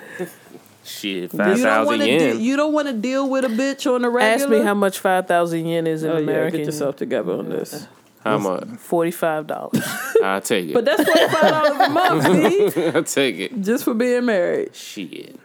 [0.85, 2.07] shit, five You don't want to.
[2.09, 2.37] yen.
[2.37, 4.35] De- you don't want to deal with a bitch on the regular.
[4.35, 7.49] Ask me how much five thousand yen is in Oh yeah, get yourself together on
[7.49, 7.87] this.
[8.29, 8.69] How much?
[8.79, 9.83] Forty five dollars.
[10.23, 10.75] I'll take it.
[10.75, 12.25] But that's forty five dollars a month,
[12.73, 13.61] Steve, I'll take it.
[13.63, 14.75] just for being married.
[14.75, 15.39] Shit.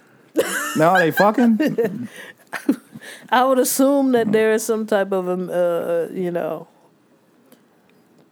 [0.78, 2.10] now are they fucking?
[3.30, 6.68] I would assume that there is some type of um, uh, you know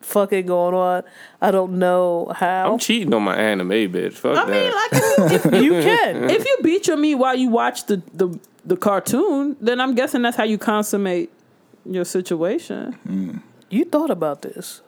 [0.01, 1.03] fucking going on.
[1.41, 2.73] I don't know how.
[2.73, 4.13] I'm cheating on my anime, bitch.
[4.13, 4.51] Fuck I that.
[4.51, 6.29] mean, like if, you can.
[6.29, 10.21] if you beat your meat while you watch the, the the cartoon, then I'm guessing
[10.21, 11.31] that's how you consummate
[11.85, 13.41] your situation.
[13.71, 14.81] You thought about this.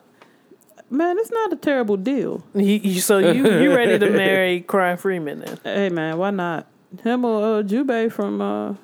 [0.90, 2.44] Man, it's not a terrible deal.
[2.54, 5.60] You, you, so you you ready to marry Crying Freeman then?
[5.64, 6.68] Hey man, why not?
[7.02, 8.76] Him or uh, Jubei from uh,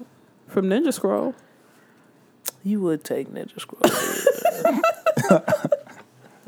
[0.47, 1.35] from Ninja Scroll.
[2.63, 3.81] You would take Ninja Scroll.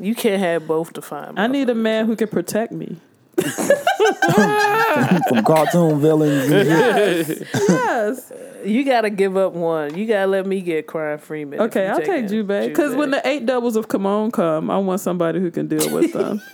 [0.00, 1.38] you can't have both to find.
[1.38, 2.96] I need a man who can protect me.
[5.28, 6.50] from cartoon villains.
[6.50, 7.48] And shit.
[7.68, 8.32] Yes.
[8.64, 9.96] You gotta give up one.
[9.96, 11.60] You gotta let me get Crying Freeman.
[11.60, 12.46] if Okay, I'll take him.
[12.46, 12.68] Jubei.
[12.68, 16.12] Because when the eight devils of Kimon come, I want somebody who can deal with
[16.12, 16.40] them.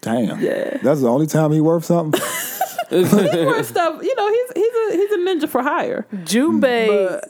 [0.00, 0.78] Damn, Yeah.
[0.82, 2.20] that's the only time he worth something.
[2.90, 6.06] More stuff, you know, he's he's a he's a ninja for hire.
[6.12, 7.20] Jubei,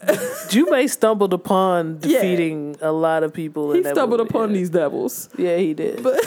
[0.48, 2.22] Jubei stumbled upon Yeah.
[2.22, 3.72] defeating a lot of people.
[3.72, 4.30] He in that stumbled movie.
[4.30, 6.02] upon these devils, Yeah, he did.
[6.02, 6.18] but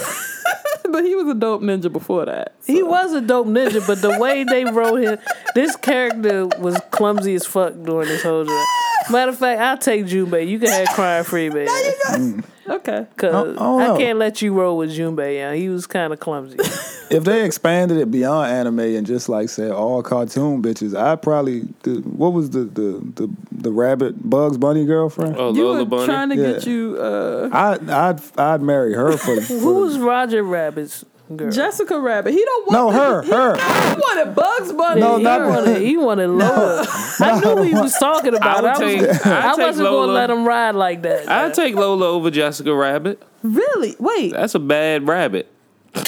[0.91, 2.53] but he was a dope ninja before that.
[2.67, 5.17] He was a dope ninja, but the way they wrote him,
[5.55, 8.67] this character was clumsy as fuck during this whole job.
[9.09, 10.47] Matter of fact, I'll take Jubei.
[10.47, 11.67] You can have Crying Freeman.
[11.67, 12.43] Mm.
[12.67, 13.05] Okay.
[13.17, 15.35] Cause I- I I, can't let you roll with Jubei.
[15.35, 16.57] Yeah, he was kind of clumsy.
[17.09, 21.61] if they expanded it beyond anime and just like said all cartoon bitches, I probably
[21.83, 25.35] the, what was the, the the the rabbit Bugs Bunny girlfriend?
[25.37, 26.05] Oh, You Lola were Bunny.
[26.05, 30.41] trying to get you uh, I I'd I'd marry her for, for Who was Roger
[30.43, 31.03] Rabbit's
[31.37, 31.51] girl?
[31.51, 32.33] Jessica Rabbit.
[32.33, 33.55] He don't want no the- her he, her.
[33.95, 35.01] He wanted Bugs Bunny.
[35.01, 36.85] No, he, not- wanted, he wanted Lola.
[37.19, 38.63] I knew what he was talking about.
[38.65, 41.01] I I, would was, take- I'd I take wasn't going to let him ride like
[41.03, 41.29] that.
[41.29, 43.21] I'll take Lola over Jessica Rabbit.
[43.43, 43.95] Really?
[43.99, 44.31] Wait.
[44.33, 45.51] That's a bad rabbit.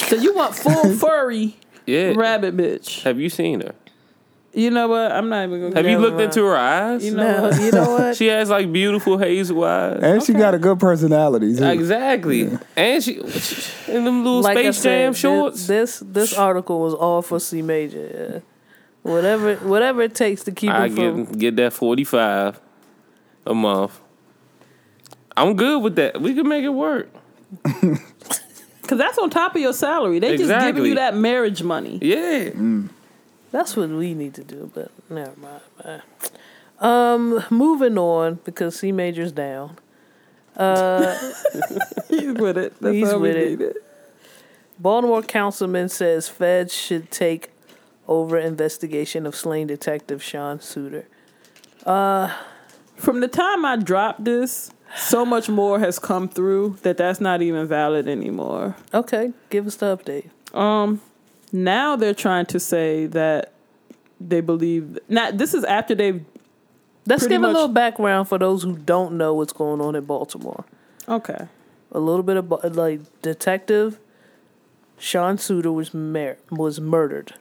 [0.08, 2.14] So you want full furry Yeah.
[2.16, 3.02] rabbit bitch?
[3.04, 3.74] Have you seen her?
[4.56, 5.12] You know what?
[5.12, 5.76] I'm not even gonna.
[5.76, 7.04] Have you looked into her eyes?
[7.04, 8.16] You know no, you know what?
[8.16, 9.98] She has like beautiful hazel eyes.
[10.02, 11.54] And she got a good personality.
[11.54, 11.62] too.
[11.62, 12.58] Exactly.
[12.74, 13.16] And she
[13.86, 15.66] in them little like Space said, Jam shorts.
[15.66, 18.32] This this article was all for C Major.
[18.32, 18.40] Yeah.
[19.02, 21.24] Whatever whatever it takes to keep I him from.
[21.26, 22.58] get get that forty five
[23.44, 24.00] a month.
[25.36, 26.18] I'm good with that.
[26.22, 27.10] We can make it work.
[28.86, 30.20] Because that's on top of your salary.
[30.20, 31.98] They just giving you that marriage money.
[32.00, 32.50] Yeah.
[32.50, 32.88] Mm.
[33.52, 35.62] That's what we need to do, but never mind.
[35.84, 36.02] man.
[36.78, 39.78] Um, moving on because C Major's down.
[40.58, 41.14] Uh,
[42.08, 42.72] He's with it.
[42.80, 43.50] That's He's with it.
[43.50, 43.76] needed.
[44.78, 47.50] Baltimore councilman says feds should take
[48.08, 51.04] over investigation of slain detective Sean Suiter.
[51.84, 57.42] From the time I dropped this, so much more has come through that that's not
[57.42, 58.76] even valid anymore.
[58.94, 60.30] Okay, give us the update.
[60.58, 61.02] Um,
[61.52, 63.52] now they're trying to say that
[64.20, 64.98] they believe.
[65.08, 66.24] Now this is after they've.
[67.08, 70.64] Let's give a little background for those who don't know what's going on in Baltimore.
[71.08, 71.46] Okay.
[71.92, 74.00] A little bit of like detective
[74.98, 77.34] Sean Suiter was mar- was murdered.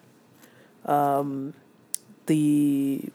[0.85, 1.53] Um,
[2.25, 3.09] the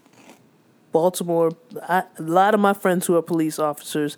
[0.93, 1.53] Baltimore.
[1.83, 4.17] I, a lot of my friends who are police officers.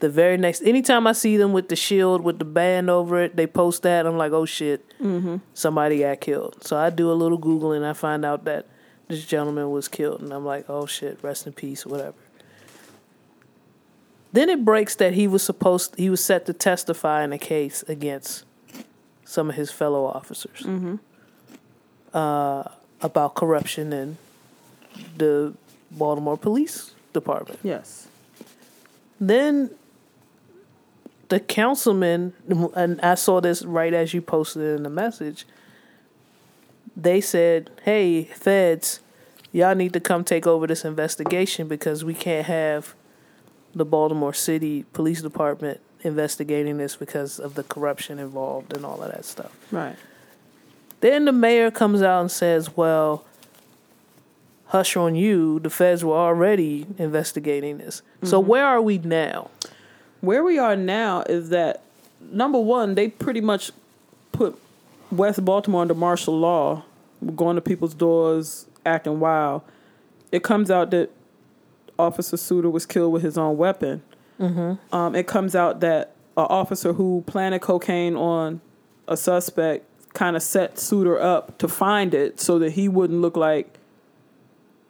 [0.00, 3.34] The very next, anytime I see them with the shield with the band over it,
[3.34, 4.06] they post that.
[4.06, 4.84] I'm like, oh shit,
[5.54, 6.62] somebody got killed.
[6.64, 7.84] So I do a little googling.
[7.84, 8.66] I find out that
[9.08, 12.14] this gentleman was killed, and I'm like, oh shit, rest in peace, whatever.
[14.32, 17.82] Then it breaks that he was supposed he was set to testify in a case
[17.88, 18.44] against
[19.24, 20.64] some of his fellow officers
[22.14, 22.64] uh,
[23.00, 24.16] about corruption in
[25.16, 25.54] the
[25.90, 27.58] Baltimore Police Department.
[27.62, 28.06] Yes.
[29.20, 29.70] Then
[31.28, 32.32] the councilman,
[32.74, 35.46] and I saw this right as you posted it in the message.
[36.96, 39.00] They said, "Hey, feds,
[39.52, 42.94] y'all need to come take over this investigation because we can't have
[43.74, 49.12] the Baltimore City Police Department investigating this because of the corruption involved and all of
[49.12, 49.96] that stuff." Right.
[51.00, 53.24] Then the mayor comes out and says, "Well,
[54.68, 55.60] hush on you.
[55.60, 58.02] The feds were already investigating this.
[58.24, 58.48] So mm-hmm.
[58.48, 59.50] where are we now?"
[60.20, 61.82] Where we are now is that
[62.20, 63.70] number one, they pretty much
[64.32, 64.58] put
[65.10, 66.84] West Baltimore under martial law,
[67.36, 69.62] going to people's doors, acting wild.
[70.32, 71.10] It comes out that
[71.98, 74.02] Officer Suiter was killed with his own weapon.
[74.38, 74.94] Mm-hmm.
[74.94, 78.60] Um, it comes out that an officer who planted cocaine on
[79.08, 79.84] a suspect
[80.14, 83.78] kind of set Suiter up to find it so that he wouldn't look like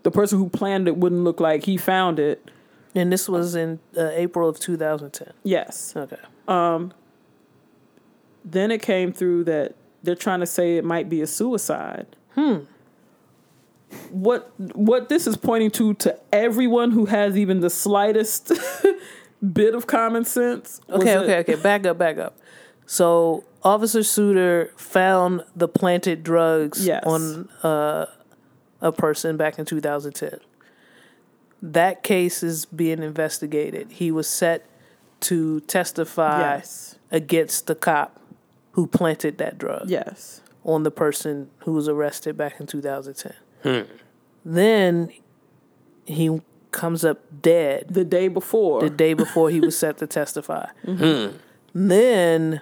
[0.03, 2.51] the person who planned it wouldn't look like he found it.
[2.99, 5.33] And this was in uh, April of 2010.
[5.45, 5.93] Yes.
[5.97, 6.17] Okay.
[6.49, 6.93] Um,
[8.45, 12.07] then it came through that they're trying to say it might be a suicide.
[12.35, 12.59] Hmm.
[14.11, 18.53] What what this is pointing to to everyone who has even the slightest
[19.53, 20.81] bit of common sense.
[20.91, 21.55] Okay, okay, okay.
[21.55, 22.37] Back up, back up.
[22.87, 27.03] So Officer Suiter found the planted drugs Yes.
[27.07, 28.07] on uh,
[28.81, 30.41] a person back in 2010.
[31.61, 33.93] That case is being investigated.
[33.93, 34.67] He was set
[35.21, 36.97] to testify Yes.
[37.11, 38.21] against the cop
[38.73, 39.89] who planted that drug.
[39.91, 40.41] Yes.
[40.65, 43.33] on the person who was arrested back in 2010.
[43.63, 43.91] Hmm.
[44.45, 45.11] Then
[46.05, 46.41] he
[46.73, 48.83] comes up dead The day before.
[48.83, 50.69] the day before he was set to testify.
[50.85, 51.29] Hmm.
[51.75, 52.61] Then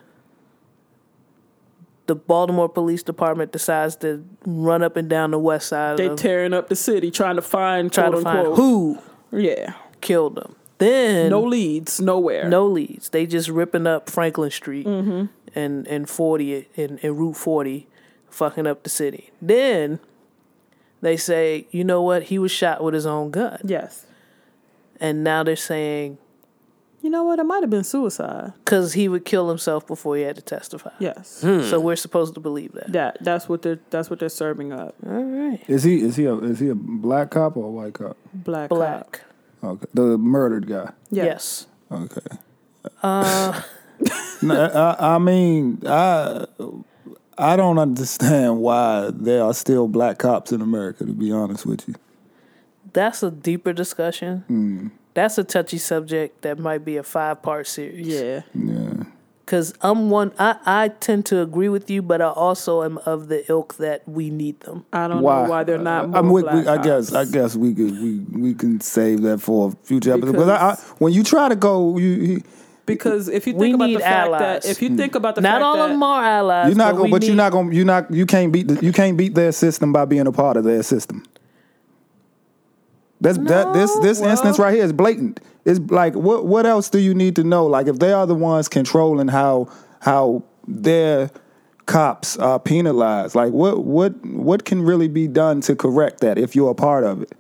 [2.07, 6.16] the Baltimore Police Department decides to run up and down the west side they of
[6.19, 8.57] tearing up the city trying to find try quote to find unquote.
[8.57, 8.99] who
[9.33, 9.74] Yeah.
[10.01, 10.55] killed them.
[10.78, 12.49] Then No leads, nowhere.
[12.49, 13.09] no leads.
[13.09, 15.27] They just ripping up Franklin Street mm-hmm.
[15.59, 17.89] and and forty and, and Route forty,
[18.31, 19.31] fucking up the city.
[19.41, 19.99] Then
[21.01, 22.24] they say, you know what?
[22.24, 24.05] He was shot with his own gun, Yes.
[25.01, 26.19] and now they're saying
[27.07, 27.39] You know what?
[27.39, 28.53] It might have been suicide.
[28.65, 30.91] because he would kill himself before he had to testify.
[30.99, 31.28] Yes.
[31.39, 32.91] So we're supposed to believe that.
[32.93, 34.97] That that's what they're that's what they're serving up.
[35.07, 35.61] All right.
[35.69, 38.16] Is he is he a is he a black cop or a white cop?
[38.35, 38.70] Black.
[38.70, 38.77] cop.
[38.77, 39.20] Black.
[39.62, 40.91] Okay, the murdered guy.
[41.12, 41.69] Yes.
[41.93, 42.27] Okay.
[43.05, 43.62] Uh,
[44.43, 46.45] I, I mean, I
[47.39, 51.05] I don't understand why there are still black cops in America.
[51.05, 51.95] To be honest with you,
[52.93, 54.91] That's a deeper discussion.
[55.17, 58.07] That's a touchy subject that might be a five part series.
[58.07, 58.43] Yeah.
[58.55, 59.05] yeah.
[59.45, 63.29] Because I'm one, I, I tend to agree with you, but I also am of
[63.29, 64.85] the ilk that we need them.
[64.93, 65.45] I don't Why?
[65.45, 67.93] know why they're not more I'm with, black we, I guess I guess we could
[67.93, 70.33] we we can save that for a future episode.
[70.33, 72.43] Because I, I, when you try to go, you, you
[72.87, 74.41] Because if you We think about the fact allies.
[74.41, 76.69] that if you think about the Not fact all that of them are allies.
[76.69, 78.85] you're not but going, we but you're not going, you're not, you can't beat the,
[78.85, 81.25] you can't beat their system by being a part of their system.
[83.21, 85.41] That's that this this well- instance right here is blatant.
[85.65, 87.67] It's like what what else do you need to know?
[87.67, 89.69] Like if they are the ones controlling how
[90.01, 91.31] how their
[91.87, 96.55] cops are penalized, like what what what can really be done to correct that if
[96.55, 97.33] you're a part of it?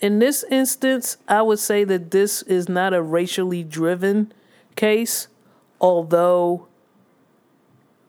[0.00, 4.32] In this instance, I would say that this is not a racially driven
[4.74, 5.28] case,
[5.80, 6.66] although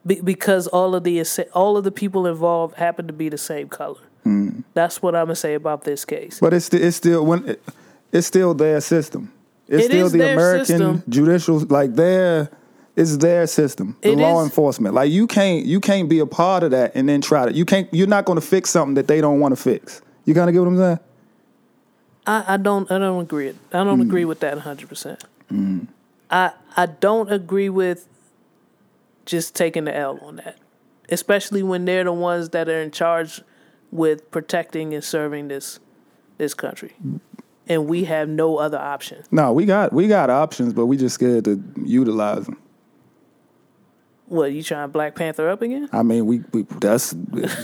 [0.04, 4.00] because all of the all of the people involved happen to be the same color.
[4.24, 4.64] Mm.
[4.74, 6.40] That's what I'm gonna say about this case.
[6.40, 7.56] But it's it's still when
[8.12, 9.32] it's still their system.
[9.68, 11.02] It's It still is the American system.
[11.08, 12.50] judicial like their
[12.96, 14.46] It's their system, the It law is.
[14.46, 14.94] enforcement.
[14.94, 17.64] Like you can't you can't be a part of that and then try to you
[17.64, 20.00] can't you're not going to fix something that they don't want to fix.
[20.24, 20.98] You kind of get what I'm saying?
[22.26, 23.50] I, I don't I don't agree.
[23.50, 24.02] I don't mm.
[24.02, 24.88] agree with that 100.
[24.88, 25.86] percent mm.
[26.30, 28.06] I I don't agree with
[29.26, 30.56] just taking the L on that,
[31.08, 33.42] especially when they're the ones that are in charge
[33.94, 35.78] with protecting and serving this
[36.36, 36.92] this country,
[37.68, 39.22] and we have no other option.
[39.30, 42.58] No, we got we got options, but we just scared to utilize them.
[44.26, 45.88] What you trying Black Panther up again?
[45.92, 47.14] I mean, we, we that's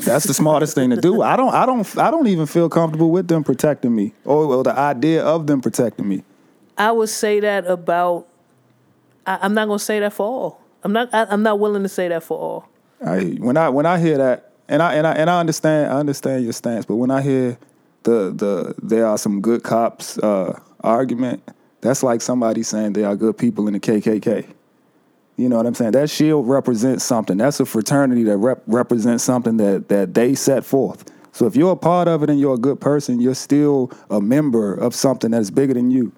[0.05, 1.21] that's the smartest thing to do.
[1.21, 4.63] I don't I don't I don't even feel comfortable with them protecting me, or well,
[4.63, 6.23] the idea of them protecting me.
[6.79, 8.29] I would say that about.
[9.27, 10.61] I, I'm not gonna say that for all.
[10.85, 11.13] I'm not.
[11.13, 12.69] I, I'm not willing to say that for all.
[13.05, 15.99] I when I when I hear that, and I and I and I understand I
[15.99, 17.59] understand your stance, but when I hear
[18.05, 21.43] the the there are some good cops uh, argument,
[21.81, 24.47] that's like somebody saying there are good people in the KKK.
[25.37, 25.93] You know what I'm saying?
[25.93, 27.37] That shield represents something.
[27.37, 31.05] That's a fraternity that rep- represents something that that they set forth.
[31.33, 34.21] So if you're a part of it and you're a good person, you're still a
[34.21, 36.13] member of something that's bigger than you.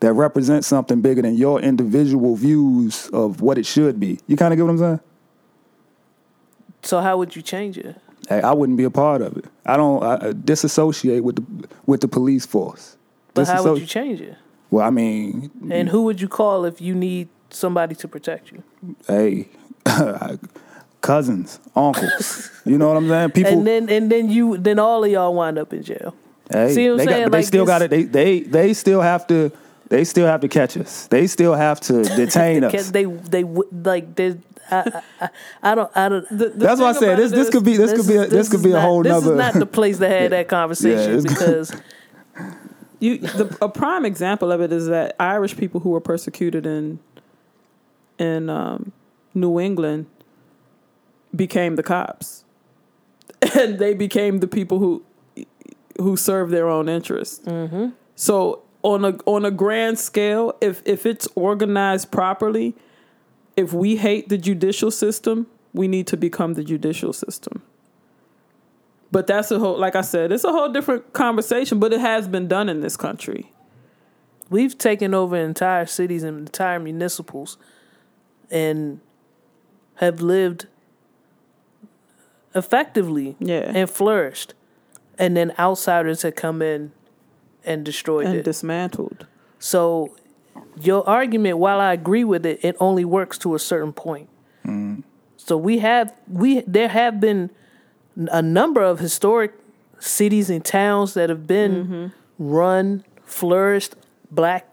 [0.00, 4.20] That represents something bigger than your individual views of what it should be.
[4.28, 5.00] You kind of get what I'm saying?
[6.88, 7.96] So how would you change it?
[8.30, 9.44] Hey, I wouldn't be a part of it.
[9.66, 12.96] I don't I, I disassociate with the with the police force.
[13.34, 14.36] But how would you change it?
[14.70, 18.62] Well, I mean, And who would you call if you need somebody to protect you?
[19.06, 19.48] hey,
[21.02, 22.50] cousins, uncles.
[22.64, 23.30] you know what I'm saying?
[23.38, 23.52] People.
[23.52, 26.14] And then and then you then all of y'all wind up in jail.
[26.50, 27.24] hey, see what I'm they, saying?
[27.24, 27.90] Got, they Like still got it.
[27.90, 29.52] They they they still have to.
[29.90, 31.06] They still have to catch us.
[31.06, 32.90] They still have to detain us.
[32.90, 34.36] they they like there's
[34.70, 35.28] I, I, I-
[35.62, 36.28] I don't I don't.
[36.28, 37.32] The- the That's why I said this.
[37.32, 37.76] This could be.
[37.76, 38.16] This, could be.
[38.16, 40.30] A, is- this, could be a not- whole This is not the place to have
[40.30, 41.72] that conversation it's- because
[43.00, 46.98] You, the, a prime example of it is that Irish people who were persecuted in
[48.18, 48.90] in um,
[49.34, 50.06] New England
[51.34, 52.44] became the cops,
[53.56, 55.04] and they became the people who
[56.00, 57.46] who serve their own interests.
[57.46, 57.90] Mm-hmm.
[58.16, 62.74] So on a on a grand scale, if if it's organized properly,
[63.58, 67.62] if we hate the judicial system, we need to become the judicial system.
[69.10, 71.78] But that's a whole, like I said, it's a whole different conversation.
[71.80, 73.52] But it has been done in this country.
[74.50, 77.58] we've taken over entire cities and entire municipals
[78.50, 78.98] and
[79.96, 80.66] have lived
[82.54, 83.70] effectively Yeah.
[83.74, 84.54] and flourished.
[85.18, 86.92] And then outsiders had come in
[87.64, 88.44] and destroyed and it.
[88.44, 89.26] dismantled.
[89.58, 90.16] So
[90.82, 94.28] your argument, while I agree with it, it only works to a certain point.
[95.36, 97.50] So we have we there have been
[98.30, 99.52] a number of historic
[99.98, 103.94] cities and towns that have been run, flourished,
[104.30, 104.66] black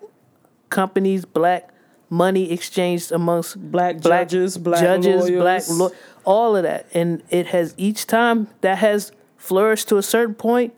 [0.70, 1.70] companies, black
[2.10, 5.94] money exchanged amongst Black judges, black judges, black lawyers.
[6.26, 10.74] all of that, and it has each time that has flourished to a certain point,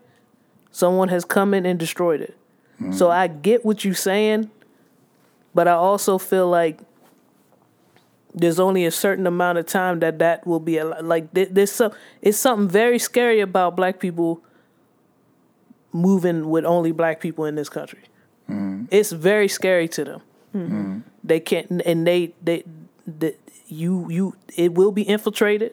[0.70, 2.36] someone has come in and destroyed it.
[2.92, 4.50] So I get what you're saying,
[5.58, 6.78] but I also feel like
[8.32, 11.90] there's only a certain amount of time that that will be like there's some
[12.22, 14.40] it's something very scary about black people
[15.92, 18.04] moving with only black people in this country.
[18.48, 18.84] Mm-hmm.
[18.92, 20.20] It's very scary to them.
[20.54, 20.98] Mm-hmm.
[21.24, 22.62] They can't and they they,
[23.04, 23.34] they
[23.66, 25.72] you you it will be infiltrated.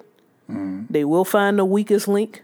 [0.49, 0.85] Mm-hmm.
[0.89, 2.41] They will find the weakest link.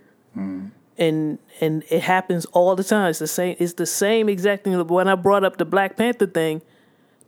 [1.00, 3.10] And and it happens all the time.
[3.10, 4.78] It's the same it's the same exact thing.
[4.86, 6.62] When I brought up the Black Panther thing,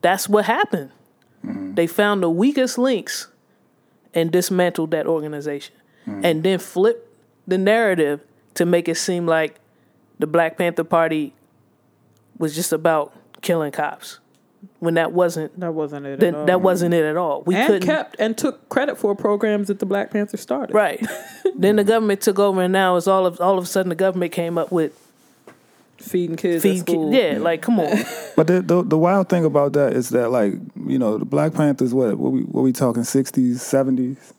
[0.04, 0.92] that's what happened.
[1.44, 1.74] Mm-hmm.
[1.74, 3.28] They found the weakest links
[4.14, 5.76] and dismantled that organization.
[6.08, 6.26] Mm-hmm.
[6.26, 7.10] And then flipped
[7.48, 8.22] the narrative
[8.56, 9.56] to make it seem like
[10.20, 11.34] the Black Panther Party
[12.38, 14.20] was just about killing cops.
[14.80, 16.20] When that wasn't That wasn't it.
[16.22, 16.46] that, at all.
[16.46, 17.42] that wasn't it at all.
[17.44, 20.74] We and couldn't kept and took credit for programs that the Black Panther started.
[20.74, 21.06] Right.
[21.56, 23.96] then the government took over and now it's all of all of a sudden the
[23.96, 25.03] government came up with
[26.04, 26.66] Feeding kids.
[26.66, 27.12] at school.
[27.12, 27.98] ki- Yeah, like come on.
[28.36, 30.54] But the, the the wild thing about that is that like
[30.88, 34.34] you know the Black Panthers what what we what we talking sixties seventies,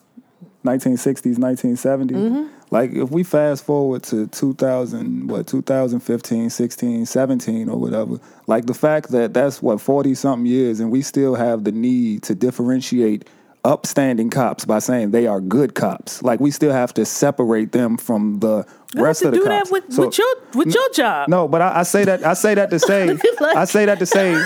[0.65, 2.11] 1960s, 1970s.
[2.11, 2.47] Mm-hmm.
[2.71, 8.19] Like if we fast forward to two thousand what 2015, 16, 17 or whatever.
[8.47, 12.23] Like the fact that that's what forty something years and we still have the need
[12.25, 13.29] to differentiate
[13.65, 16.23] upstanding cops by saying they are good cops.
[16.23, 19.71] Like we still have to separate them from the You rest of the do cops.
[19.71, 21.29] that with, So- with your with your job.
[21.29, 23.07] no, but I, I say that I say that to say
[23.41, 24.37] Like- I say that to say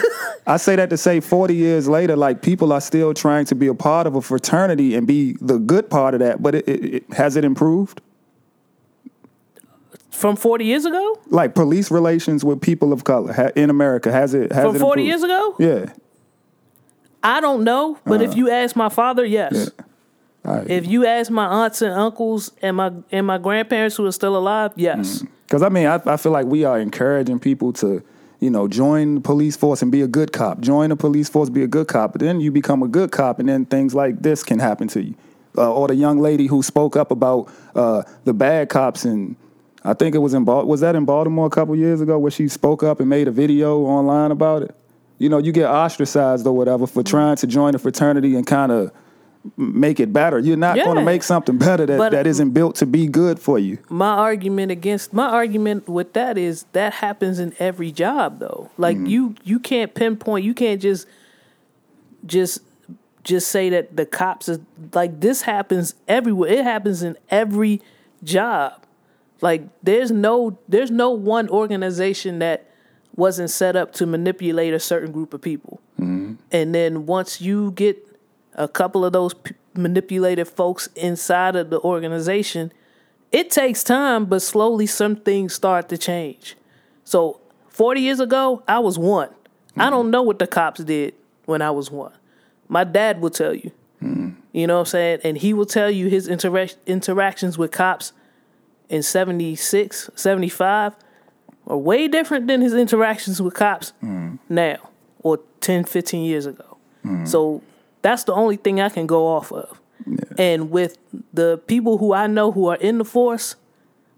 [0.46, 3.66] I say that to say forty years later, like people are still trying to be
[3.66, 6.42] a part of a fraternity and be the good part of that.
[6.42, 8.00] But it, it, it has it improved?
[10.10, 11.18] From forty years ago?
[11.28, 14.78] Like police relations with people of color ha, in America has it has From it
[14.80, 15.08] forty improved?
[15.08, 15.56] years ago?
[15.58, 15.92] Yeah,
[17.28, 19.52] I don't know, but if you ask my father, yes.
[19.54, 19.70] Uh-huh.
[19.78, 19.84] Yeah.
[20.50, 20.70] Right.
[20.70, 24.34] If you ask my aunts and uncles and my and my grandparents who are still
[24.34, 25.22] alive, yes.
[25.44, 28.02] Because I mean, I, I feel like we are encouraging people to,
[28.40, 30.60] you know, join the police force and be a good cop.
[30.60, 32.12] Join the police force, be a good cop.
[32.12, 35.02] But then you become a good cop, and then things like this can happen to
[35.02, 35.14] you.
[35.56, 39.36] Uh, or the young lady who spoke up about uh, the bad cops, and
[39.84, 42.48] I think it was in was that in Baltimore a couple years ago, where she
[42.48, 44.74] spoke up and made a video online about it.
[45.18, 48.70] You know, you get ostracized or whatever for trying to join a fraternity and kind
[48.70, 48.92] of
[49.56, 50.38] make it better.
[50.38, 53.38] You're not going to make something better that, But- that isn't built to be good
[53.38, 53.78] for you.
[53.88, 58.70] my argument against my argument with that is that happens in every job though.
[58.76, 59.06] Like mm-hmm.
[59.06, 61.06] you you can't pinpoint you can't just
[62.26, 62.60] just
[63.24, 64.60] just say that the cops is
[64.92, 66.50] like this happens everywhere.
[66.50, 67.80] It happens in every
[68.24, 68.84] job.
[69.40, 72.67] Like there's no there's no one organization that
[73.18, 76.34] wasn't set up to manipulate a certain group of people mm-hmm.
[76.50, 77.98] and then once you get
[78.54, 82.72] a couple of those p- manipulated folks inside of the organization
[83.30, 86.56] it takes time, but slowly some things start to change.
[87.04, 89.28] So 40 years ago, I was one.
[89.76, 89.90] I mm-hmm.
[89.90, 91.14] don't know what the cops did
[91.44, 92.12] when I was one.
[92.68, 93.70] My dad will tell you.
[94.02, 94.40] Mm-hmm.
[94.52, 95.20] You know what I'm saying?
[95.24, 98.12] And he will tell you his interac- interactions with cops
[98.88, 100.96] in 76, 75
[101.68, 104.38] are way different than his interactions with cops mm.
[104.48, 104.76] now
[105.20, 106.78] or 10, 15 years ago.
[107.04, 107.28] Mm.
[107.28, 107.62] So
[108.02, 109.80] that's the only thing I can go off of.
[110.38, 110.96] And with
[111.32, 113.56] the people who I know who are in the force,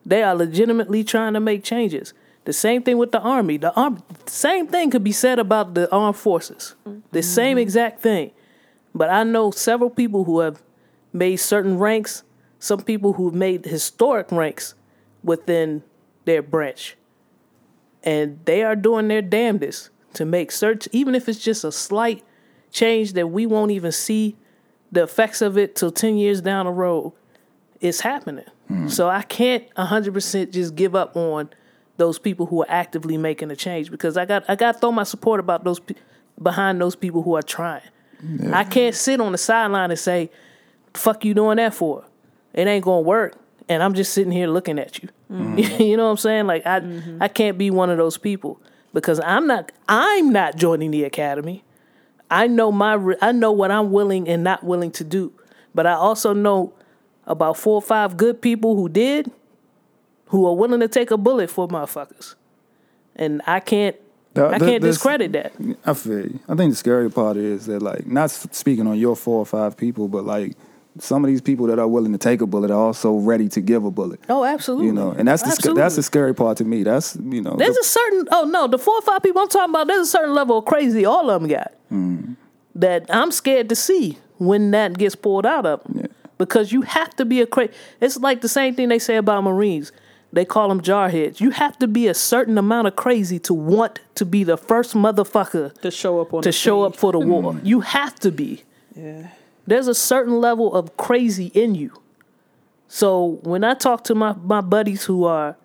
[0.07, 2.15] they are legitimately trying to make changes.
[2.45, 3.57] The same thing with the army.
[3.57, 6.75] The arm, same thing could be said about the armed forces.
[6.85, 7.21] The mm-hmm.
[7.21, 8.31] same exact thing.
[8.95, 10.63] But I know several people who have
[11.13, 12.23] made certain ranks,
[12.59, 14.75] some people who've made historic ranks
[15.23, 15.83] within
[16.25, 16.97] their branch.
[18.03, 22.25] And they are doing their damnedest to make search, even if it's just a slight
[22.71, 24.37] change that we won't even see
[24.93, 27.13] the effects of it till 10 years down the road.
[27.81, 28.45] It's happening.
[28.69, 28.89] Hmm.
[28.89, 31.51] So I can't 100% just give up on
[31.97, 34.91] those people who are actively making a change because I got I got to throw
[34.91, 35.95] my support about those pe-
[36.43, 37.83] behind those people who are trying.
[38.53, 40.31] I can't sit on the sideline and say,
[40.95, 42.05] "Fuck you doing that for?"
[42.53, 43.37] It ain't gonna work,
[43.69, 45.09] and I'm just sitting here looking at you.
[45.57, 46.47] you know what I'm saying?
[46.47, 47.23] Like I mm-hmm.
[47.23, 48.61] I can't be one of those people
[48.93, 51.63] because I'm not I'm not joining the academy.
[52.31, 55.33] I know my I know what I'm willing and not willing to do,
[55.75, 56.73] but I also know
[57.27, 59.31] about four or five good people who did,
[60.27, 62.35] who are willing to take a bullet for motherfuckers,
[63.15, 63.97] and I can't
[64.35, 65.53] The- I can't this- discredit that.
[65.87, 66.41] I feel you.
[66.49, 69.77] I think the scary part is that, like, not speaking on your four or five
[69.77, 70.57] people, but like
[71.01, 73.61] some of these people that are willing to take a bullet are also ready to
[73.61, 74.21] give a bullet.
[74.29, 74.87] Oh, absolutely.
[74.87, 76.83] You know, and that's the sc- that's the scary part to me.
[76.83, 79.49] That's you know, There's the- a certain oh no, the four or five people I'm
[79.49, 82.37] talking about, there's a certain level of crazy all of them got mm.
[82.75, 86.01] that I'm scared to see when that gets pulled out of them.
[86.01, 86.07] Yeah.
[86.39, 87.73] Because you have to be a crazy.
[88.01, 89.93] It's like the same thing they say about Marines.
[90.33, 91.41] They call them jarheads.
[91.41, 94.95] You have to be a certain amount of crazy to want to be the first
[94.95, 96.93] motherfucker to show up on to the show scene.
[96.93, 97.55] up for the war.
[97.55, 97.67] Mm.
[97.67, 98.63] You have to be.
[98.95, 99.29] Yeah.
[99.71, 101.93] There's a certain level of crazy in you.
[102.89, 105.57] So when I talk to my, my buddies who are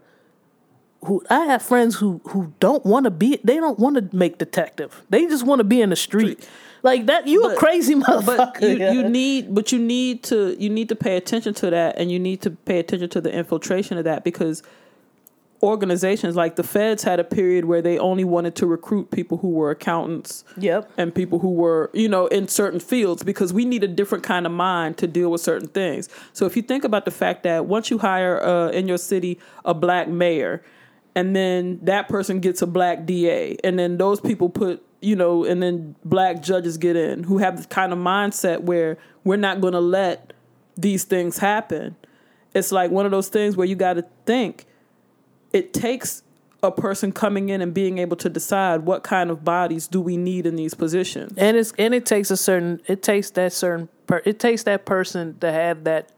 [1.05, 4.37] who I have friends who who don't want to be they don't want to make
[4.37, 5.03] detective.
[5.09, 6.47] They just want to be in the street.
[6.83, 8.59] Like that you a crazy motherfucker.
[8.59, 11.97] But you, you need but you need to you need to pay attention to that
[11.97, 14.61] and you need to pay attention to the infiltration of that because
[15.65, 19.49] organizations like the feds had a period where they only wanted to recruit people who
[19.49, 20.91] were accountants Yep.
[20.97, 24.45] and people who were you know in certain fields because we need a different kind
[24.45, 27.65] of mind to deal with certain things so if you think about the fact that
[27.65, 30.63] once you hire uh, in your city a black mayor
[31.15, 35.43] and then that person gets a black da and then those people put you know
[35.43, 39.61] and then black judges get in who have the kind of mindset where we're not
[39.61, 40.33] going to let
[40.77, 41.95] these things happen
[42.53, 44.65] it's like one of those things where you got to think
[45.55, 46.21] it takes
[46.63, 50.17] a person coming in and being able to decide what kind of bodies do we
[50.17, 51.33] need in these positions.
[51.37, 54.85] and it's and it takes a certain it takes that certain per, it takes that
[54.85, 56.09] person to have that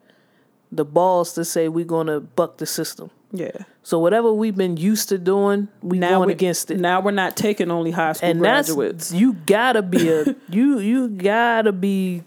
[0.72, 3.10] the balls to say we're going to buck the system.
[3.32, 3.52] Yeah.
[3.84, 6.80] So whatever we've been used to doing, we Now going we- against it.
[6.80, 9.12] Now we're not taking only high school and graduates.
[9.14, 12.24] you gotta be a you you gotta be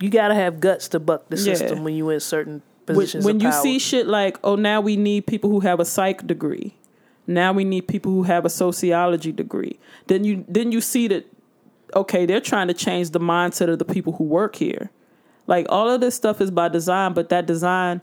[0.00, 1.54] you gotta have guts to buck the Yeah.
[1.54, 3.24] system when you in certain positions.
[3.24, 6.26] when of you see shit like, oh, now we need people who have a psych
[6.26, 6.74] degree.
[7.26, 9.78] Now we need people who have a sociology degree.
[10.08, 11.26] Then you then you see that
[11.94, 14.90] okay, they're trying to change the mindset of the people who work here.
[15.46, 18.00] Like all of this stuff is by design, but that design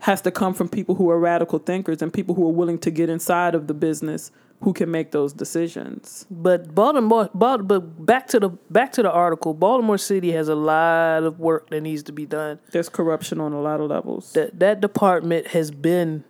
[0.00, 2.90] has to come from people who are radical thinkers and people who are willing to
[2.90, 4.30] get inside of the business
[4.64, 6.26] who can make those decisions.
[6.30, 9.52] But Baltimore, Bal- but back to the back to the article.
[9.52, 12.58] Baltimore City has a lot of work that needs to be done.
[12.72, 14.32] There's corruption on a lot of levels.
[14.32, 16.24] That that department has been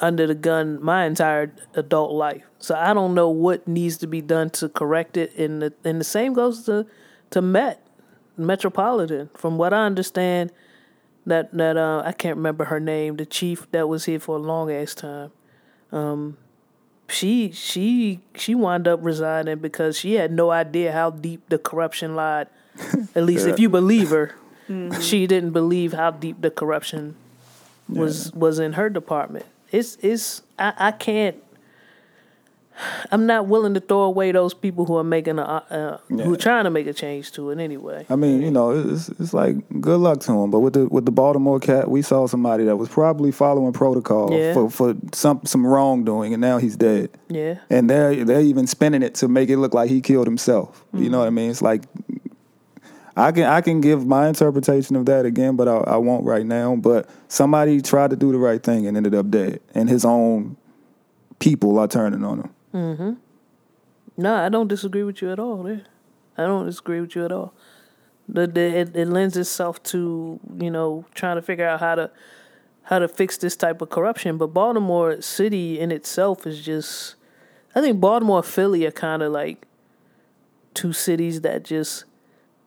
[0.00, 2.44] under the gun my entire adult life.
[2.58, 5.36] So I don't know what needs to be done to correct it.
[5.36, 6.86] And the and the same goes to
[7.30, 7.86] to Met
[8.38, 9.28] Metropolitan.
[9.34, 10.50] From what I understand,
[11.26, 13.16] that that uh, I can't remember her name.
[13.16, 15.30] The chief that was here for a long ass time.
[15.92, 16.38] Um,
[17.14, 22.16] she she she wound up resigning because she had no idea how deep the corruption
[22.16, 22.48] lied.
[23.14, 24.34] At least if you believe her,
[24.68, 25.00] mm-hmm.
[25.00, 27.16] she didn't believe how deep the corruption
[27.88, 29.46] was was in her department.
[29.70, 31.36] It's it's I, I can't.
[33.12, 36.36] I'm not willing to throw away those people who are making a uh, who are
[36.36, 38.04] trying to make a change to it anyway.
[38.10, 40.50] I mean, you know, it's it's like good luck to him.
[40.50, 44.32] But with the with the Baltimore cat, we saw somebody that was probably following protocol
[44.32, 44.54] Yeah.
[44.54, 47.10] for, for some some wrongdoing, and now he's dead.
[47.28, 50.84] Yeah, And they're they're even spinning it to make it look like he killed himself.
[50.92, 51.50] You know what I mean?
[51.50, 51.82] It's like
[53.16, 56.44] I can I can give my interpretation of that again, but I, I won't right
[56.44, 56.74] now.
[56.74, 60.56] But somebody tried to do the right thing and ended up dead, and his own
[61.38, 62.50] people are turning on him.
[62.74, 63.12] Mm-hmm.
[64.16, 65.62] no, I don't disagree with you at all.
[65.62, 65.82] There,
[66.36, 67.54] I don't disagree with you at all.
[68.28, 72.10] The, the it, it lends itself to you know trying to figure out how to
[72.84, 74.38] how to fix this type of corruption.
[74.38, 77.16] But Baltimore City in itself is just,
[77.74, 79.66] I think Baltimore Philly are kind of like
[80.74, 82.04] two cities that just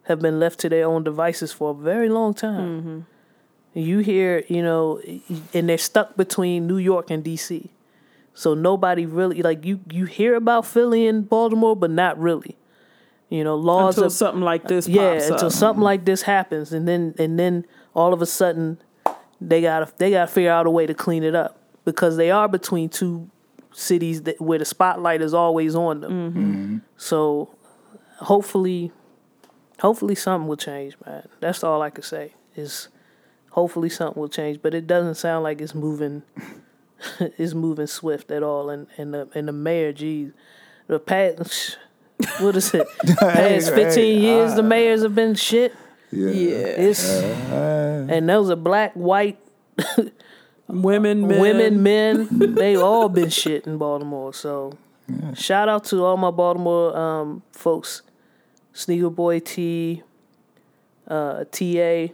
[0.04, 2.82] have been left to their own devices for a very long time.
[2.82, 3.80] Mm-hmm.
[3.80, 5.00] You hear, you know,
[5.54, 7.70] and they're stuck between New York and D.C.
[8.38, 9.80] So nobody really like you.
[9.92, 12.56] You hear about Philly and Baltimore, but not really.
[13.30, 15.52] You know, laws Until are something like this yeah pops until up.
[15.54, 17.66] something like this happens and then and then
[17.96, 18.78] all of a sudden
[19.42, 22.48] they gotta they gotta figure out a way to clean it up because they are
[22.48, 23.28] between two
[23.74, 26.78] cities that where the spotlight is always on them Mm-hmm.
[26.96, 27.50] so
[28.20, 28.92] hopefully
[29.80, 32.88] hopefully something will change man that's all i can say is
[33.52, 36.24] hopefully something will change but it doesn't sound like it's moving
[37.20, 40.32] it's moving swift at all and and the and the mayor geez
[40.88, 41.78] the past
[42.40, 42.88] what is it
[43.20, 45.74] past 15 hey, years the mayors have been shit
[46.12, 46.32] Yeah.
[46.32, 47.04] yeah, it's
[48.10, 49.38] and those are black, white,
[50.68, 51.42] women, men.
[51.42, 52.56] women, men.
[52.56, 54.34] They all been shit in Baltimore.
[54.34, 54.78] So
[55.34, 58.04] shout out to all my Baltimore um, folks,
[58.72, 60.02] Sneaker Boy T,
[61.08, 62.08] uh, TA.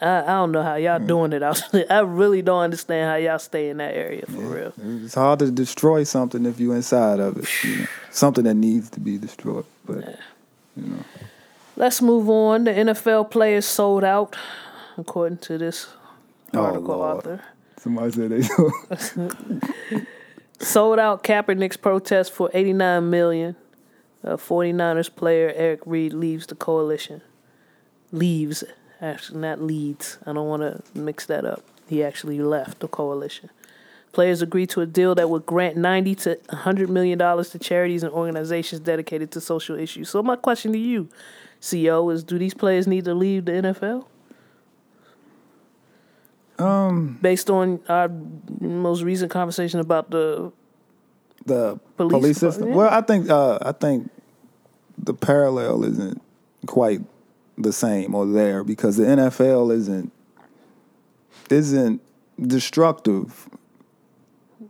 [0.00, 1.86] I, I don't know how y'all doing it out there.
[1.90, 4.72] I really don't understand how y'all stay in that area for real.
[5.04, 7.64] It's hard to destroy something if you're inside of it.
[7.64, 7.86] You know?
[8.10, 9.64] Something that needs to be destroyed.
[9.84, 10.16] But yeah.
[10.76, 11.04] you know.
[11.76, 12.64] Let's move on.
[12.64, 14.36] The NFL players sold out,
[14.96, 15.88] according to this
[16.52, 17.40] article Oh, author.
[17.76, 18.42] somebody said they
[20.60, 23.56] sold out Kaepernick's protest for 89 million.
[24.22, 27.20] Uh, 49ers player Eric Reid leaves the coalition.
[28.12, 28.62] Leaves,
[29.04, 30.18] actually not leads.
[30.26, 31.62] I don't want to mix that up.
[31.88, 33.50] He actually left the coalition.
[34.12, 38.02] Players agreed to a deal that would grant 90 to 100 million dollars to charities
[38.02, 40.08] and organizations dedicated to social issues.
[40.08, 41.08] So my question to you,
[41.60, 44.06] CEO, is do these players need to leave the NFL?
[46.58, 48.08] um Based on our
[48.60, 50.52] most recent conversation about the
[51.46, 52.68] the Police police, system.
[52.68, 52.74] yeah.
[52.74, 54.10] Well, I think uh, I think
[54.96, 56.22] the parallel isn't
[56.66, 57.02] quite
[57.56, 60.12] the same or there because the NFL isn't
[61.50, 62.00] isn't
[62.40, 63.48] destructive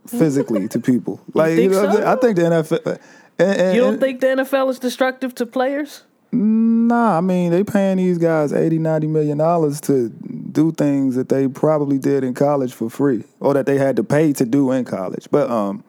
[0.07, 1.19] physically to people.
[1.33, 2.07] Like think know, I'm so?
[2.07, 2.99] I think the NFL.
[3.39, 6.03] And, and- You don't think the NFL is destructive to players?
[6.31, 11.29] Nah, I mean they paying these guys 80, 90 million dollars to do things that
[11.29, 14.71] they probably did in college for free, or that they had to pay to do
[14.71, 15.27] in college.
[15.31, 15.83] But um,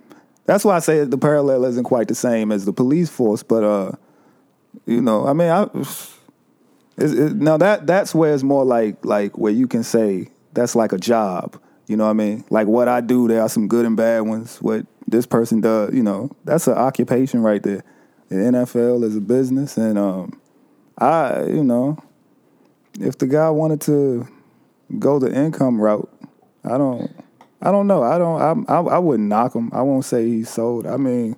[0.45, 3.43] that's why I say the parallel isn't quite the same as the police force.
[3.43, 3.93] But uh,
[4.87, 5.69] you know, I mean, I
[6.97, 10.93] it, now that that's where it's more like like where you can say that's like
[10.93, 11.61] a job.
[11.87, 12.45] You know what I mean?
[12.51, 14.61] Like what I do, there are some good and bad ones.
[14.61, 17.85] What this person does, you know, that's an occupation right there.
[18.29, 20.41] The NFL is a business, and um,
[20.99, 22.03] I, you know,
[22.99, 24.27] if the guy wanted to
[24.99, 26.11] go the income route,
[26.65, 27.15] I don't,
[27.63, 28.03] I don't know.
[28.03, 28.69] I don't.
[28.69, 29.71] I, I, I wouldn't knock him.
[29.73, 30.89] I won't say he's sold.
[30.89, 31.37] I mean,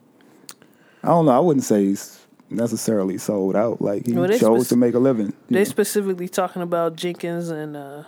[1.02, 1.32] I don't know.
[1.32, 2.17] I wouldn't say he's
[2.50, 3.80] necessarily sold out.
[3.80, 5.32] Like he Well, they chose spec- to make a living.
[5.48, 5.64] They're know.
[5.64, 8.04] specifically talking about Jenkins and uh,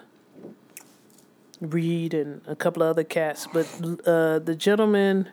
[1.61, 3.67] Reid and a couple of other cats, but
[4.07, 5.29] uh, the gentlemen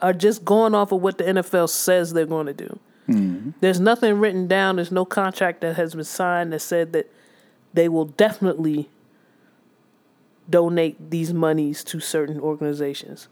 [0.00, 2.78] are just going off of what the NFL says they're going to do.
[3.60, 4.76] There's nothing written down.
[4.76, 7.10] There's no contract that has been signed that said that
[7.72, 8.90] they will definitely
[10.50, 13.28] donate these monies to certain organizations.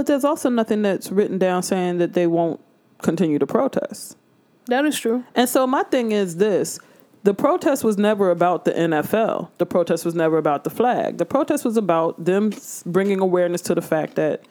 [0.00, 2.58] But there's also nothing that's written down saying that they won't
[3.02, 4.16] continue to protest.
[4.64, 5.24] That is true.
[5.34, 6.78] And so my thing is this
[7.22, 9.50] the protest was never about the NFL.
[9.58, 11.18] The protest was never about the flag.
[11.18, 12.50] The protest was about them
[12.86, 14.42] bringing awareness to the fact that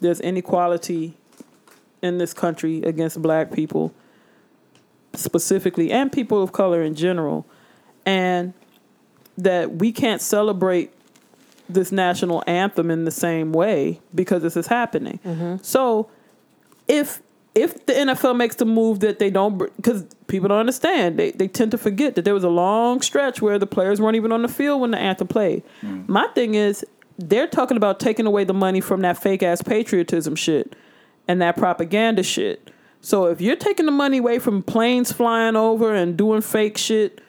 [0.00, 1.16] there's inequality
[2.02, 3.94] in this country against black people
[5.14, 7.46] specifically and people of color in general
[8.04, 8.52] and
[9.38, 10.92] that we can't celebrate
[11.68, 15.20] this national anthem in the same way because this is happening.
[15.62, 16.08] So
[16.86, 17.20] if
[17.54, 21.48] if the NFL makes the move that they don't, because people don't understand, they they
[21.48, 24.42] tend to forget that there was a long stretch where the players weren't even on
[24.42, 25.62] the field when the anthem played.
[26.06, 26.84] My thing is,
[27.18, 30.76] they're talking about taking away the money from that fake ass patriotism shit
[31.26, 32.70] and that propaganda shit.
[33.00, 37.20] So if you're taking the money away from planes flying over and doing fake shit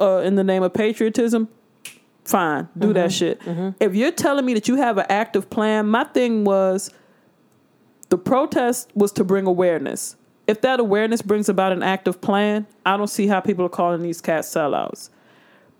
[0.00, 1.48] uh, in the name of patriotism,
[2.26, 3.10] fine, do that mm-hmm.
[3.10, 3.40] shit.
[3.40, 3.70] Mm-hmm.
[3.80, 6.90] If you're telling me that you have an active plan, my thing was
[8.08, 10.16] the protest was to bring awareness.
[10.46, 14.02] If that awareness brings about an active plan, I don't see how people are calling
[14.02, 15.10] these cats sellouts.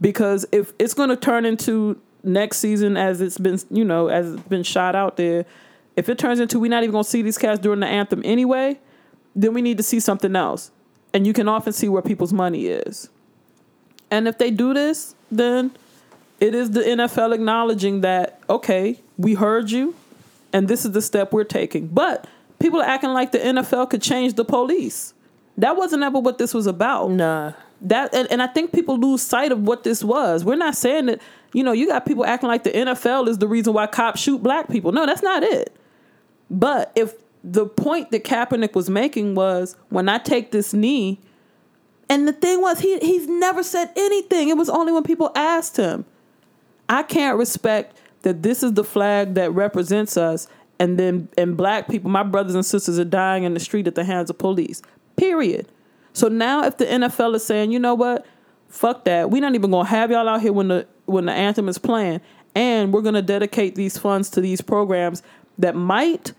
[0.00, 4.34] Because if it's going to turn into next season as it's been, you know, as
[4.34, 5.46] it's been shot out there,
[5.94, 8.22] if it turns into we're not even going to see these cats during the anthem
[8.24, 8.78] anyway,
[9.34, 10.70] then we need to see something else.
[11.14, 13.08] And you can often see where people's money is.
[14.10, 15.72] And if they do this, then
[16.40, 19.94] it is the NFL acknowledging that, okay, we heard you
[20.52, 21.86] and this is the step we're taking.
[21.86, 22.26] But
[22.58, 25.14] people are acting like the NFL could change the police.
[25.58, 27.10] That wasn't ever what this was about.
[27.10, 27.52] Nah.
[27.82, 30.44] That and, and I think people lose sight of what this was.
[30.44, 31.20] We're not saying that,
[31.52, 34.42] you know, you got people acting like the NFL is the reason why cops shoot
[34.42, 34.92] black people.
[34.92, 35.76] No, that's not it.
[36.50, 37.14] But if
[37.44, 41.20] the point that Kaepernick was making was when I take this knee,
[42.08, 44.48] and the thing was he he's never said anything.
[44.48, 46.04] It was only when people asked him.
[46.88, 50.48] I can't respect that this is the flag that represents us
[50.78, 53.94] and then and black people, my brothers and sisters are dying in the street at
[53.94, 54.82] the hands of police.
[55.16, 55.68] Period.
[56.12, 58.26] So now if the NFL is saying, you know what?
[58.68, 59.30] Fuck that.
[59.30, 62.20] We're not even gonna have y'all out here when the when the anthem is playing.
[62.54, 65.22] And we're gonna dedicate these funds to these programs
[65.58, 66.32] that might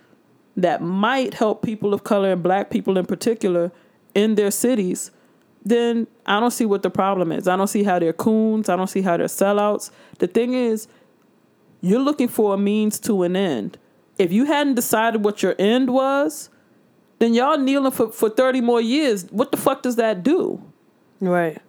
[0.55, 3.71] that might help people of color and black people in particular
[4.15, 5.11] in their cities,
[5.67, 7.47] then I don't see what the problem is.
[7.47, 8.69] I don't see how they're coons.
[8.69, 9.91] I don't see how they're sellouts.
[10.19, 10.87] The thing is,
[11.81, 13.77] you're looking for a means to an end.
[14.17, 16.49] If you hadn't decided what your end was,
[17.19, 19.25] then y'all kneeling for, for 30 more years.
[19.31, 20.61] What the fuck does that do?
[21.19, 21.59] Right.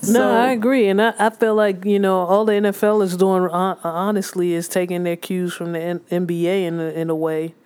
[0.00, 3.16] So- no, I agree, and I, I feel like you know all the NFL is
[3.16, 7.16] doing uh, honestly is taking their cues from the N- NBA in a, in a
[7.16, 7.56] way,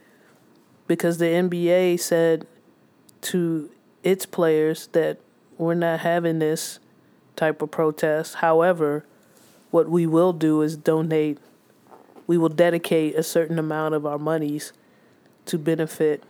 [0.86, 2.46] because the NBA said
[3.22, 3.70] to
[4.02, 5.18] its players that
[5.62, 6.78] we're not having this
[7.36, 8.36] type of protest.
[8.36, 9.04] However,
[9.70, 11.38] what we will do is donate.
[12.26, 14.72] We will dedicate a certain amount of our monies
[15.46, 16.22] to benefit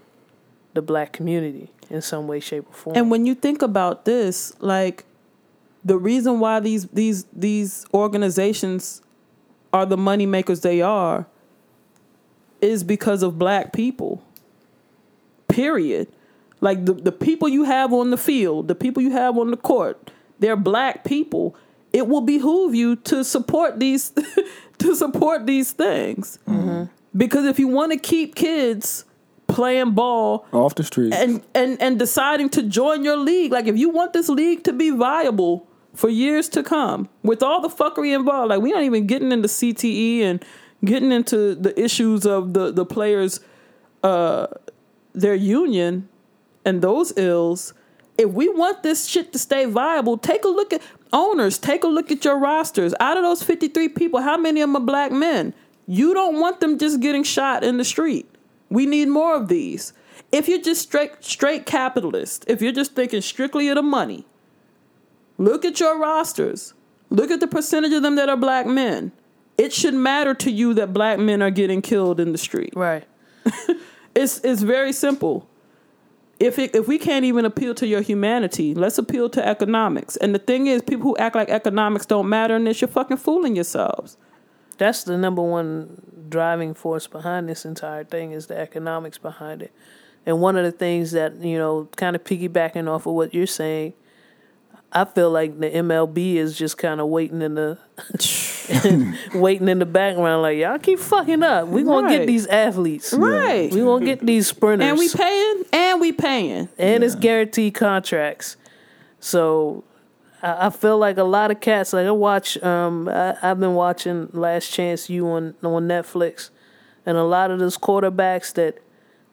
[0.75, 2.97] the black community in some way, shape, or form.
[2.97, 5.05] And when you think about this, like
[5.85, 9.03] the reason why these these these organizations
[9.73, 11.27] are the money makers they are
[12.61, 14.23] is because of black people.
[15.49, 16.09] Period.
[16.63, 19.57] Like the, the people you have on the field, the people you have on the
[19.57, 21.55] court, they're black people.
[21.93, 24.13] It will behoove you to support these
[24.79, 26.39] to support these things.
[27.15, 29.05] Because if you want to keep kids
[29.49, 31.13] playing ball Off the street.
[31.13, 33.53] and and and deciding to join your league.
[33.53, 37.61] Like if you want this league to be viable for years to come, with all
[37.61, 40.45] the fuckery involved, like we're not even getting into CTE and
[40.85, 43.41] getting into the issues of the the players,
[44.03, 44.47] uh,
[45.13, 46.09] their union,
[46.65, 47.75] and those ills.
[48.19, 50.83] If we want this shit to stay viable, take a look at
[51.13, 51.59] owners.
[51.59, 52.95] Take a look at your rosters.
[53.01, 55.55] Out of those fifty three people, how many of them are black men?
[55.87, 58.29] You don't want them just getting shot in the street.
[58.71, 59.93] We need more of these.
[60.31, 64.27] If you're just straight straight capitalist, if you're just thinking strictly of the money,
[65.39, 66.75] look at your rosters.
[67.11, 69.13] Look at the percentage of them that are black men.
[69.59, 72.73] It should matter to you that black men are getting killed in the street.
[72.75, 73.05] right.
[74.15, 75.49] It's it's very simple.
[76.43, 80.17] If it, if we can't even appeal to your humanity, let's appeal to economics.
[80.17, 83.19] And the thing is, people who act like economics don't matter in this, you're fucking
[83.19, 84.17] fooling yourselves.
[84.77, 89.73] that's the number one driving force behind this entire thing is the economics behind it.
[90.27, 93.47] And one of the things that, you know, kind of piggybacking off of what you're
[93.47, 93.93] saying,
[94.93, 97.79] I feel like the MLB is just kind of waiting in the
[99.35, 101.69] waiting in the background like y'all keep fucking up.
[101.69, 102.19] We going to Right.
[102.21, 103.13] get these athletes.
[103.13, 103.71] Right.
[103.73, 104.89] We going to get these sprinters.
[104.89, 106.69] And we paying, and we paying.
[106.79, 108.57] and it's guaranteed contracts.
[109.21, 109.85] So
[110.43, 111.93] I I feel like a lot of cats.
[111.93, 116.51] Like I watch, um, I, I've been watching Last Chance U on on Netflix,
[117.07, 118.79] and a lot of those quarterbacks that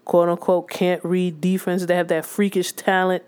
[0.06, 3.24] quote unquote can't read defense, they have that freakish talent,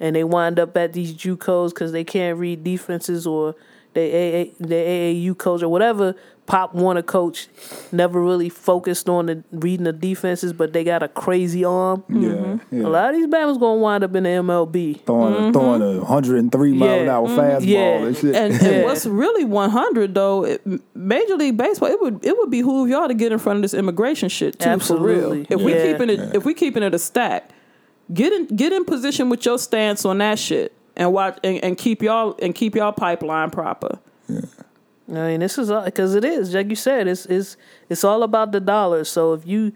[0.00, 3.54] and they wind up at these JUCOs because they can't read defenses or
[3.94, 6.14] they AA, the AAU coach or whatever.
[6.46, 7.46] Pop Warner coach
[7.92, 12.02] never really focused on the reading the defenses, but they got a crazy arm.
[12.08, 12.80] Yeah, mm-hmm.
[12.80, 12.86] yeah.
[12.86, 15.04] A lot of these Bama's gonna wind up in the MLB.
[15.04, 15.52] throwing a, mm-hmm.
[15.52, 17.14] throwing a 103 mile an Yeah.
[17.14, 17.78] hour fastball Yeah.
[18.06, 18.34] and shit.
[18.34, 20.62] And, and what's really 100 though, it,
[20.94, 23.74] Major League Baseball, it would it would behoove y'all to get in front of this
[23.74, 25.14] immigration shit too Absolutely.
[25.14, 25.46] for real.
[25.50, 25.92] If we Yeah.
[25.92, 27.50] keeping it if we keeping it a stack,
[28.14, 31.78] get in get in position with your stance on that shit and watch and, and
[31.78, 33.98] keep y'all and keep y'all pipeline proper.
[34.28, 34.40] Yeah.
[35.08, 37.08] I mean, this is because it is like you said.
[37.08, 37.56] It's it's
[37.88, 39.08] it's all about the dollars.
[39.08, 39.72] So if you,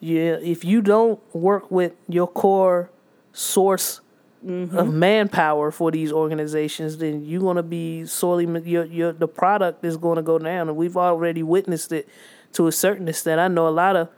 [0.00, 2.90] yeah, if you don't work with your core
[3.32, 4.00] source
[4.44, 9.98] of manpower for these organizations, then you're gonna be sorely your your the product is
[9.98, 12.08] going to go down, and we've already witnessed it
[12.52, 13.40] to a certain extent.
[13.40, 14.08] I know a lot of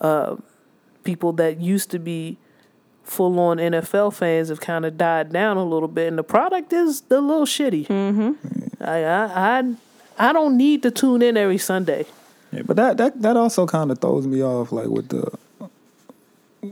[0.00, 0.36] uh,
[1.04, 2.38] people that used to be
[3.10, 6.72] full on NFL fans have kind of died down a little bit, and the product
[6.72, 7.86] is a little shitty.
[7.86, 8.84] Mm-hmm.
[8.84, 9.74] I, I I
[10.18, 12.06] I don't need to tune in every Sunday.
[12.52, 15.30] Yeah, but that that that also kind of throws me off, like with the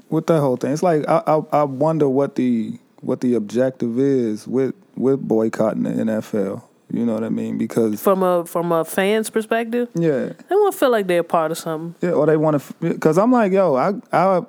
[0.08, 0.72] with that whole thing.
[0.72, 5.84] It's like I, I I wonder what the what the objective is with with boycotting
[5.84, 6.62] the NFL.
[6.92, 7.58] You know what I mean?
[7.58, 11.24] Because From a from a fan's perspective, yeah, they want to feel like they're a
[11.24, 11.96] part of something.
[12.00, 12.74] yeah, or they want to.
[12.80, 14.42] Because I'm like, yo, I I.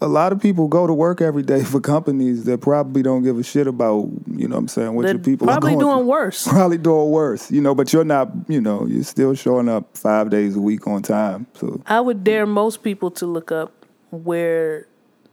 [0.00, 3.36] A lot of people go to work every day for companies that probably don't give
[3.36, 6.06] a shit about, you know what I'm saying, what They're your people probably doing through.
[6.06, 6.46] worse.
[6.48, 10.30] Probably doing worse, you know, but you're not, you know, you're still showing up five
[10.30, 11.48] days a week on time.
[11.54, 14.86] So I would dare most people to look up where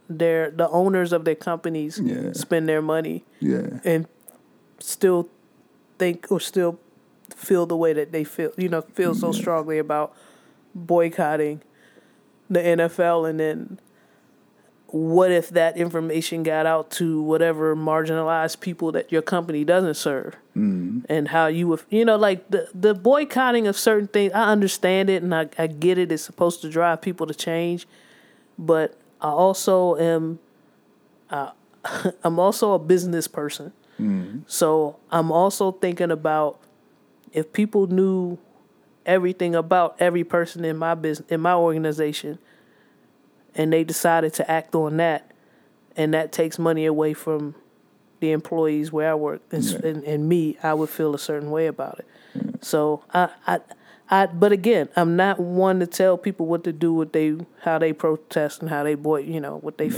[0.09, 2.33] their the owners of their companies Yeah.
[2.33, 3.79] spend their money yeah.
[3.83, 4.07] and
[4.79, 5.29] still
[5.99, 6.79] think or still
[7.35, 8.51] feel the way that they feel.
[8.57, 10.15] You know, feel so strongly about
[10.73, 11.61] boycotting
[12.49, 13.79] the NFL, and then
[14.87, 20.35] what if that information got out to whatever marginalized people that your company doesn't serve,
[21.09, 24.31] and how you would, you know, like the the boycotting of certain things.
[24.33, 26.11] I understand it, and I, I get it.
[26.11, 27.87] It's supposed to drive people to change,
[28.57, 30.39] but I also am.
[31.29, 31.51] Uh,
[32.23, 33.73] I'm also a business person.
[34.47, 36.59] So I'm also thinking about
[37.31, 38.37] if people knew
[39.05, 42.39] everything about every person in my business in my organization
[43.56, 45.32] and they decided to act on that
[45.95, 47.56] and that takes money away from
[48.19, 51.68] the employees where I work and, and, and me, I would feel a certain way
[51.68, 52.64] about it.
[52.64, 53.60] So I, I
[54.10, 57.80] I but again, I'm not one to tell people what to do, what they how
[57.80, 59.90] they protest and how they boy, you know, what they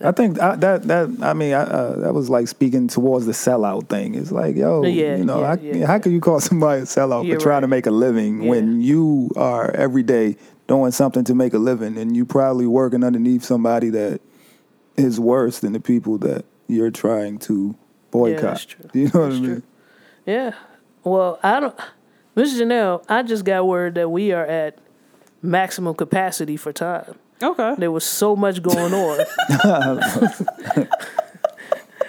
[0.00, 3.32] I think I, that that I mean I, uh, that was like speaking towards the
[3.32, 4.14] sellout thing.
[4.14, 5.86] It's like yo, Yeah, you know, yeah, I, yeah.
[5.86, 7.60] how can you call somebody a sellout for trying right.
[7.60, 10.36] to make a living when you are every day
[10.66, 14.20] doing something to make a living, and you probably working underneath somebody that
[14.96, 17.76] is worse than the people that you're trying to
[18.10, 18.42] boycott.
[18.42, 18.90] that's true.
[18.94, 19.50] You know what That's I mean?
[19.50, 19.62] true.
[20.26, 20.54] Yeah.
[21.04, 21.78] Well, I don't
[22.36, 22.60] Mr.
[22.62, 24.78] Janelle, I just got word that we are at
[25.40, 27.14] maximum capacity for time.
[27.42, 27.74] Okay.
[27.78, 29.24] There was so much going on.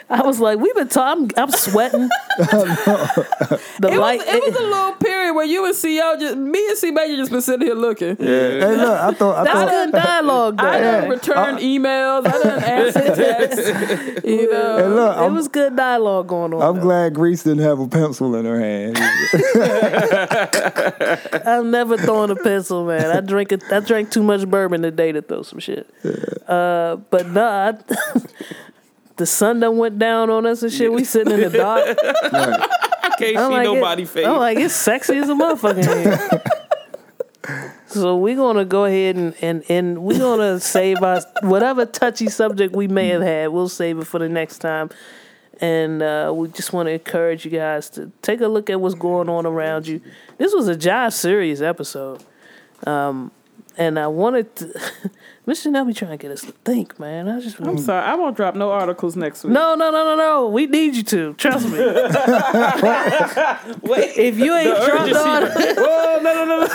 [0.10, 1.30] I was like, we've been talking.
[1.36, 2.08] I'm, I'm sweating.
[2.38, 3.60] the
[3.92, 4.20] It light.
[4.20, 7.18] was, it was a little period where you and CO just me and C Major
[7.18, 8.16] just been sitting here looking.
[8.16, 10.68] Hey, look, I thought I that's thought good dialogue, though.
[10.68, 11.10] I done Yeah.
[11.10, 12.26] returned emails.
[12.26, 14.24] I didn't answer texts.
[14.26, 14.78] You know.
[14.78, 16.62] Hey, look, it I'm, was good dialogue going on.
[16.62, 16.82] I'm though.
[16.84, 18.98] glad Grease didn't have a pencil in her hand.
[21.46, 23.06] I'm never throwing a pencil, man.
[23.16, 23.64] I drink it.
[23.72, 25.90] I drank too much bourbon today to throw some shit.
[26.48, 28.22] Uh, but nah, I-
[29.18, 30.92] the sun done went down on us and shit.
[30.92, 31.98] We sitting in the dark.
[32.04, 34.26] I can't I'm see like, nobody it, face.
[34.26, 35.84] I'm like, it's sexy as a motherfucker.
[35.84, 37.74] here.
[37.88, 42.76] so we're gonna go ahead and, and, and we're gonna save our whatever touchy subject
[42.76, 43.50] we may have had.
[43.50, 44.90] We'll save it for the next time.
[45.60, 48.94] And uh, we just want to encourage you guys to take a look at what's
[48.94, 50.02] going on around you.
[50.38, 52.24] This was a Josh serious episode,
[52.86, 53.32] um,
[53.76, 54.80] and I wanted to.
[55.48, 55.72] Mr.
[55.72, 57.30] Nell be trying to get us to think, man.
[57.30, 59.54] I just I'm sorry, I won't drop no articles next week.
[59.54, 60.48] no, no, no, no, no.
[60.50, 61.78] We need you to trust me.
[63.82, 65.20] Wait, If you ain't dropped urgency.
[65.20, 65.44] on,
[65.78, 66.68] Whoa, no, no, no, no.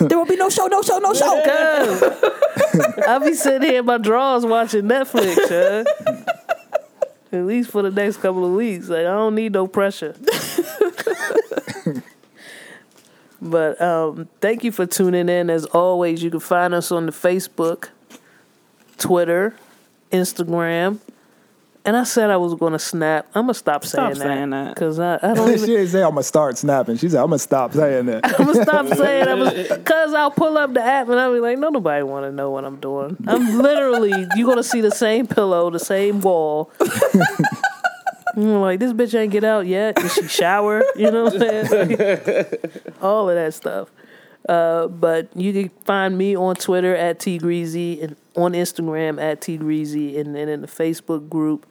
[0.08, 1.42] There will be no show, no show, no show.
[1.44, 2.02] Cuz
[3.06, 5.84] I be sitting here in my drawers watching Netflix, huh?
[7.30, 8.88] At least for the next couple of weeks.
[8.88, 10.14] Like I don't need no pressure.
[13.40, 15.50] But um, thank you for tuning in.
[15.50, 17.88] As always, you can find us on the Facebook,
[18.98, 19.54] Twitter,
[20.12, 20.98] Instagram,
[21.84, 23.26] And I said I was going to snap.
[23.34, 24.74] I'm gonna stop, Stop saying saying that.
[24.74, 25.66] because I, I don't she even.
[25.68, 26.96] didn't say I'm gonna start snapping.
[26.96, 28.24] She said I'm gonna stop saying that.
[28.40, 31.40] I'm gonna stop saying I was because I'll pull up the app and I'll be
[31.40, 33.16] like, no, nobody want to know what I'm doing.
[33.26, 36.70] I'm literally you gonna see the same pillow, the same wall.
[38.38, 39.96] I'm like this bitch ain't get out yet.
[39.96, 40.82] Did she shower?
[40.94, 42.46] You know what I'm saying?
[43.02, 43.90] All of that stuff.
[44.48, 49.40] Uh, but you can find me on Twitter at T Greasy and on Instagram at
[49.40, 51.66] T Greasy and then in the Facebook group.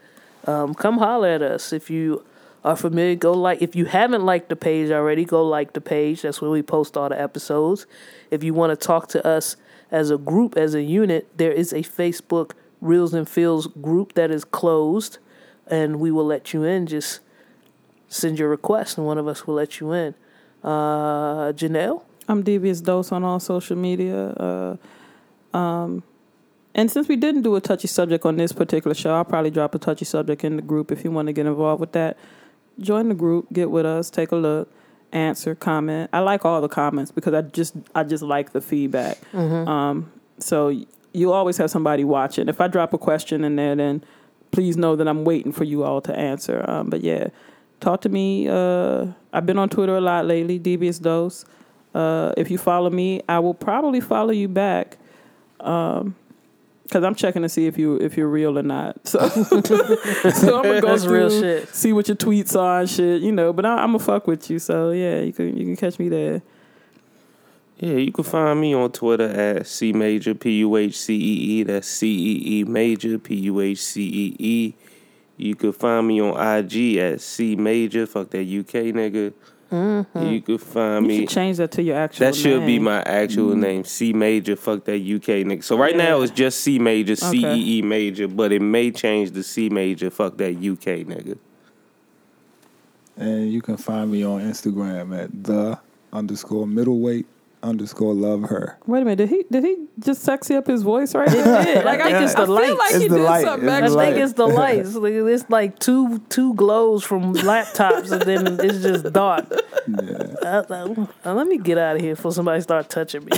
[0.46, 2.24] Um, come holler at us if you
[2.64, 3.16] are familiar.
[3.16, 6.22] Go like if you haven't liked the page already, go like the page.
[6.22, 7.88] That's where we post all the episodes.
[8.30, 9.56] If you want to talk to us
[9.90, 14.30] as a group, as a unit, there is a Facebook Reels and Feels group that
[14.30, 15.18] is closed,
[15.70, 16.88] and we will let you in.
[16.88, 17.20] Just
[18.08, 20.16] send your request, and one of us will let you in.
[20.64, 22.04] Uh, Janelle.
[22.30, 24.30] I'm Devious Dose on all social media.
[24.32, 26.04] Uh, um,
[26.76, 29.74] and since we didn't do a touchy subject on this particular show, I'll probably drop
[29.74, 32.18] a touchy subject in the group if you want to get involved with that.
[32.80, 34.72] Join the group, get with us, take a look,
[35.12, 36.10] answer, comment.
[36.14, 39.18] I like all the comments because I just I just like the feedback.
[39.68, 42.48] Um, so you always have somebody watching.
[42.50, 44.04] If I drop a question in there, then
[44.52, 46.64] please know that I'm waiting for you all to answer.
[46.70, 47.30] Um, but yeah,
[47.80, 48.48] talk to me.
[48.48, 51.46] Uh, I've been on Twitter a lot lately, Devious Dose.
[51.94, 54.98] Uh, if you follow me, I will probably follow you back.
[55.60, 56.16] Um,
[56.90, 58.98] Cause I'm checking to see if you if you're real or not.
[59.08, 61.76] So, so I'm gonna go That's through, real shit.
[61.76, 63.52] see what your tweets are and shit, you know.
[63.52, 66.08] But I, I'm gonna fuck with you, so yeah, you can you can catch me
[66.08, 66.42] there.
[67.80, 71.60] Yeah, you can find me on Twitter at C Major P U H C E
[71.60, 71.64] E.
[71.64, 74.74] That's C E E Major P U H C E E.
[75.38, 78.08] You can find me on IG at C Major.
[78.08, 79.32] Fuck that UK nigga.
[79.72, 80.26] Mm-hmm.
[80.26, 81.20] You can find You me.
[81.20, 82.26] should change that to your actual.
[82.26, 83.62] That should be my actual mm-hmm.
[83.62, 84.56] name, C Major.
[84.56, 85.64] Fuck that UK nigga.
[85.64, 87.56] So right now it's just C Major, C Okay.
[87.56, 90.10] E E Major, but it may change to C Major.
[90.10, 91.38] Fuck that UK nigga.
[93.16, 95.78] And you can find me on Instagram at the
[96.12, 97.28] underscore middleweight
[97.64, 98.78] underscore love her.
[98.86, 101.64] Wait a minute, did he did he just sexy up his voice right It there?
[101.66, 101.86] did.
[101.88, 102.78] I think it's the I feel lights.
[102.80, 103.44] like It's he did light.
[103.46, 103.98] something It's I the extra.
[103.98, 104.14] light.
[104.14, 104.96] think it's the lights.
[104.96, 109.46] Like, It's like two two glows from laptops, and then it's just dark.
[109.52, 113.32] Uh, uh, uh, let me get out of here before somebody start touching me.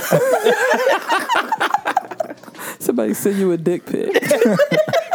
[2.78, 4.10] Somebody send you a dick pic.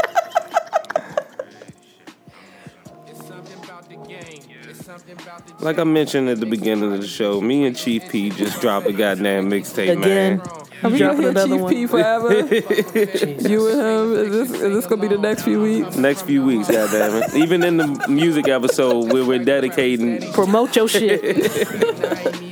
[5.59, 8.87] Like I mentioned at the beginning of the show, me and Chief P just dropped
[8.87, 10.47] a goddamn mixtape, Again, man.
[10.83, 11.73] Are we dropping gonna another hear Chief one.
[11.73, 12.29] P forever?
[13.49, 14.13] you and him?
[14.13, 15.95] Is this is this gonna be the next few weeks?
[15.97, 17.35] Next few weeks, goddamn it.
[17.35, 21.21] Even in the music episode where we're dedicating Promote your shit.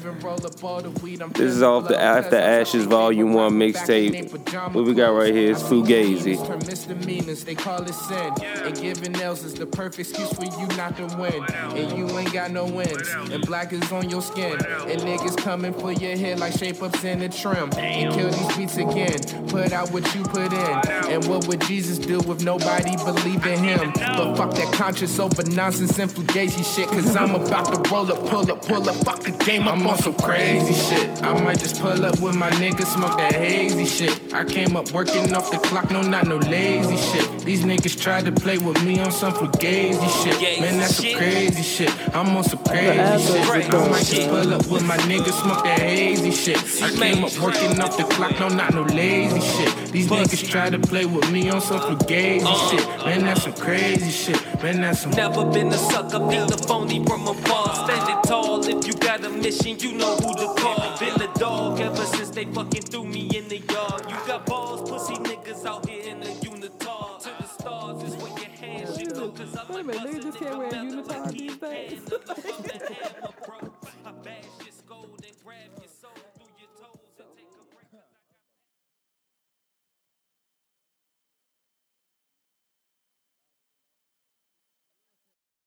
[1.33, 4.73] This is off the After Ashes Volume 1 mixtape.
[4.73, 6.45] What we got right here is Fugazi.
[6.45, 8.33] Turn misdemeanors, they call it sin.
[8.41, 11.43] And giving else is the perfect excuse for you not to win.
[11.53, 13.09] And you ain't got no wins.
[13.31, 14.53] And black is on your skin.
[14.53, 17.71] And niggas coming for your head like shape ups in the trim.
[17.77, 19.47] And kill these beats again.
[19.47, 20.91] Put out what you put in.
[21.11, 23.91] And what would Jesus do if nobody believed in him?
[23.95, 26.87] But fuck that conscious over nonsense and fugazi shit.
[26.89, 28.95] Cause I'm about to roll up, pull up, pull up.
[29.05, 31.21] Fuck the game, I'm on some crazy shit.
[31.21, 34.33] I might just pull up with my niggas, smoke that hazy shit.
[34.33, 37.41] I came up working off the clock, no, not no lazy shit.
[37.41, 40.61] These niggas tried to play with me on some fugazi shit.
[40.61, 42.15] Man, that's some crazy shit.
[42.15, 43.73] I'm on some crazy shit.
[43.73, 46.57] I might just pull up with my niggas, smoke that hazy shit.
[46.81, 49.91] I came up working off the clock, no, not no lazy shit.
[49.91, 52.69] These niggas tried to play with me on some fugazi uh.
[52.69, 53.05] shit.
[53.05, 54.63] Man, that's some crazy shit.
[54.63, 55.11] Man, that's some.
[55.11, 57.75] Never been a sucker, beat the phony from afar.
[57.75, 60.97] Standing tall, if you got a mission, you know who to call.
[60.99, 64.03] Been a dog ever since they fucking threw me in the yard.
[64.09, 67.21] You got balls, pussy niggas out here in the unitard.
[67.23, 70.23] To the stars is where your hands should go, cause I'm Wait a minute, niggas
[70.23, 72.01] just can't wear a unitard these days.